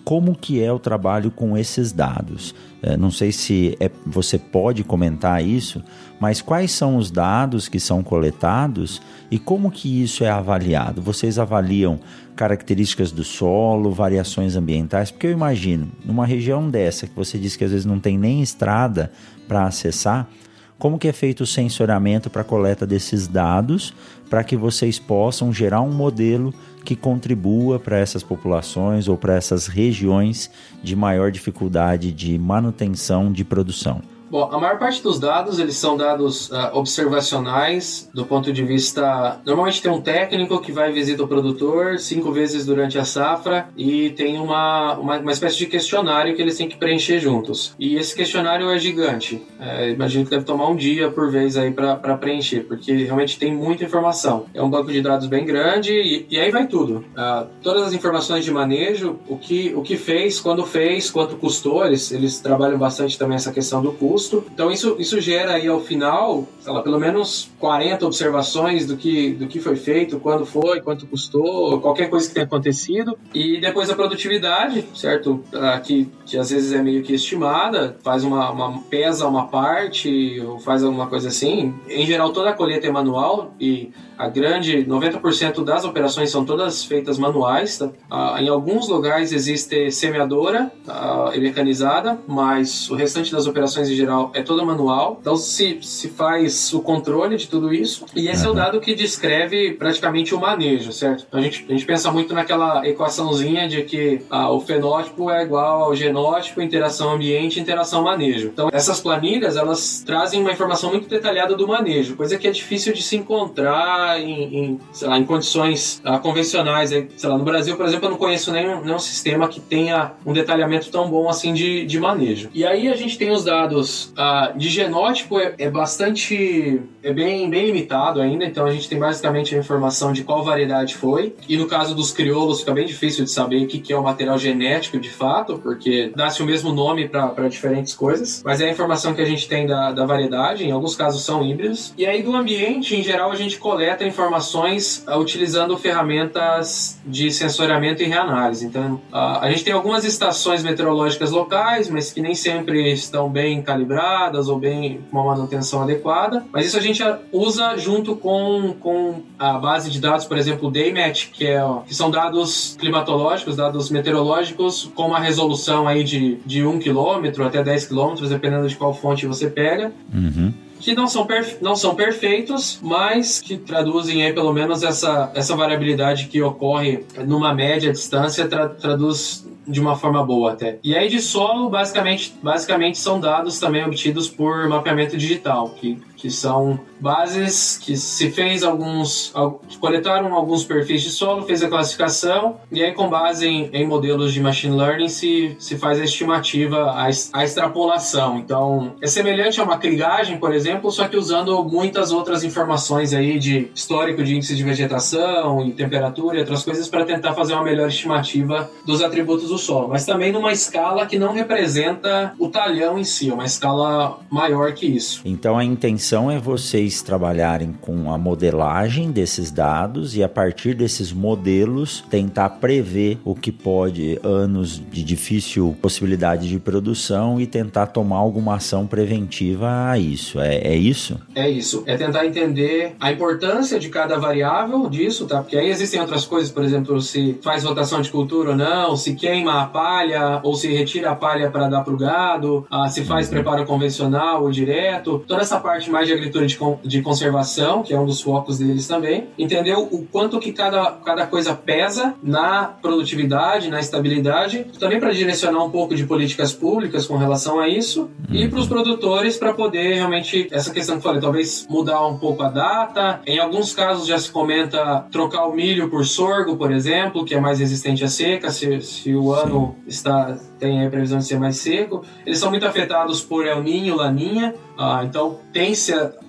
como 0.05 0.35
que 0.35 0.61
é 0.61 0.71
o 0.71 0.77
trabalho 0.77 1.31
com 1.31 1.57
esses 1.57 1.91
dados? 1.91 2.53
É, 2.81 2.95
não 2.95 3.09
sei 3.09 3.31
se 3.31 3.75
é, 3.79 3.89
você 4.05 4.37
pode 4.37 4.83
comentar 4.83 5.43
isso, 5.43 5.83
mas 6.19 6.43
quais 6.43 6.71
são 6.71 6.97
os 6.97 7.09
dados 7.09 7.67
que 7.67 7.79
são 7.79 8.03
coletados 8.03 9.01
e 9.31 9.39
como 9.39 9.71
que 9.71 10.03
isso 10.03 10.23
é 10.23 10.29
avaliado? 10.29 11.01
Vocês 11.01 11.39
avaliam 11.39 11.99
características 12.35 13.11
do 13.11 13.23
solo, 13.23 13.91
variações 13.91 14.55
ambientais? 14.55 15.09
Porque 15.09 15.25
eu 15.25 15.31
imagino, 15.31 15.91
numa 16.05 16.25
região 16.25 16.69
dessa, 16.69 17.07
que 17.07 17.15
você 17.15 17.39
disse 17.39 17.57
que 17.57 17.63
às 17.63 17.71
vezes 17.71 17.85
não 17.85 17.99
tem 17.99 18.15
nem 18.15 18.43
estrada 18.43 19.11
para 19.47 19.65
acessar, 19.65 20.29
como 20.77 20.99
que 20.99 21.07
é 21.07 21.13
feito 21.13 21.41
o 21.41 21.47
sensoramento 21.47 22.29
para 22.29 22.43
coleta 22.43 22.85
desses 22.85 23.27
dados 23.27 23.93
para 24.29 24.43
que 24.43 24.55
vocês 24.55 24.99
possam 24.99 25.51
gerar 25.51 25.81
um 25.81 25.91
modelo 25.91 26.53
que 26.85 26.95
contribua 26.95 27.79
para 27.79 27.97
essas 27.97 28.23
populações 28.23 29.07
ou 29.09 29.17
para 29.17 29.35
essas 29.35 29.67
regiões 29.67 30.49
de 30.83 30.95
maior 30.95 31.31
dificuldade 31.31 32.11
de 32.13 32.37
manutenção 32.37 33.31
de 33.31 33.43
produção? 33.43 34.14
Bom, 34.29 34.49
a 34.51 34.59
maior 34.59 34.79
parte 34.79 35.03
dos 35.03 35.19
dados, 35.19 35.59
eles 35.59 35.75
são 35.77 35.95
dados 35.95 36.49
uh, 36.49 36.71
observacionais, 36.73 38.09
do 38.13 38.25
ponto 38.25 38.51
de 38.51 38.63
vista... 38.63 39.39
Normalmente 39.45 39.81
tem 39.81 39.91
um 39.91 40.01
técnico 40.01 40.59
que 40.59 40.71
vai 40.71 40.91
visitar 40.91 41.23
o 41.23 41.27
produtor 41.27 41.99
cinco 41.99 42.31
vezes 42.31 42.65
durante 42.65 42.97
a 42.97 43.05
safra 43.05 43.69
e 43.77 44.09
tem 44.11 44.39
uma, 44.39 44.97
uma, 44.97 45.19
uma 45.19 45.31
espécie 45.31 45.57
de 45.57 45.67
questionário 45.67 46.35
que 46.35 46.41
eles 46.41 46.57
têm 46.57 46.67
que 46.67 46.75
preencher 46.75 47.19
juntos. 47.19 47.75
E 47.79 47.95
esse 47.95 48.15
questionário 48.15 48.69
é 48.69 48.79
gigante. 48.79 49.43
É, 49.59 49.91
imagino 49.91 50.25
que 50.25 50.31
deve 50.31 50.43
tomar 50.43 50.69
um 50.69 50.75
dia 50.75 51.11
por 51.11 51.29
vez 51.29 51.55
aí 51.55 51.71
para 51.71 52.17
preencher, 52.17 52.61
porque 52.61 52.93
realmente 53.03 53.37
tem 53.37 53.53
muita 53.53 53.83
informação. 53.83 54.47
É 54.53 54.61
um 54.61 54.69
banco 54.69 54.91
de 54.91 55.01
dados 55.01 55.27
bem 55.27 55.45
grande 55.45 55.93
e, 55.93 56.25
e 56.29 56.39
aí 56.39 56.49
vai 56.49 56.65
tudo. 56.67 57.05
Uh, 57.15 57.47
todas 57.61 57.83
as 57.83 57.93
informações 57.93 58.43
de 58.43 58.51
manejo, 58.51 59.19
o 59.27 59.37
que, 59.37 59.71
o 59.75 59.83
que 59.83 59.97
fez, 59.97 60.39
quando 60.39 60.65
fez, 60.65 61.11
quanto 61.11 61.35
custou, 61.35 61.85
eles, 61.85 62.11
eles 62.11 62.39
trabalham 62.39 62.79
bastante 62.79 63.19
também 63.19 63.35
essa 63.35 63.51
questão 63.51 63.83
do 63.83 63.91
custo 63.91 64.14
custo. 64.15 64.45
Então 64.53 64.71
isso, 64.71 64.95
isso 64.97 65.19
gera 65.19 65.55
aí 65.55 65.67
ao 65.67 65.81
final, 65.81 66.47
sei 66.61 66.71
lá, 66.71 66.81
pelo 66.81 66.97
menos 66.97 67.51
40 67.59 68.05
observações 68.05 68.85
do 68.85 68.95
que, 68.95 69.31
do 69.31 69.45
que 69.47 69.59
foi 69.59 69.75
feito, 69.75 70.19
quando 70.19 70.45
foi, 70.45 70.79
quanto 70.81 71.05
custou, 71.05 71.81
qualquer 71.81 72.09
coisa 72.09 72.27
que 72.27 72.33
tenha 72.33 72.45
acontecido. 72.45 73.17
E 73.33 73.59
depois 73.59 73.89
a 73.89 73.95
produtividade, 73.95 74.85
certo? 74.95 75.43
Ah, 75.53 75.79
que, 75.79 76.09
que 76.25 76.37
às 76.37 76.49
vezes 76.49 76.71
é 76.71 76.81
meio 76.81 77.03
que 77.03 77.13
estimada, 77.13 77.97
faz 78.01 78.23
uma, 78.23 78.49
uma 78.51 78.81
pesa 78.83 79.27
uma 79.27 79.47
parte 79.47 80.39
ou 80.41 80.59
faz 80.59 80.83
alguma 80.83 81.07
coisa 81.07 81.27
assim. 81.27 81.73
Em 81.89 82.05
geral 82.05 82.31
toda 82.31 82.51
a 82.51 82.53
colheita 82.53 82.87
é 82.87 82.91
manual 82.91 83.53
e 83.59 83.91
a 84.17 84.27
grande 84.27 84.85
90% 84.85 85.63
das 85.63 85.85
operações 85.85 86.31
são 86.31 86.45
todas 86.45 86.83
feitas 86.83 87.17
manuais. 87.17 87.77
Tá? 87.77 87.89
Ah, 88.09 88.37
em 88.41 88.47
alguns 88.47 88.87
lugares 88.87 89.31
existe 89.31 89.91
semeadora 89.91 90.71
ah, 90.87 91.31
mecanizada, 91.37 92.19
mas 92.27 92.89
o 92.89 92.95
restante 92.95 93.31
das 93.31 93.47
operações 93.47 93.89
em 93.89 93.95
geral 93.95 94.31
é 94.33 94.41
toda 94.41 94.63
manual. 94.63 95.17
Então 95.21 95.35
se, 95.35 95.79
se 95.81 96.09
faz 96.09 96.73
o 96.73 96.81
controle 96.81 97.37
de 97.37 97.47
tudo 97.47 97.73
isso. 97.73 98.05
E 98.15 98.27
esse 98.27 98.43
uhum. 98.43 98.49
é 98.49 98.51
o 98.51 98.55
dado 98.55 98.79
que 98.79 98.95
descreve 98.95 99.73
praticamente 99.73 100.33
o 100.33 100.39
manejo, 100.39 100.91
certo? 100.91 101.25
A 101.31 101.41
gente, 101.41 101.65
a 101.67 101.71
gente 101.71 101.85
pensa 101.85 102.11
muito 102.11 102.33
naquela 102.33 102.87
equaçãozinha 102.87 103.67
de 103.67 103.83
que 103.83 104.21
ah, 104.29 104.51
o 104.51 104.59
fenótipo 104.59 105.29
é 105.29 105.43
igual 105.43 105.83
ao 105.83 105.95
genótipo, 105.95 106.61
interação 106.61 107.11
ambiente, 107.11 107.59
interação 107.59 108.03
manejo. 108.03 108.47
Então 108.47 108.69
essas 108.71 108.99
planilhas 108.99 109.55
elas 109.55 110.03
trazem 110.05 110.41
uma 110.41 110.51
informação 110.51 110.89
muito 110.89 111.07
detalhada 111.07 111.55
do 111.55 111.67
manejo, 111.67 112.15
coisa 112.15 112.37
que 112.37 112.47
é 112.47 112.51
difícil 112.51 112.93
de 112.93 113.01
se 113.01 113.15
encontrar 113.15 114.04
em, 114.19 114.57
em, 114.57 114.79
sei 114.91 115.07
lá, 115.07 115.17
em 115.17 115.25
condições 115.25 116.01
uh, 116.05 116.19
convencionais. 116.19 116.89
Sei 116.89 117.29
lá, 117.29 117.37
no 117.37 117.43
Brasil, 117.43 117.75
por 117.75 117.85
exemplo, 117.85 118.05
eu 118.05 118.11
não 118.11 118.17
conheço 118.17 118.51
nenhum, 118.51 118.81
nenhum 118.81 118.99
sistema 118.99 119.47
que 119.47 119.59
tenha 119.59 120.13
um 120.25 120.33
detalhamento 120.33 120.89
tão 120.89 121.09
bom 121.09 121.29
assim 121.29 121.53
de, 121.53 121.85
de 121.85 121.99
manejo. 121.99 122.49
E 122.53 122.65
aí 122.65 122.87
a 122.87 122.95
gente 122.95 123.17
tem 123.17 123.31
os 123.31 123.43
dados 123.43 124.13
uh, 124.13 124.57
de 124.57 124.69
genótipo, 124.69 125.39
é, 125.39 125.53
é, 125.57 125.69
bastante. 125.69 126.81
é 127.03 127.13
bem, 127.13 127.49
bem 127.49 127.65
limitado 127.67 128.21
ainda, 128.21 128.45
então 128.45 128.65
a 128.65 128.71
gente 128.71 128.87
tem 128.87 128.99
basicamente 128.99 129.55
a 129.55 129.59
informação 129.59 130.11
de 130.11 130.23
qual 130.23 130.43
variedade 130.43 130.95
foi. 130.95 131.35
E 131.47 131.57
no 131.57 131.67
caso 131.67 131.95
dos 131.95 132.11
crioulos, 132.11 132.59
fica 132.59 132.73
bem 132.73 132.85
difícil 132.85 133.23
de 133.23 133.31
saber 133.31 133.63
o 133.63 133.67
que, 133.67 133.79
que 133.79 133.93
é 133.93 133.97
o 133.97 134.03
material 134.03 134.37
genético 134.37 134.99
de 134.99 135.09
fato, 135.09 135.59
porque 135.59 136.11
dá-se 136.15 136.41
o 136.41 136.45
mesmo 136.45 136.71
nome 136.71 137.07
para 137.07 137.47
diferentes 137.47 137.93
coisas, 137.93 138.41
mas 138.43 138.61
é 138.61 138.65
a 138.65 138.71
informação 138.71 139.13
que 139.13 139.21
a 139.21 139.25
gente 139.25 139.47
tem 139.47 139.65
da, 139.65 139.91
da 139.91 140.05
variedade, 140.05 140.65
em 140.65 140.71
alguns 140.71 140.95
casos 140.95 141.23
são 141.23 141.45
híbridos. 141.45 141.93
E 141.97 142.05
aí 142.05 142.21
do 142.21 142.35
ambiente, 142.35 142.95
em 142.95 143.03
geral, 143.03 143.31
a 143.31 143.35
gente 143.35 143.57
coleta 143.57 143.94
coleta 143.95 144.03
informações 144.03 145.03
uh, 145.07 145.17
utilizando 145.17 145.77
ferramentas 145.77 146.99
de 147.05 147.31
sensoriamento 147.31 148.03
e 148.03 148.05
reanálise. 148.05 148.65
Então, 148.65 148.95
uh, 149.11 149.39
a 149.41 149.49
gente 149.49 149.63
tem 149.63 149.73
algumas 149.73 150.03
estações 150.03 150.63
meteorológicas 150.63 151.31
locais, 151.31 151.89
mas 151.89 152.11
que 152.11 152.21
nem 152.21 152.35
sempre 152.35 152.91
estão 152.91 153.29
bem 153.29 153.61
calibradas 153.61 154.47
ou 154.47 154.59
bem 154.59 155.01
com 155.09 155.19
uma 155.19 155.35
manutenção 155.35 155.83
adequada. 155.83 156.45
Mas 156.51 156.65
isso 156.65 156.77
a 156.77 156.81
gente 156.81 157.01
usa 157.31 157.77
junto 157.77 158.15
com, 158.15 158.75
com 158.79 159.23
a 159.39 159.53
base 159.53 159.89
de 159.89 159.99
dados, 159.99 160.25
por 160.25 160.37
exemplo, 160.37 160.67
o 160.67 160.71
DayMat, 160.71 161.29
que, 161.31 161.47
é, 161.47 161.61
que 161.87 161.95
são 161.95 162.11
dados 162.11 162.75
climatológicos, 162.79 163.55
dados 163.55 163.89
meteorológicos 163.89 164.91
com 164.95 165.07
uma 165.07 165.19
resolução 165.19 165.87
aí 165.87 166.03
de, 166.03 166.35
de 166.45 166.65
1 166.65 166.79
km 166.79 167.43
até 167.45 167.63
10 167.63 167.87
km, 167.87 168.15
dependendo 168.27 168.67
de 168.67 168.75
qual 168.75 168.93
fonte 168.93 169.25
você 169.25 169.49
pega. 169.49 169.91
Uhum 170.13 170.64
que 170.85 170.93
não 170.93 171.07
são, 171.07 171.27
não 171.61 171.75
são 171.75 171.95
perfeitos, 171.95 172.79
mas 172.79 173.41
que 173.41 173.57
traduzem 173.57 174.23
aí 174.23 174.31
pelo 174.31 174.53
menos 174.53 174.83
essa, 174.83 175.31
essa 175.33 175.55
variabilidade 175.55 176.27
que 176.27 176.39
ocorre 176.43 177.03
numa 177.25 177.55
média 177.55 177.91
distância, 177.91 178.47
tra 178.47 178.69
traduz 178.69 179.43
de 179.67 179.81
uma 179.81 179.95
forma 179.95 180.23
boa 180.23 180.51
até. 180.51 180.77
E 180.83 180.95
aí 180.95 181.09
de 181.09 181.19
solo, 181.19 181.71
basicamente, 181.71 182.35
basicamente 182.39 182.99
são 182.99 183.19
dados 183.19 183.59
também 183.59 183.83
obtidos 183.83 184.29
por 184.29 184.69
mapeamento 184.69 185.17
digital, 185.17 185.71
que 185.71 185.99
que 186.15 186.29
são 186.29 186.79
bases 186.99 187.77
que 187.77 187.95
se 187.97 188.31
fez 188.31 188.63
alguns, 188.63 189.33
coletaram 189.79 190.33
alguns 190.33 190.63
perfis 190.63 191.01
de 191.01 191.09
solo, 191.09 191.43
fez 191.43 191.61
a 191.61 191.67
classificação 191.67 192.57
e 192.71 192.83
aí 192.83 192.93
com 192.93 193.09
base 193.09 193.47
em, 193.47 193.69
em 193.73 193.85
modelos 193.85 194.33
de 194.33 194.41
machine 194.41 194.75
learning 194.75 195.09
se, 195.09 195.55
se 195.59 195.77
faz 195.77 195.99
a 195.99 196.03
estimativa, 196.03 196.91
a, 196.91 197.09
a 197.33 197.43
extrapolação. 197.43 198.37
Então 198.37 198.93
é 199.01 199.07
semelhante 199.07 199.59
a 199.59 199.63
uma 199.63 199.77
crigagem, 199.77 200.37
por 200.37 200.53
exemplo, 200.53 200.91
só 200.91 201.07
que 201.07 201.17
usando 201.17 201.63
muitas 201.63 202.11
outras 202.11 202.43
informações 202.43 203.13
aí 203.13 203.37
de 203.37 203.69
histórico 203.75 204.23
de 204.23 204.35
índice 204.35 204.55
de 204.55 204.63
vegetação 204.63 205.65
e 205.65 205.71
temperatura 205.71 206.37
e 206.37 206.39
outras 206.39 206.63
coisas 206.63 206.87
para 206.87 207.05
tentar 207.05 207.33
fazer 207.33 207.53
uma 207.53 207.63
melhor 207.63 207.89
estimativa 207.89 208.69
dos 208.85 209.01
atributos 209.01 209.49
do 209.49 209.57
solo, 209.57 209.89
mas 209.89 210.05
também 210.05 210.31
numa 210.31 210.51
escala 210.51 211.05
que 211.05 211.19
não 211.19 211.33
representa 211.33 212.33
o 212.39 212.47
talhão 212.47 212.97
em 212.97 213.03
si, 213.03 213.29
é 213.29 213.33
uma 213.33 213.45
escala 213.45 214.19
maior 214.29 214.73
que 214.73 214.85
isso. 214.85 215.21
Então 215.25 215.57
a 215.57 215.63
intenção 215.63 216.04
intenção 216.05 216.29
é 216.29 216.37
vocês 216.37 217.01
trabalharem 217.01 217.73
com 217.81 218.13
a 218.13 218.17
modelagem 218.17 219.11
desses 219.11 219.49
dados 219.49 220.15
e 220.15 220.21
a 220.21 220.29
partir 220.29 220.75
desses 220.75 221.11
modelos 221.11 222.03
tentar 222.11 222.47
prever 222.49 223.17
o 223.25 223.33
que 223.33 223.51
pode 223.51 224.19
anos 224.21 224.79
de 224.91 225.03
difícil 225.03 225.75
possibilidade 225.81 226.47
de 226.47 226.59
produção 226.59 227.41
e 227.41 227.47
tentar 227.47 227.87
tomar 227.87 228.17
alguma 228.17 228.57
ação 228.57 228.85
preventiva 228.85 229.89
a 229.89 229.97
isso. 229.97 230.39
É, 230.39 230.57
é 230.57 230.75
isso? 230.75 231.19
É 231.33 231.49
isso. 231.49 231.83
É 231.87 231.97
tentar 231.97 232.23
entender 232.27 232.95
a 232.99 233.11
importância 233.11 233.79
de 233.79 233.89
cada 233.89 234.19
variável 234.19 234.87
disso, 234.87 235.25
tá? 235.25 235.41
Porque 235.41 235.57
aí 235.57 235.69
existem 235.69 235.99
outras 235.99 236.23
coisas, 236.23 236.51
por 236.51 236.63
exemplo, 236.63 237.01
se 237.01 237.39
faz 237.41 237.63
rotação 237.63 237.99
de 237.99 238.11
cultura 238.11 238.51
ou 238.51 238.55
não, 238.55 238.95
se 238.95 239.15
queima 239.15 239.63
a 239.63 239.65
palha 239.65 240.39
ou 240.43 240.53
se 240.53 240.71
retira 240.71 241.09
a 241.09 241.15
palha 241.15 241.49
para 241.49 241.67
dar 241.67 241.81
para 241.81 241.93
o 241.93 241.97
gado, 241.97 242.67
ah, 242.69 242.87
se 242.89 243.03
faz 243.03 243.25
uhum. 243.25 243.33
preparo 243.33 243.65
convencional 243.65 244.43
ou 244.43 244.51
direto. 244.51 245.23
Toda 245.27 245.41
essa 245.41 245.59
parte 245.59 245.94
mais 245.95 246.07
de 246.07 246.13
agricultura 246.13 246.45
de, 246.45 246.57
de 246.83 247.01
conservação, 247.01 247.81
que 247.81 247.93
é 247.93 247.99
um 247.99 248.05
dos 248.05 248.21
focos 248.21 248.57
deles 248.57 248.85
também, 248.85 249.29
entendeu 249.39 249.87
o 249.89 250.05
quanto 250.05 250.39
que 250.39 250.51
cada, 250.51 250.91
cada 251.05 251.25
coisa 251.25 251.55
pesa 251.55 252.13
na 252.21 252.65
produtividade, 252.65 253.69
na 253.69 253.79
estabilidade, 253.79 254.65
também 254.77 254.99
para 254.99 255.13
direcionar 255.13 255.63
um 255.63 255.69
pouco 255.69 255.95
de 255.95 256.05
políticas 256.05 256.51
públicas 256.51 257.07
com 257.07 257.15
relação 257.15 257.61
a 257.61 257.69
isso, 257.69 258.09
uhum. 258.29 258.35
e 258.35 258.49
para 258.49 258.59
os 258.59 258.67
produtores 258.67 259.37
para 259.37 259.53
poder 259.53 259.95
realmente, 259.95 260.49
essa 260.51 260.73
questão 260.73 260.95
que 260.95 260.99
eu 260.99 261.03
falei, 261.03 261.21
talvez 261.21 261.65
mudar 261.69 262.05
um 262.05 262.17
pouco 262.17 262.43
a 262.43 262.49
data. 262.49 263.21
Em 263.25 263.39
alguns 263.39 263.73
casos 263.73 264.05
já 264.05 264.17
se 264.17 264.29
comenta 264.29 265.05
trocar 265.09 265.45
o 265.45 265.53
milho 265.53 265.89
por 265.89 266.05
sorgo, 266.05 266.57
por 266.57 266.73
exemplo, 266.73 267.23
que 267.23 267.33
é 267.33 267.39
mais 267.39 267.59
resistente 267.59 268.03
à 268.03 268.09
seca, 268.09 268.51
se, 268.51 268.81
se 268.81 269.15
o 269.15 269.31
ano 269.31 269.77
está 269.87 270.37
tem 270.59 270.85
a 270.85 270.89
previsão 270.89 271.19
de 271.19 271.25
ser 271.25 271.39
mais 271.39 271.57
seco. 271.57 272.03
Eles 272.25 272.39
são 272.39 272.49
muito 272.49 272.65
afetados 272.65 273.21
por 273.21 273.45
El 273.45 273.61
Ninho, 273.63 273.95
Laninha, 273.95 274.55
ah, 274.77 275.03
então 275.03 275.39
tem 275.51 275.73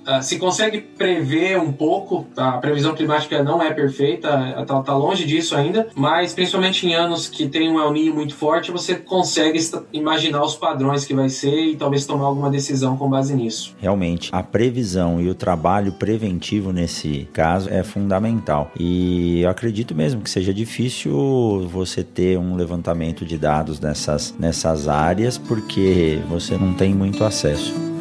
se, 0.06 0.10
ah, 0.10 0.22
se 0.22 0.38
consegue 0.38 0.80
prever 0.80 1.58
um 1.58 1.72
pouco, 1.72 2.26
tá? 2.34 2.50
a 2.50 2.58
previsão 2.58 2.94
climática 2.94 3.42
não 3.42 3.60
é 3.60 3.72
perfeita, 3.72 4.56
está 4.60 4.82
tá 4.82 4.96
longe 4.96 5.24
disso 5.24 5.56
ainda, 5.56 5.88
mas 5.94 6.32
principalmente 6.32 6.86
em 6.86 6.94
anos 6.94 7.28
que 7.28 7.48
tem 7.48 7.68
um 7.68 7.80
El 7.80 7.96
muito 8.14 8.34
forte, 8.34 8.70
você 8.70 8.94
consegue 8.94 9.58
imaginar 9.92 10.42
os 10.42 10.54
padrões 10.54 11.04
que 11.04 11.14
vai 11.14 11.28
ser 11.28 11.58
e 11.64 11.76
talvez 11.76 12.04
tomar 12.04 12.26
alguma 12.26 12.50
decisão 12.50 12.96
com 12.96 13.08
base 13.08 13.34
nisso. 13.34 13.74
Realmente, 13.80 14.28
a 14.32 14.42
previsão 14.42 15.20
e 15.20 15.30
o 15.30 15.34
trabalho 15.34 15.92
preventivo 15.92 16.72
nesse 16.72 17.26
caso 17.32 17.70
é 17.70 17.82
fundamental. 17.82 18.70
E 18.78 19.40
eu 19.40 19.48
acredito 19.48 19.94
mesmo 19.94 20.20
que 20.20 20.28
seja 20.28 20.52
difícil 20.52 21.66
você 21.72 22.04
ter 22.04 22.38
um 22.38 22.54
levantamento 22.54 23.24
de 23.24 23.38
dados 23.38 23.80
nessas, 23.80 24.34
nessas 24.38 24.88
áreas, 24.88 25.38
porque 25.38 26.18
você 26.28 26.58
não 26.58 26.74
tem 26.74 26.94
muito 26.94 27.24
acesso. 27.24 27.95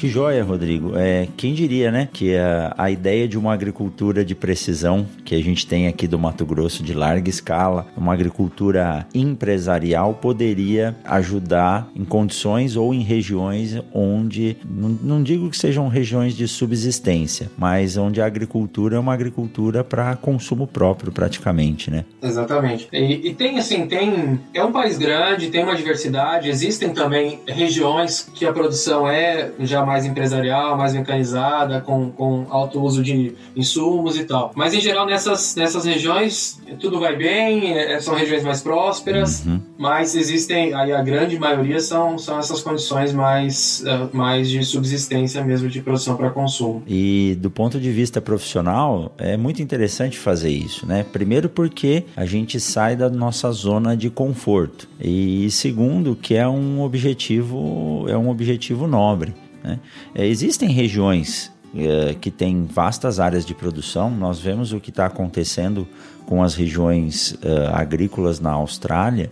Que 0.00 0.08
joia, 0.08 0.42
Rodrigo. 0.42 0.96
É, 0.96 1.28
quem 1.36 1.52
diria, 1.52 1.90
né, 1.90 2.08
que 2.10 2.34
a, 2.34 2.72
a 2.78 2.90
ideia 2.90 3.28
de 3.28 3.36
uma 3.36 3.52
agricultura 3.52 4.24
de 4.24 4.34
precisão 4.34 5.06
que 5.26 5.34
a 5.34 5.42
gente 5.42 5.66
tem 5.66 5.88
aqui 5.88 6.08
do 6.08 6.18
Mato 6.18 6.46
Grosso 6.46 6.82
de 6.82 6.94
larga 6.94 7.28
escala, 7.28 7.86
uma 7.94 8.14
agricultura 8.14 9.06
empresarial, 9.14 10.14
poderia 10.14 10.96
ajudar 11.04 11.86
em 11.94 12.02
condições 12.02 12.76
ou 12.76 12.94
em 12.94 13.02
regiões 13.02 13.78
onde, 13.92 14.56
não, 14.64 14.88
não 14.88 15.22
digo 15.22 15.50
que 15.50 15.58
sejam 15.58 15.86
regiões 15.86 16.34
de 16.34 16.48
subsistência, 16.48 17.50
mas 17.58 17.98
onde 17.98 18.22
a 18.22 18.26
agricultura 18.26 18.96
é 18.96 18.98
uma 18.98 19.12
agricultura 19.12 19.84
para 19.84 20.16
consumo 20.16 20.66
próprio, 20.66 21.12
praticamente, 21.12 21.90
né? 21.90 22.06
Exatamente. 22.22 22.88
E, 22.90 23.28
e 23.28 23.34
tem, 23.34 23.58
assim, 23.58 23.86
tem. 23.86 24.40
É 24.54 24.64
um 24.64 24.72
país 24.72 24.96
grande, 24.96 25.50
tem 25.50 25.62
uma 25.62 25.76
diversidade, 25.76 26.48
existem 26.48 26.94
também 26.94 27.40
regiões 27.46 28.26
que 28.34 28.46
a 28.46 28.52
produção 28.54 29.06
é 29.06 29.50
já 29.58 29.89
mais 29.90 30.06
empresarial, 30.06 30.76
mais 30.76 30.94
mecanizada, 30.94 31.80
com, 31.80 32.10
com 32.10 32.46
alto 32.48 32.80
uso 32.80 33.02
de 33.02 33.34
insumos 33.56 34.16
e 34.16 34.24
tal. 34.24 34.52
Mas 34.54 34.72
em 34.72 34.80
geral 34.80 35.04
nessas, 35.04 35.56
nessas 35.56 35.84
regiões 35.84 36.60
tudo 36.78 37.00
vai 37.00 37.16
bem, 37.16 37.72
é, 37.72 38.00
são 38.00 38.14
regiões 38.14 38.44
mais 38.44 38.62
prósperas, 38.62 39.44
uhum. 39.44 39.60
mas 39.76 40.14
existem, 40.14 40.72
aí 40.72 40.92
a 40.92 41.02
grande 41.02 41.36
maioria 41.38 41.80
são, 41.80 42.16
são 42.16 42.38
essas 42.38 42.62
condições 42.62 43.12
mais, 43.12 43.82
uh, 43.84 44.16
mais 44.16 44.48
de 44.48 44.62
subsistência 44.64 45.42
mesmo, 45.42 45.68
de 45.68 45.80
produção 45.80 46.16
para 46.16 46.30
consumo. 46.30 46.84
E 46.86 47.36
do 47.40 47.50
ponto 47.50 47.80
de 47.80 47.90
vista 47.90 48.20
profissional, 48.20 49.12
é 49.18 49.36
muito 49.36 49.60
interessante 49.60 50.16
fazer 50.16 50.50
isso, 50.50 50.86
né? 50.86 51.04
Primeiro 51.12 51.48
porque 51.48 52.04
a 52.16 52.24
gente 52.24 52.60
sai 52.60 52.94
da 52.94 53.10
nossa 53.10 53.50
zona 53.50 53.96
de 53.96 54.08
conforto 54.08 54.88
e 55.00 55.50
segundo 55.50 56.14
que 56.14 56.36
é 56.36 56.46
um 56.46 56.82
objetivo 56.82 58.04
é 58.08 58.16
um 58.16 58.28
objetivo 58.28 58.86
nobre. 58.86 59.34
Né? 59.62 59.78
É, 60.14 60.26
existem 60.26 60.70
regiões 60.70 61.52
é, 61.74 62.14
que 62.14 62.30
têm 62.30 62.64
vastas 62.64 63.20
áreas 63.20 63.44
de 63.44 63.54
produção, 63.54 64.10
nós 64.10 64.40
vemos 64.40 64.72
o 64.72 64.80
que 64.80 64.90
está 64.90 65.06
acontecendo 65.06 65.86
com 66.26 66.42
as 66.42 66.54
regiões 66.54 67.36
é, 67.42 67.66
agrícolas 67.72 68.40
na 68.40 68.52
Austrália, 68.52 69.30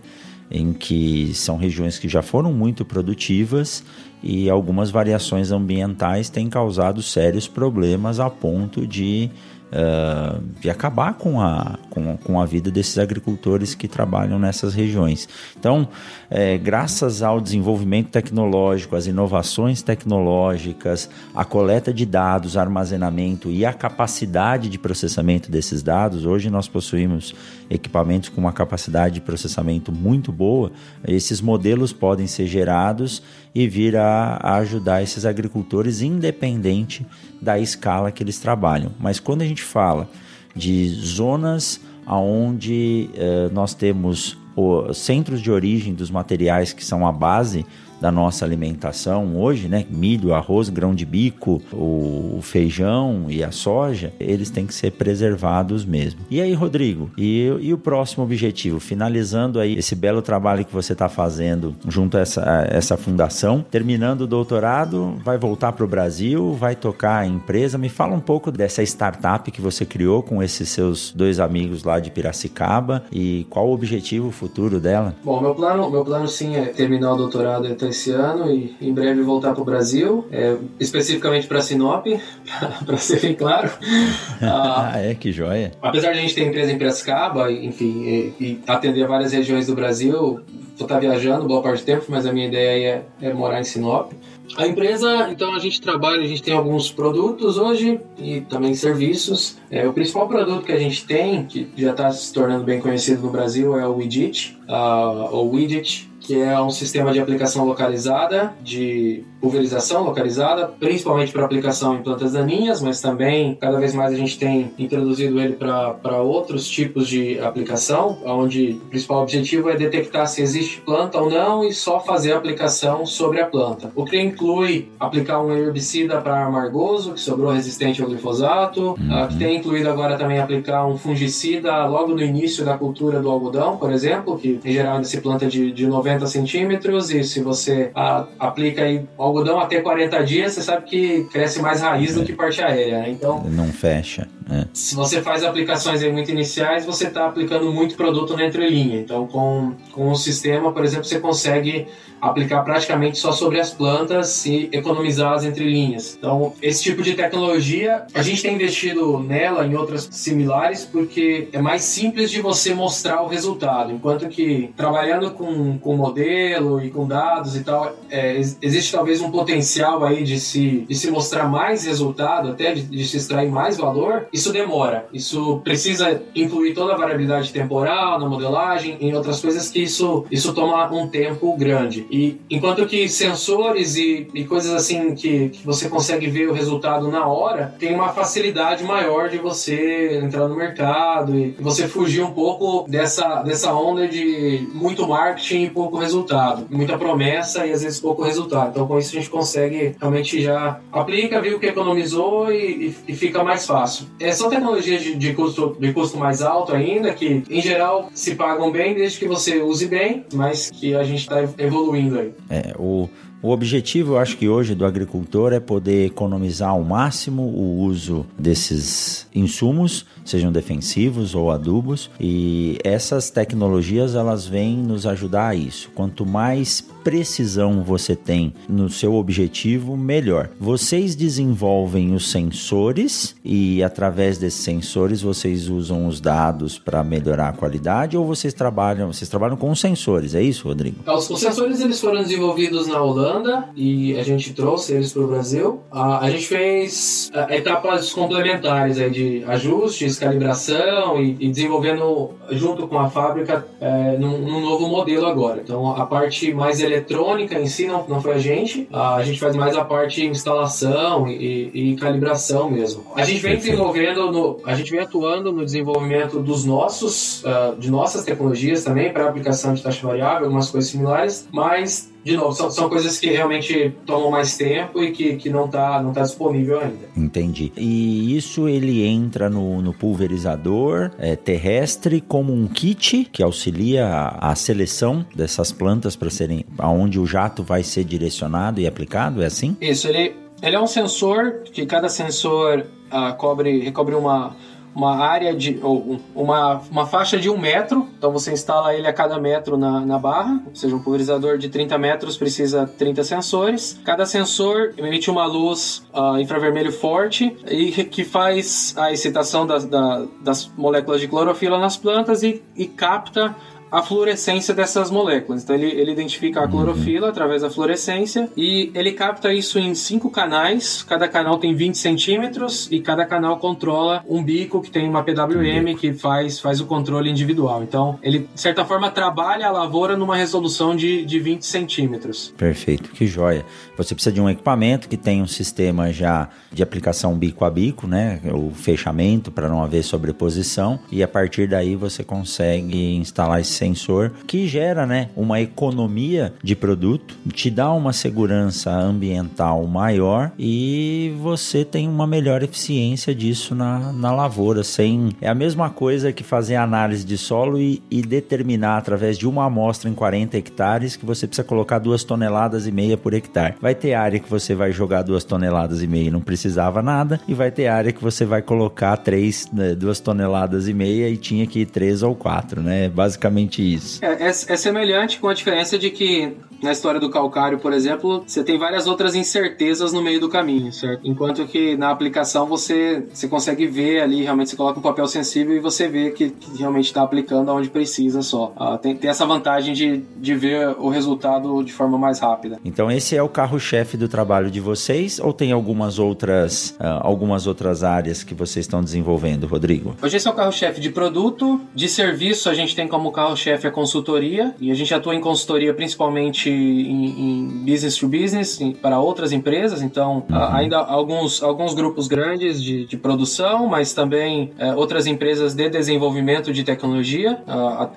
em 0.51 0.73
que 0.73 1.31
são 1.33 1.57
regiões 1.57 1.99
que 1.99 2.09
já 2.09 2.21
foram 2.21 2.51
muito 2.51 2.83
produtivas 2.83 3.83
e 4.21 4.49
algumas 4.49 4.89
variações 4.89 5.51
ambientais 5.51 6.29
têm 6.29 6.49
causado 6.49 7.01
sérios 7.01 7.47
problemas 7.47 8.19
a 8.19 8.29
ponto 8.29 8.85
de 8.85 9.29
uh, 9.71 10.41
de 10.59 10.69
acabar 10.69 11.13
com 11.13 11.41
a, 11.41 11.77
com, 11.89 12.17
com, 12.17 12.41
a 12.41 12.45
vida 12.45 12.69
desses 12.71 12.97
agricultores 12.97 13.75
que 13.75 13.87
trabalham 13.87 14.39
nessas 14.39 14.73
regiões. 14.73 15.27
Então, 15.57 15.87
é, 16.29 16.57
graças 16.57 17.21
ao 17.21 17.39
desenvolvimento 17.39 18.09
tecnológico, 18.09 18.95
às 18.95 19.07
inovações 19.07 19.81
tecnológicas, 19.81 21.09
a 21.33 21.45
coleta 21.45 21.93
de 21.93 22.05
dados, 22.05 22.57
armazenamento 22.57 23.49
e 23.51 23.65
a 23.65 23.73
capacidade 23.73 24.69
de 24.69 24.77
processamento 24.77 25.51
desses 25.51 25.81
dados, 25.81 26.25
hoje 26.25 26.49
nós 26.49 26.67
possuímos 26.67 27.35
equipamentos 27.69 28.29
com 28.29 28.41
uma 28.41 28.53
capacidade 28.53 29.15
de 29.15 29.21
processamento 29.21 29.91
muito 29.91 30.31
boa, 30.31 30.71
esses 31.07 31.41
modelos 31.41 31.93
podem 31.93 32.27
ser 32.27 32.47
gerados 32.47 33.21
e 33.53 33.67
vir 33.67 33.95
a, 33.95 34.39
a 34.41 34.55
ajudar 34.57 35.01
esses 35.01 35.25
agricultores 35.25 36.01
independente 36.01 37.05
da 37.41 37.57
escala 37.57 38.11
que 38.11 38.21
eles 38.21 38.39
trabalham. 38.39 38.91
Mas 38.99 39.19
quando 39.19 39.41
a 39.41 39.45
gente 39.45 39.58
fala 39.63 40.09
de 40.55 40.87
zonas 40.89 41.79
onde 42.07 43.09
eh, 43.13 43.49
nós 43.51 43.73
temos 43.73 44.37
o, 44.55 44.93
centros 44.93 45.41
de 45.41 45.51
origem 45.51 45.93
dos 45.93 46.09
materiais 46.09 46.73
que 46.73 46.83
são 46.83 47.05
a 47.05 47.11
base 47.11 47.65
da 48.01 48.11
nossa 48.11 48.45
alimentação 48.45 49.37
hoje, 49.37 49.67
né? 49.67 49.85
Milho, 49.89 50.33
arroz, 50.33 50.69
grão 50.69 50.93
de 50.93 51.05
bico, 51.05 51.61
o 51.73 52.39
feijão 52.41 53.25
e 53.29 53.43
a 53.43 53.51
soja, 53.51 54.13
eles 54.19 54.49
têm 54.49 54.65
que 54.65 54.73
ser 54.73 54.91
preservados 54.91 55.85
mesmo. 55.85 56.21
E 56.29 56.41
aí, 56.41 56.53
Rodrigo, 56.53 57.11
e, 57.17 57.45
e 57.61 57.73
o 57.73 57.77
próximo 57.77 58.23
objetivo? 58.23 58.79
Finalizando 58.79 59.59
aí 59.59 59.77
esse 59.77 59.95
belo 59.95 60.21
trabalho 60.21 60.65
que 60.65 60.73
você 60.73 60.93
está 60.93 61.09
fazendo 61.09 61.75
junto 61.87 62.17
a 62.17 62.21
essa, 62.21 62.43
a 62.43 62.63
essa 62.63 62.97
fundação, 62.97 63.65
terminando 63.69 64.21
o 64.21 64.27
doutorado, 64.27 65.15
vai 65.23 65.37
voltar 65.37 65.71
para 65.73 65.85
o 65.85 65.87
Brasil, 65.87 66.53
vai 66.53 66.75
tocar 66.75 67.19
a 67.19 67.25
empresa. 67.25 67.77
Me 67.77 67.89
fala 67.89 68.15
um 68.15 68.19
pouco 68.19 68.51
dessa 68.51 68.83
startup 68.83 69.49
que 69.51 69.61
você 69.61 69.85
criou 69.85 70.23
com 70.23 70.41
esses 70.41 70.69
seus 70.69 71.11
dois 71.11 71.39
amigos 71.39 71.83
lá 71.83 71.99
de 71.99 72.11
Piracicaba 72.11 73.03
e 73.11 73.45
qual 73.49 73.67
o 73.67 73.73
objetivo 73.73 74.31
futuro 74.31 74.79
dela? 74.79 75.15
Bom, 75.23 75.41
meu 75.41 75.55
plano, 75.55 75.89
meu 75.89 76.03
plano 76.03 76.27
sim 76.27 76.55
é 76.55 76.65
terminar 76.65 77.13
o 77.13 77.17
doutorado 77.17 77.67
até 77.67 77.88
esse 77.89 78.11
ano 78.11 78.51
e 78.51 78.75
em 78.81 78.93
breve 78.93 79.21
voltar 79.21 79.53
para 79.53 79.61
o 79.61 79.65
Brasil, 79.65 80.25
é, 80.31 80.55
especificamente 80.79 81.47
para 81.47 81.61
Sinop, 81.61 82.05
para 82.85 82.97
ser 82.97 83.21
bem 83.21 83.33
claro. 83.33 83.69
ah, 84.41 84.93
é, 84.95 85.13
que 85.13 85.31
joia. 85.31 85.71
Apesar 85.81 86.11
de 86.11 86.19
a 86.19 86.21
gente 86.21 86.35
ter 86.35 86.47
empresa 86.47 86.71
em 86.71 86.77
Piracicaba, 86.77 87.51
enfim, 87.51 88.03
e, 88.03 88.33
e 88.39 88.59
atender 88.67 89.07
várias 89.07 89.33
regiões 89.33 89.67
do 89.67 89.75
Brasil, 89.75 90.41
vou 90.77 90.85
estar 90.85 90.99
viajando 90.99 91.45
boa 91.45 91.61
parte 91.61 91.81
do 91.83 91.85
tempo, 91.85 92.05
mas 92.09 92.25
a 92.25 92.31
minha 92.31 92.47
ideia 92.47 93.05
é, 93.21 93.27
é 93.27 93.33
morar 93.33 93.59
em 93.59 93.63
Sinop. 93.63 94.11
A 94.57 94.67
empresa, 94.67 95.29
então 95.31 95.53
a 95.53 95.59
gente 95.59 95.79
trabalha, 95.79 96.21
a 96.21 96.27
gente 96.27 96.41
tem 96.41 96.53
alguns 96.53 96.91
produtos 96.91 97.57
hoje 97.57 97.99
e 98.17 98.41
também 98.41 98.73
serviços. 98.73 99.57
É, 99.69 99.87
o 99.87 99.93
principal 99.93 100.27
produto 100.27 100.65
que 100.65 100.71
a 100.71 100.79
gente 100.79 101.05
tem, 101.05 101.45
que 101.45 101.67
já 101.77 101.91
está 101.91 102.11
se 102.11 102.33
tornando 102.33 102.63
bem 102.63 102.79
conhecido 102.79 103.21
no 103.21 103.29
Brasil, 103.29 103.77
é 103.77 103.87
o 103.87 103.97
Widget, 103.97 104.57
uh, 104.67 105.35
ou 105.35 105.51
Widget, 105.51 106.08
que 106.19 106.39
é 106.39 106.59
um 106.61 106.69
sistema 106.69 107.11
de 107.11 107.19
aplicação 107.19 107.65
localizada, 107.65 108.53
de 108.61 109.23
pulverização 109.41 110.03
localizada, 110.03 110.67
principalmente 110.67 111.31
para 111.31 111.45
aplicação 111.45 111.95
em 111.95 112.03
plantas 112.03 112.33
daninhas, 112.33 112.81
mas 112.81 113.01
também 113.01 113.55
cada 113.55 113.79
vez 113.79 113.95
mais 113.95 114.13
a 114.13 114.15
gente 114.15 114.37
tem 114.37 114.71
introduzido 114.77 115.39
ele 115.39 115.53
para 115.53 116.21
outros 116.21 116.67
tipos 116.67 117.07
de 117.07 117.39
aplicação, 117.39 118.17
onde 118.25 118.79
o 118.83 118.89
principal 118.89 119.23
objetivo 119.23 119.69
é 119.69 119.75
detectar 119.75 120.27
se 120.27 120.41
existe 120.41 120.81
planta 120.81 121.19
ou 121.19 121.29
não 121.29 121.63
e 121.63 121.73
só 121.73 121.99
fazer 121.99 122.33
a 122.33 122.37
aplicação 122.37 123.05
sobre 123.05 123.41
a 123.41 123.45
planta. 123.45 123.91
O 123.95 124.05
que 124.05 124.19
inclui 124.19 124.89
aplicar 124.99 125.41
um 125.41 125.51
herbicida 125.51 126.21
para 126.21 126.45
amargoso, 126.45 127.13
que 127.13 127.19
sobrou 127.19 127.51
resistente 127.51 128.01
ao 128.01 128.07
glifosato, 128.07 128.89
uhum. 128.89 129.27
que 129.29 129.37
tem 129.37 129.57
incluído 129.57 129.89
agora 129.89 130.17
também 130.17 130.39
aplicar 130.39 130.85
um 130.85 130.97
fungicida 130.97 131.85
logo 131.85 132.13
no 132.13 132.21
início 132.21 132.63
da 132.63 132.77
cultura 132.77 133.19
do 133.19 133.29
algodão, 133.29 133.77
por 133.77 133.91
exemplo, 133.91 134.37
que 134.37 134.59
em 134.63 134.71
geral 134.71 135.03
se 135.03 135.21
planta 135.21 135.47
de, 135.47 135.71
de 135.71 135.87
90 135.87 136.19
40 136.19 136.27
centímetros 136.27 137.11
e 137.11 137.23
se 137.23 137.41
você 137.41 137.91
a, 137.95 138.25
aplica 138.37 138.83
aí 138.83 139.05
algodão 139.29 139.59
até 139.59 139.81
40 139.81 140.23
dias, 140.23 140.53
você 140.53 140.61
sabe 140.61 140.85
que 140.85 141.23
cresce 141.25 141.61
mais 141.61 141.81
raiz 141.81 142.11
é. 142.11 142.19
do 142.19 142.25
que 142.25 142.33
parte 142.33 142.61
aérea, 142.61 142.99
né? 142.99 143.09
Então... 143.09 143.43
Não 143.45 143.71
fecha. 143.71 144.27
É. 144.49 144.65
Se 144.73 144.95
você 144.95 145.21
faz 145.21 145.43
aplicações 145.43 146.03
muito 146.03 146.31
iniciais, 146.31 146.85
você 146.85 147.07
está 147.07 147.27
aplicando 147.27 147.71
muito 147.71 147.95
produto 147.95 148.35
na 148.35 148.45
entrelinha. 148.45 148.99
Então, 148.99 149.27
com, 149.27 149.73
com 149.91 150.11
o 150.11 150.15
sistema, 150.15 150.71
por 150.71 150.83
exemplo, 150.83 151.05
você 151.05 151.19
consegue 151.19 151.87
aplicar 152.21 152.63
praticamente 152.63 153.17
só 153.17 153.31
sobre 153.31 153.59
as 153.59 153.71
plantas 153.71 154.45
e 154.45 154.69
economizar 154.71 155.33
as 155.33 155.43
entrelinhas. 155.43 156.15
Então, 156.17 156.53
esse 156.61 156.83
tipo 156.83 157.01
de 157.01 157.13
tecnologia, 157.13 158.05
a 158.13 158.21
gente 158.21 158.41
tem 158.41 158.55
investido 158.55 159.19
nela 159.19 159.65
em 159.65 159.75
outras 159.75 160.07
similares 160.11 160.85
porque 160.85 161.47
é 161.53 161.61
mais 161.61 161.83
simples 161.83 162.29
de 162.29 162.41
você 162.41 162.73
mostrar 162.73 163.21
o 163.21 163.27
resultado, 163.27 163.91
enquanto 163.91 164.27
que 164.27 164.71
trabalhando 164.75 165.31
com, 165.31 165.77
com 165.77 165.95
modelo 165.95 166.83
e 166.83 166.89
com 166.89 167.07
dados 167.07 167.55
e 167.55 167.63
tal, 167.63 167.95
é, 168.09 168.37
existe 168.37 168.91
talvez 168.91 169.21
um 169.21 169.31
potencial 169.31 170.03
aí 170.03 170.23
de 170.23 170.39
se, 170.39 170.85
de 170.87 170.95
se 170.95 171.09
mostrar 171.09 171.47
mais 171.47 171.85
resultado, 171.85 172.49
até 172.49 172.73
de, 172.73 172.83
de 172.83 173.05
se 173.05 173.17
extrair 173.17 173.49
mais 173.49 173.77
valor, 173.77 174.27
e 174.33 174.37
isso 174.39 174.53
demora. 174.53 175.05
Isso 175.13 175.59
precisa 175.63 176.21
incluir 176.33 176.73
toda 176.73 176.93
a 176.93 176.97
variabilidade 176.97 177.51
temporal 177.51 178.19
na 178.19 178.27
modelagem, 178.27 178.97
em 179.01 179.13
outras 179.13 179.41
coisas 179.41 179.69
que 179.69 179.83
isso, 179.83 180.25
isso 180.31 180.53
toma 180.53 180.89
um 180.91 181.07
tempo 181.07 181.55
grande. 181.57 182.07
E 182.09 182.39
enquanto 182.49 182.85
que 182.87 183.09
sensores 183.09 183.95
e, 183.95 184.27
e 184.33 184.45
coisas 184.45 184.73
assim 184.73 185.13
que, 185.13 185.49
que 185.49 185.65
você 185.65 185.89
consegue 185.89 186.27
ver 186.27 186.49
o 186.49 186.53
resultado 186.53 187.11
na 187.11 187.27
hora, 187.27 187.75
tem 187.77 187.93
uma 187.93 188.09
facilidade 188.09 188.83
maior 188.83 189.29
de 189.29 189.37
você 189.37 190.21
entrar 190.23 190.47
no 190.47 190.55
mercado 190.55 191.35
e 191.37 191.51
você 191.59 191.87
fugir 191.87 192.23
um 192.23 192.31
pouco 192.31 192.89
dessa, 192.89 193.43
dessa 193.43 193.73
onda 193.73 194.07
de 194.07 194.67
muito 194.73 195.07
marketing 195.07 195.63
e 195.63 195.69
pouco 195.69 195.97
resultado, 195.97 196.65
muita 196.69 196.97
promessa 196.97 197.65
e 197.65 197.73
às 197.73 197.83
vezes 197.83 197.99
pouco 197.99 198.23
resultado. 198.23 198.69
Então, 198.69 198.87
com 198.87 198.97
isso, 198.97 199.11
a 199.11 199.19
gente 199.19 199.29
consegue 199.29 199.95
realmente 199.99 200.41
já 200.41 200.79
aplica, 200.91 201.41
viu 201.41 201.57
o 201.57 201.59
que 201.59 201.67
economizou 201.67 202.51
e, 202.51 202.87
e, 202.87 202.95
e 203.09 203.15
fica 203.15 203.43
mais 203.43 203.65
fácil. 203.65 204.07
É, 204.19 204.28
são 204.31 204.49
tecnologias 204.49 205.01
de, 205.01 205.15
de, 205.15 205.33
custo, 205.33 205.75
de 205.79 205.93
custo 205.93 206.17
mais 206.17 206.41
alto 206.41 206.73
ainda, 206.73 207.13
que 207.13 207.43
em 207.49 207.61
geral 207.61 208.09
se 208.13 208.35
pagam 208.35 208.71
bem 208.71 208.93
desde 208.93 209.19
que 209.19 209.27
você 209.27 209.61
use 209.61 209.87
bem, 209.87 210.25
mas 210.33 210.69
que 210.71 210.95
a 210.95 211.03
gente 211.03 211.19
está 211.21 211.41
evoluindo 211.57 212.19
aí. 212.19 212.33
É, 212.49 212.73
o 212.77 213.09
o 213.41 213.51
objetivo, 213.51 214.13
eu 214.13 214.17
acho 214.17 214.35
que 214.35 214.49
hoje 214.49 214.75
do 214.75 214.85
agricultor 214.85 215.53
é 215.53 215.61
poder 215.61 216.07
economizar 216.07 216.71
ao 216.71 216.83
máximo 216.83 217.43
o 217.43 217.79
uso 217.83 218.25
desses 218.37 219.27
insumos, 219.33 220.05
sejam 220.25 220.51
defensivos 220.51 221.33
ou 221.33 221.49
adubos, 221.49 222.11
e 222.19 222.77
essas 222.83 223.29
tecnologias 223.29 224.13
elas 224.13 224.45
vêm 224.45 224.75
nos 224.75 225.07
ajudar 225.07 225.47
a 225.47 225.55
isso. 225.55 225.89
Quanto 225.95 226.25
mais 226.25 226.85
precisão 227.09 227.81
você 227.81 228.15
tem 228.15 228.53
no 228.67 228.87
seu 228.87 229.15
objetivo, 229.15 229.97
melhor. 229.97 230.51
Vocês 230.59 231.15
desenvolvem 231.15 232.13
os 232.13 232.29
sensores 232.29 233.35
e 233.43 233.81
através 233.81 234.37
desses 234.37 234.59
sensores 234.63 235.23
vocês 235.23 235.69
usam 235.69 236.05
os 236.05 236.21
dados 236.21 236.77
para 236.77 237.03
melhorar 237.03 237.49
a 237.49 237.53
qualidade 237.53 238.15
ou 238.15 238.27
vocês 238.27 238.53
trabalham, 238.53 239.11
vocês 239.11 239.27
trabalham 239.27 239.57
com 239.57 239.73
sensores, 239.73 240.35
é 240.35 240.41
isso, 240.43 240.67
Rodrigo? 240.67 240.97
Os, 241.11 241.31
os 241.31 241.39
sensores 241.39 241.81
eles 241.81 241.99
foram 241.99 242.21
desenvolvidos 242.21 242.85
na 242.85 243.01
Holanda 243.01 243.69
e 243.75 244.15
a 244.15 244.21
gente 244.21 244.53
trouxe 244.53 244.93
eles 244.93 245.11
para 245.11 245.23
o 245.23 245.27
Brasil. 245.27 245.81
A, 245.89 246.25
a 246.25 246.29
gente 246.29 246.45
fez 246.45 247.31
a, 247.33 247.55
etapas 247.55 248.13
complementares 248.13 248.99
aí 248.99 249.09
de 249.09 249.43
ajustes, 249.45 250.19
calibração 250.19 251.19
e, 251.19 251.35
e 251.39 251.49
desenvolvendo 251.49 252.35
junto 252.51 252.87
com 252.87 252.99
a 252.99 253.09
fábrica 253.09 253.65
é, 253.81 254.15
num, 254.15 254.37
num 254.37 254.61
novo 254.61 254.87
modelo 254.87 255.25
agora. 255.25 255.59
Então 255.63 255.89
a 255.95 256.05
parte 256.05 256.53
mais 256.53 256.79
eletrônica 256.99 257.59
em 257.59 257.67
si 257.67 257.87
não, 257.87 258.05
não 258.07 258.21
foi 258.21 258.33
a 258.33 258.37
gente, 258.37 258.87
a 258.91 259.23
gente 259.23 259.39
faz 259.39 259.55
mais 259.55 259.75
a 259.75 259.83
parte 259.83 260.21
de 260.21 260.27
instalação 260.27 261.27
e, 261.27 261.71
e, 261.73 261.95
calibração 261.95 262.69
mesmo. 262.69 263.03
A 263.15 263.23
gente 263.23 263.41
vem 263.41 263.55
desenvolvendo, 263.55 264.31
no, 264.31 264.59
a 264.65 264.75
gente 264.75 264.91
vem 264.91 264.99
atuando 264.99 265.51
no 265.51 265.63
desenvolvimento 265.63 266.39
dos 266.39 266.65
nossos, 266.65 267.43
uh, 267.43 267.75
de 267.77 267.89
nossas 267.89 268.23
tecnologias 268.23 268.83
também 268.83 269.11
para 269.11 269.27
aplicação 269.27 269.73
de 269.73 269.81
taxa 269.81 270.05
variável, 270.05 270.45
algumas 270.45 270.69
coisas 270.69 270.89
similares, 270.89 271.47
mas 271.51 272.11
de 272.23 272.35
novo, 272.35 272.53
são, 272.53 272.69
são 272.69 272.89
coisas 272.89 273.17
que 273.19 273.27
realmente 273.27 273.93
tomam 274.05 274.29
mais 274.29 274.57
tempo 274.57 275.03
e 275.03 275.11
que, 275.11 275.35
que 275.35 275.49
não 275.49 275.65
está 275.65 276.01
não 276.01 276.11
tá 276.11 276.21
disponível 276.21 276.79
ainda. 276.79 277.09
Entendi. 277.15 277.71
E 277.77 278.35
isso 278.35 278.67
ele 278.67 279.05
entra 279.05 279.49
no, 279.49 279.81
no 279.81 279.93
pulverizador 279.93 281.11
é, 281.17 281.35
terrestre 281.35 282.21
como 282.21 282.53
um 282.53 282.67
kit 282.67 283.27
que 283.31 283.41
auxilia 283.41 284.05
a, 284.07 284.51
a 284.51 284.55
seleção 284.55 285.25
dessas 285.35 285.71
plantas 285.71 286.15
para 286.15 286.29
serem 286.29 286.65
aonde 286.77 287.19
o 287.19 287.25
jato 287.25 287.63
vai 287.63 287.83
ser 287.83 288.03
direcionado 288.03 288.81
e 288.81 288.87
aplicado, 288.87 289.41
é 289.41 289.45
assim? 289.45 289.75
Isso, 289.79 290.07
ele, 290.07 290.35
ele 290.61 290.75
é 290.75 290.79
um 290.79 290.87
sensor 290.87 291.63
que 291.71 291.85
cada 291.85 292.09
sensor 292.09 292.85
uh, 293.11 293.35
cobre, 293.37 293.79
recobre 293.79 294.15
uma 294.15 294.55
uma 294.99 295.15
área 295.15 295.55
de 295.55 295.79
ou 295.81 296.19
uma, 296.35 296.81
uma 296.91 297.05
faixa 297.05 297.37
de 297.37 297.49
um 297.49 297.57
metro, 297.57 298.05
então 298.17 298.31
você 298.31 298.51
instala 298.51 298.93
ele 298.93 299.07
a 299.07 299.13
cada 299.13 299.39
metro 299.39 299.77
na, 299.77 300.01
na 300.01 300.19
barra, 300.19 300.61
ou 300.67 300.75
seja, 300.75 300.93
um 300.93 300.99
pulverizador 300.99 301.57
de 301.57 301.69
30 301.69 301.97
metros 301.97 302.37
precisa 302.37 302.85
30 302.85 303.23
sensores. 303.23 303.99
Cada 304.03 304.25
sensor 304.25 304.93
emite 304.97 305.31
uma 305.31 305.45
luz 305.45 306.05
uh, 306.13 306.37
infravermelho 306.37 306.91
forte 306.91 307.55
e 307.69 307.91
que 308.03 308.25
faz 308.25 308.93
a 308.97 309.11
excitação 309.11 309.65
das, 309.65 309.85
da, 309.85 310.25
das 310.41 310.67
moléculas 310.77 311.21
de 311.21 311.27
clorofila 311.27 311.79
nas 311.79 311.95
plantas 311.95 312.43
e, 312.43 312.61
e 312.75 312.85
capta 312.85 313.55
a 313.91 314.01
fluorescência 314.01 314.73
dessas 314.73 315.09
moléculas. 315.09 315.63
Então 315.63 315.75
ele, 315.75 315.87
ele 315.87 316.11
identifica 316.11 316.59
a 316.59 316.63
uhum. 316.63 316.69
clorofila 316.69 317.29
através 317.29 317.61
da 317.61 317.69
fluorescência 317.69 318.49
e 318.55 318.91
ele 318.93 319.11
capta 319.11 319.53
isso 319.53 319.79
em 319.79 319.93
cinco 319.95 320.29
canais. 320.29 321.03
Cada 321.03 321.27
canal 321.27 321.57
tem 321.57 321.73
20 321.73 321.97
centímetros 321.97 322.87
e 322.91 322.99
cada 322.99 323.25
canal 323.25 323.57
controla 323.57 324.23
um 324.27 324.43
bico 324.43 324.81
que 324.81 324.91
tem 324.91 325.07
uma 325.07 325.23
PWM 325.23 325.95
que 325.97 326.13
faz, 326.13 326.59
faz 326.59 326.79
o 326.79 326.85
controle 326.85 327.29
individual. 327.29 327.83
Então 327.83 328.19
ele, 328.21 328.47
de 328.53 328.61
certa 328.61 328.85
forma, 328.85 329.09
trabalha 329.09 329.67
a 329.67 329.71
lavoura 329.71 330.15
numa 330.15 330.35
resolução 330.35 330.95
de, 330.95 331.25
de 331.25 331.39
20 331.39 331.65
centímetros. 331.65 332.53
Perfeito, 332.57 333.09
que 333.11 333.25
joia. 333.27 333.65
Você 333.97 334.13
precisa 334.13 334.33
de 334.33 334.41
um 334.41 334.49
equipamento 334.49 335.09
que 335.09 335.17
tem 335.17 335.41
um 335.41 335.47
sistema 335.47 336.11
já 336.11 336.49
de 336.71 336.83
aplicação 336.83 337.37
bico 337.37 337.65
a 337.65 337.69
bico, 337.69 338.07
né? 338.07 338.39
O 338.53 338.71
fechamento 338.71 339.51
para 339.51 339.67
não 339.67 339.83
haver 339.83 340.03
sobreposição 340.03 340.99
e 341.11 341.23
a 341.23 341.27
partir 341.27 341.67
daí 341.67 341.95
você 341.95 342.23
consegue 342.23 343.15
instalar 343.15 343.59
esse 343.59 343.78
sensor 343.79 344.31
que 344.45 344.67
gera, 344.67 345.05
né, 345.05 345.29
uma 345.35 345.61
economia 345.61 346.53
de 346.61 346.75
produto, 346.75 347.35
te 347.53 347.69
dá 347.69 347.91
uma 347.91 348.11
segurança 348.11 348.91
ambiental 348.91 349.85
maior 349.85 350.51
e 350.59 351.33
você 351.39 351.85
tem 351.85 352.07
uma 352.07 352.27
melhor 352.27 352.61
eficiência 352.61 353.33
disso 353.33 353.73
na, 353.73 354.11
na 354.11 354.31
lavoura. 354.31 354.83
Sem 354.83 355.31
é 355.41 355.47
a 355.47 355.55
mesma 355.55 355.89
coisa 355.89 356.31
que 356.33 356.43
fazer 356.43 356.75
análise 356.75 357.25
de 357.25 357.37
solo 357.37 357.79
e, 357.79 358.01
e 358.11 358.21
determinar 358.21 358.97
através 358.97 359.37
de 359.37 359.47
uma 359.47 359.65
amostra 359.65 360.09
em 360.09 360.13
40 360.13 360.57
hectares 360.57 361.15
que 361.15 361.25
você 361.25 361.47
precisa 361.47 361.67
colocar 361.67 361.99
duas 361.99 362.23
toneladas 362.23 362.85
e 362.85 362.91
meia 362.91 363.17
por 363.17 363.33
hectare. 363.33 363.75
Vai 363.81 363.95
ter 363.95 364.13
área 364.13 364.39
que 364.39 364.49
você 364.49 364.75
vai 364.75 364.91
jogar 364.91 365.21
duas 365.21 365.43
toneladas 365.43 366.01
e 366.01 366.07
meia 366.07 366.27
e 366.27 366.31
não 366.31 366.41
precisava 366.41 367.01
nada 367.01 367.39
e 367.47 367.53
vai 367.53 367.71
ter 367.71 367.87
área 367.87 368.11
que 368.11 368.21
você 368.21 368.45
vai 368.45 368.61
colocar 368.61 369.15
três, 369.17 369.67
né, 369.71 369.95
duas 369.95 370.19
toneladas 370.19 370.87
e 370.87 370.93
meia 370.93 371.29
e 371.29 371.37
tinha 371.37 371.65
que 371.65 371.79
ir 371.79 371.85
três 371.85 372.23
ou 372.23 372.35
quatro, 372.35 372.81
né? 372.81 373.09
Basicamente 373.09 373.68
isso. 373.77 374.23
É, 374.23 374.47
é, 374.47 374.47
é 374.47 374.51
semelhante 374.51 375.39
com 375.39 375.47
a 375.47 375.53
diferença 375.53 375.97
de 375.97 376.09
que 376.09 376.55
na 376.81 376.91
história 376.91 377.19
do 377.19 377.29
calcário, 377.29 377.79
por 377.79 377.93
exemplo, 377.93 378.43
você 378.45 378.63
tem 378.63 378.77
várias 378.77 379.07
outras 379.07 379.35
incertezas 379.35 380.13
no 380.13 380.21
meio 380.21 380.39
do 380.39 380.49
caminho, 380.49 380.91
certo? 380.91 381.21
Enquanto 381.23 381.65
que 381.65 381.95
na 381.97 382.09
aplicação 382.09 382.65
você, 382.65 383.23
você 383.31 383.47
consegue 383.47 383.87
ver 383.87 384.21
ali, 384.21 384.43
realmente 384.43 384.69
você 384.69 384.75
coloca 384.75 384.99
um 384.99 385.01
papel 385.01 385.27
sensível 385.27 385.75
e 385.75 385.79
você 385.79 386.07
vê 386.07 386.31
que, 386.31 386.49
que 386.49 386.77
realmente 386.77 387.05
está 387.05 387.21
aplicando 387.21 387.69
onde 387.71 387.89
precisa 387.89 388.41
só. 388.41 388.73
Ah, 388.75 388.97
tem, 388.97 389.15
tem 389.15 389.29
essa 389.29 389.45
vantagem 389.45 389.93
de, 389.93 390.23
de 390.37 390.55
ver 390.55 390.95
o 390.97 391.09
resultado 391.09 391.83
de 391.83 391.91
forma 391.91 392.17
mais 392.17 392.39
rápida. 392.39 392.79
Então 392.83 393.11
esse 393.11 393.35
é 393.35 393.43
o 393.43 393.49
carro-chefe 393.49 394.17
do 394.17 394.27
trabalho 394.27 394.71
de 394.71 394.79
vocês 394.79 395.39
ou 395.39 395.53
tem 395.53 395.71
algumas 395.71 396.19
outras, 396.19 396.95
uh, 396.99 397.19
algumas 397.21 397.67
outras 397.67 398.03
áreas 398.03 398.43
que 398.43 398.53
vocês 398.53 398.85
estão 398.85 399.03
desenvolvendo, 399.03 399.67
Rodrigo? 399.67 400.15
Hoje 400.21 400.37
esse 400.37 400.47
é 400.47 400.51
o 400.51 400.53
carro-chefe 400.53 401.01
de 401.01 401.09
produto, 401.09 401.81
de 401.93 402.07
serviço 402.07 402.69
a 402.69 402.73
gente 402.73 402.95
tem 402.95 403.07
como 403.07 403.31
carro-chefe 403.31 403.87
a 403.87 403.91
consultoria 403.91 404.73
e 404.79 404.91
a 404.91 404.95
gente 404.95 405.13
atua 405.13 405.35
em 405.35 405.41
consultoria 405.41 405.93
principalmente 405.93 406.68
em, 406.69 407.39
em 407.39 407.67
business 407.85 408.17
to 408.17 408.27
business 408.27 408.79
em, 408.81 408.91
para 408.91 409.19
outras 409.19 409.51
empresas, 409.51 410.01
então 410.01 410.43
uhum. 410.49 410.63
ainda 410.73 410.97
alguns, 410.97 411.61
alguns 411.61 411.93
grupos 411.93 412.27
grandes 412.27 412.81
de, 412.81 413.05
de 413.05 413.17
produção, 413.17 413.87
mas 413.87 414.13
também 414.13 414.71
é, 414.77 414.93
outras 414.93 415.27
empresas 415.27 415.73
de 415.73 415.89
desenvolvimento 415.89 416.71
de 416.71 416.83
tecnologia, 416.83 417.61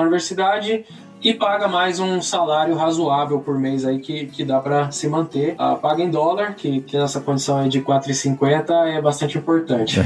universidade 0.00 0.84
e 1.22 1.34
paga 1.34 1.68
mais 1.68 2.00
um 2.00 2.22
salário 2.22 2.74
razoável 2.74 3.40
por 3.40 3.58
mês 3.58 3.84
aí 3.84 3.98
que, 3.98 4.26
que 4.26 4.42
dá 4.42 4.58
para 4.58 4.90
se 4.90 5.06
manter. 5.06 5.54
Ah, 5.58 5.74
paga 5.74 6.02
em 6.02 6.10
dólar, 6.10 6.54
que, 6.54 6.80
que 6.80 6.96
nessa 6.96 7.20
condição 7.20 7.58
aí 7.58 7.68
de 7.68 7.82
4,50 7.82 8.70
é 8.86 9.02
bastante 9.02 9.36
importante. 9.36 10.00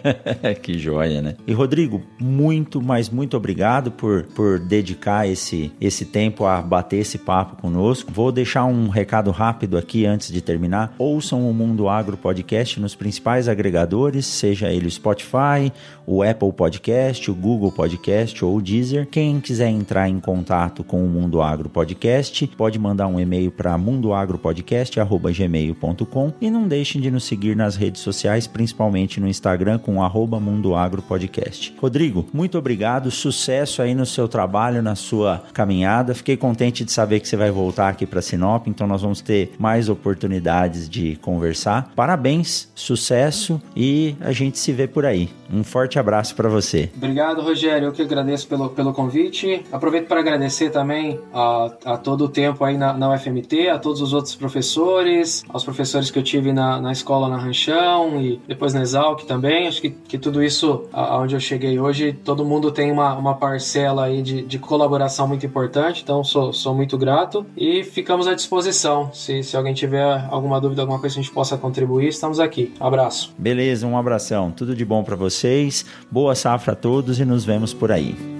que 0.62 0.78
joia, 0.78 1.22
né? 1.22 1.36
E 1.46 1.52
Rodrigo, 1.52 2.02
muito, 2.18 2.82
mas 2.82 3.08
muito 3.08 3.36
obrigado 3.36 3.90
por, 3.90 4.24
por 4.24 4.58
dedicar 4.58 5.26
esse, 5.26 5.72
esse 5.80 6.04
tempo 6.04 6.44
a 6.44 6.60
bater 6.60 6.98
esse 6.98 7.16
papo 7.16 7.60
conosco. 7.60 8.12
Vou 8.12 8.30
deixar 8.30 8.66
um 8.66 8.88
recado 8.88 9.30
rápido 9.30 9.78
aqui 9.78 10.04
antes 10.04 10.30
de 10.30 10.42
terminar. 10.42 10.94
Ouçam 10.98 11.48
o 11.48 11.54
Mundo 11.54 11.88
Agro 11.88 12.18
Podcast 12.18 12.78
nos 12.78 12.94
principais 12.94 13.48
agregadores, 13.48 14.26
seja 14.26 14.70
ele 14.70 14.86
o 14.86 14.90
Spotify, 14.90 15.72
o 16.06 16.22
Apple 16.22 16.52
Podcast, 16.52 17.30
o 17.30 17.34
Google 17.34 17.72
Podcast 17.72 18.44
ou 18.44 18.56
o 18.56 18.60
Deezer. 18.60 19.06
Quem 19.06 19.40
quiser 19.40 19.68
entrar 19.68 20.08
em 20.08 20.20
contato 20.20 20.49
contato 20.50 20.82
com 20.82 21.04
o 21.04 21.08
Mundo 21.08 21.40
Agro 21.40 21.68
Podcast, 21.68 22.44
pode 22.56 22.76
mandar 22.76 23.06
um 23.06 23.20
e-mail 23.20 23.52
para 23.52 23.78
mundoagropodcast@gmail.com 23.78 26.32
e 26.40 26.50
não 26.50 26.66
deixem 26.66 27.00
de 27.00 27.08
nos 27.08 27.22
seguir 27.22 27.54
nas 27.54 27.76
redes 27.76 28.02
sociais, 28.02 28.48
principalmente 28.48 29.20
no 29.20 29.28
Instagram 29.28 29.78
com 29.78 30.02
arroba 30.02 30.40
Mundo 30.40 30.74
Agro 30.74 31.02
Podcast. 31.02 31.72
Rodrigo, 31.80 32.26
muito 32.32 32.58
obrigado, 32.58 33.12
sucesso 33.12 33.80
aí 33.80 33.94
no 33.94 34.04
seu 34.04 34.26
trabalho, 34.26 34.82
na 34.82 34.96
sua 34.96 35.40
caminhada. 35.52 36.16
Fiquei 36.16 36.36
contente 36.36 36.84
de 36.84 36.90
saber 36.90 37.20
que 37.20 37.28
você 37.28 37.36
vai 37.36 37.52
voltar 37.52 37.88
aqui 37.88 38.04
para 38.04 38.20
Sinop, 38.20 38.66
então 38.66 38.88
nós 38.88 39.02
vamos 39.02 39.20
ter 39.20 39.52
mais 39.56 39.88
oportunidades 39.88 40.88
de 40.88 41.14
conversar. 41.22 41.92
Parabéns, 41.94 42.68
sucesso 42.74 43.62
e 43.76 44.16
a 44.20 44.32
gente 44.32 44.58
se 44.58 44.72
vê 44.72 44.88
por 44.88 45.06
aí. 45.06 45.28
Um 45.52 45.62
forte 45.62 45.96
abraço 45.98 46.34
para 46.34 46.48
você. 46.48 46.90
Obrigado, 46.96 47.40
Rogério. 47.40 47.88
Eu 47.88 47.92
que 47.92 48.02
agradeço 48.02 48.48
pelo, 48.48 48.70
pelo 48.70 48.92
convite. 48.92 49.64
Aproveito 49.72 50.06
para 50.06 50.20
agradecer 50.20 50.39
também 50.72 51.20
a, 51.32 51.70
a 51.84 51.96
todo 51.96 52.24
o 52.24 52.28
tempo 52.28 52.64
aí 52.64 52.76
na, 52.76 52.92
na 52.92 53.12
UFMT, 53.14 53.68
a 53.68 53.78
todos 53.78 54.00
os 54.00 54.12
outros 54.12 54.34
professores, 54.34 55.44
aos 55.48 55.64
professores 55.64 56.10
que 56.10 56.18
eu 56.18 56.22
tive 56.22 56.52
na, 56.52 56.80
na 56.80 56.92
escola 56.92 57.28
na 57.28 57.36
Ranchão 57.36 58.20
e 58.20 58.40
depois 58.46 58.72
na 58.72 58.82
Exalc 58.82 59.24
também. 59.24 59.68
Acho 59.68 59.80
que, 59.80 59.90
que 59.90 60.18
tudo 60.18 60.42
isso, 60.42 60.84
aonde 60.92 61.34
eu 61.34 61.40
cheguei 61.40 61.78
hoje, 61.78 62.12
todo 62.12 62.44
mundo 62.44 62.70
tem 62.70 62.90
uma, 62.90 63.14
uma 63.14 63.34
parcela 63.34 64.04
aí 64.04 64.22
de, 64.22 64.42
de 64.42 64.58
colaboração 64.58 65.26
muito 65.26 65.44
importante, 65.44 66.02
então 66.02 66.22
sou, 66.22 66.52
sou 66.52 66.74
muito 66.74 66.96
grato 66.96 67.44
e 67.56 67.82
ficamos 67.84 68.26
à 68.26 68.34
disposição. 68.34 69.10
Se, 69.12 69.42
se 69.42 69.56
alguém 69.56 69.74
tiver 69.74 70.26
alguma 70.30 70.60
dúvida, 70.60 70.82
alguma 70.82 70.98
coisa 70.98 71.14
que 71.14 71.20
a 71.20 71.22
gente 71.22 71.34
possa 71.34 71.56
contribuir, 71.56 72.08
estamos 72.08 72.38
aqui. 72.38 72.72
Abraço. 72.78 73.34
Beleza, 73.38 73.86
um 73.86 73.96
abração. 73.96 74.50
Tudo 74.50 74.74
de 74.74 74.84
bom 74.84 75.02
para 75.02 75.16
vocês. 75.16 75.84
Boa 76.10 76.34
safra 76.34 76.72
a 76.72 76.76
todos 76.76 77.18
e 77.18 77.24
nos 77.24 77.44
vemos 77.44 77.74
por 77.74 77.90
aí. 77.90 78.39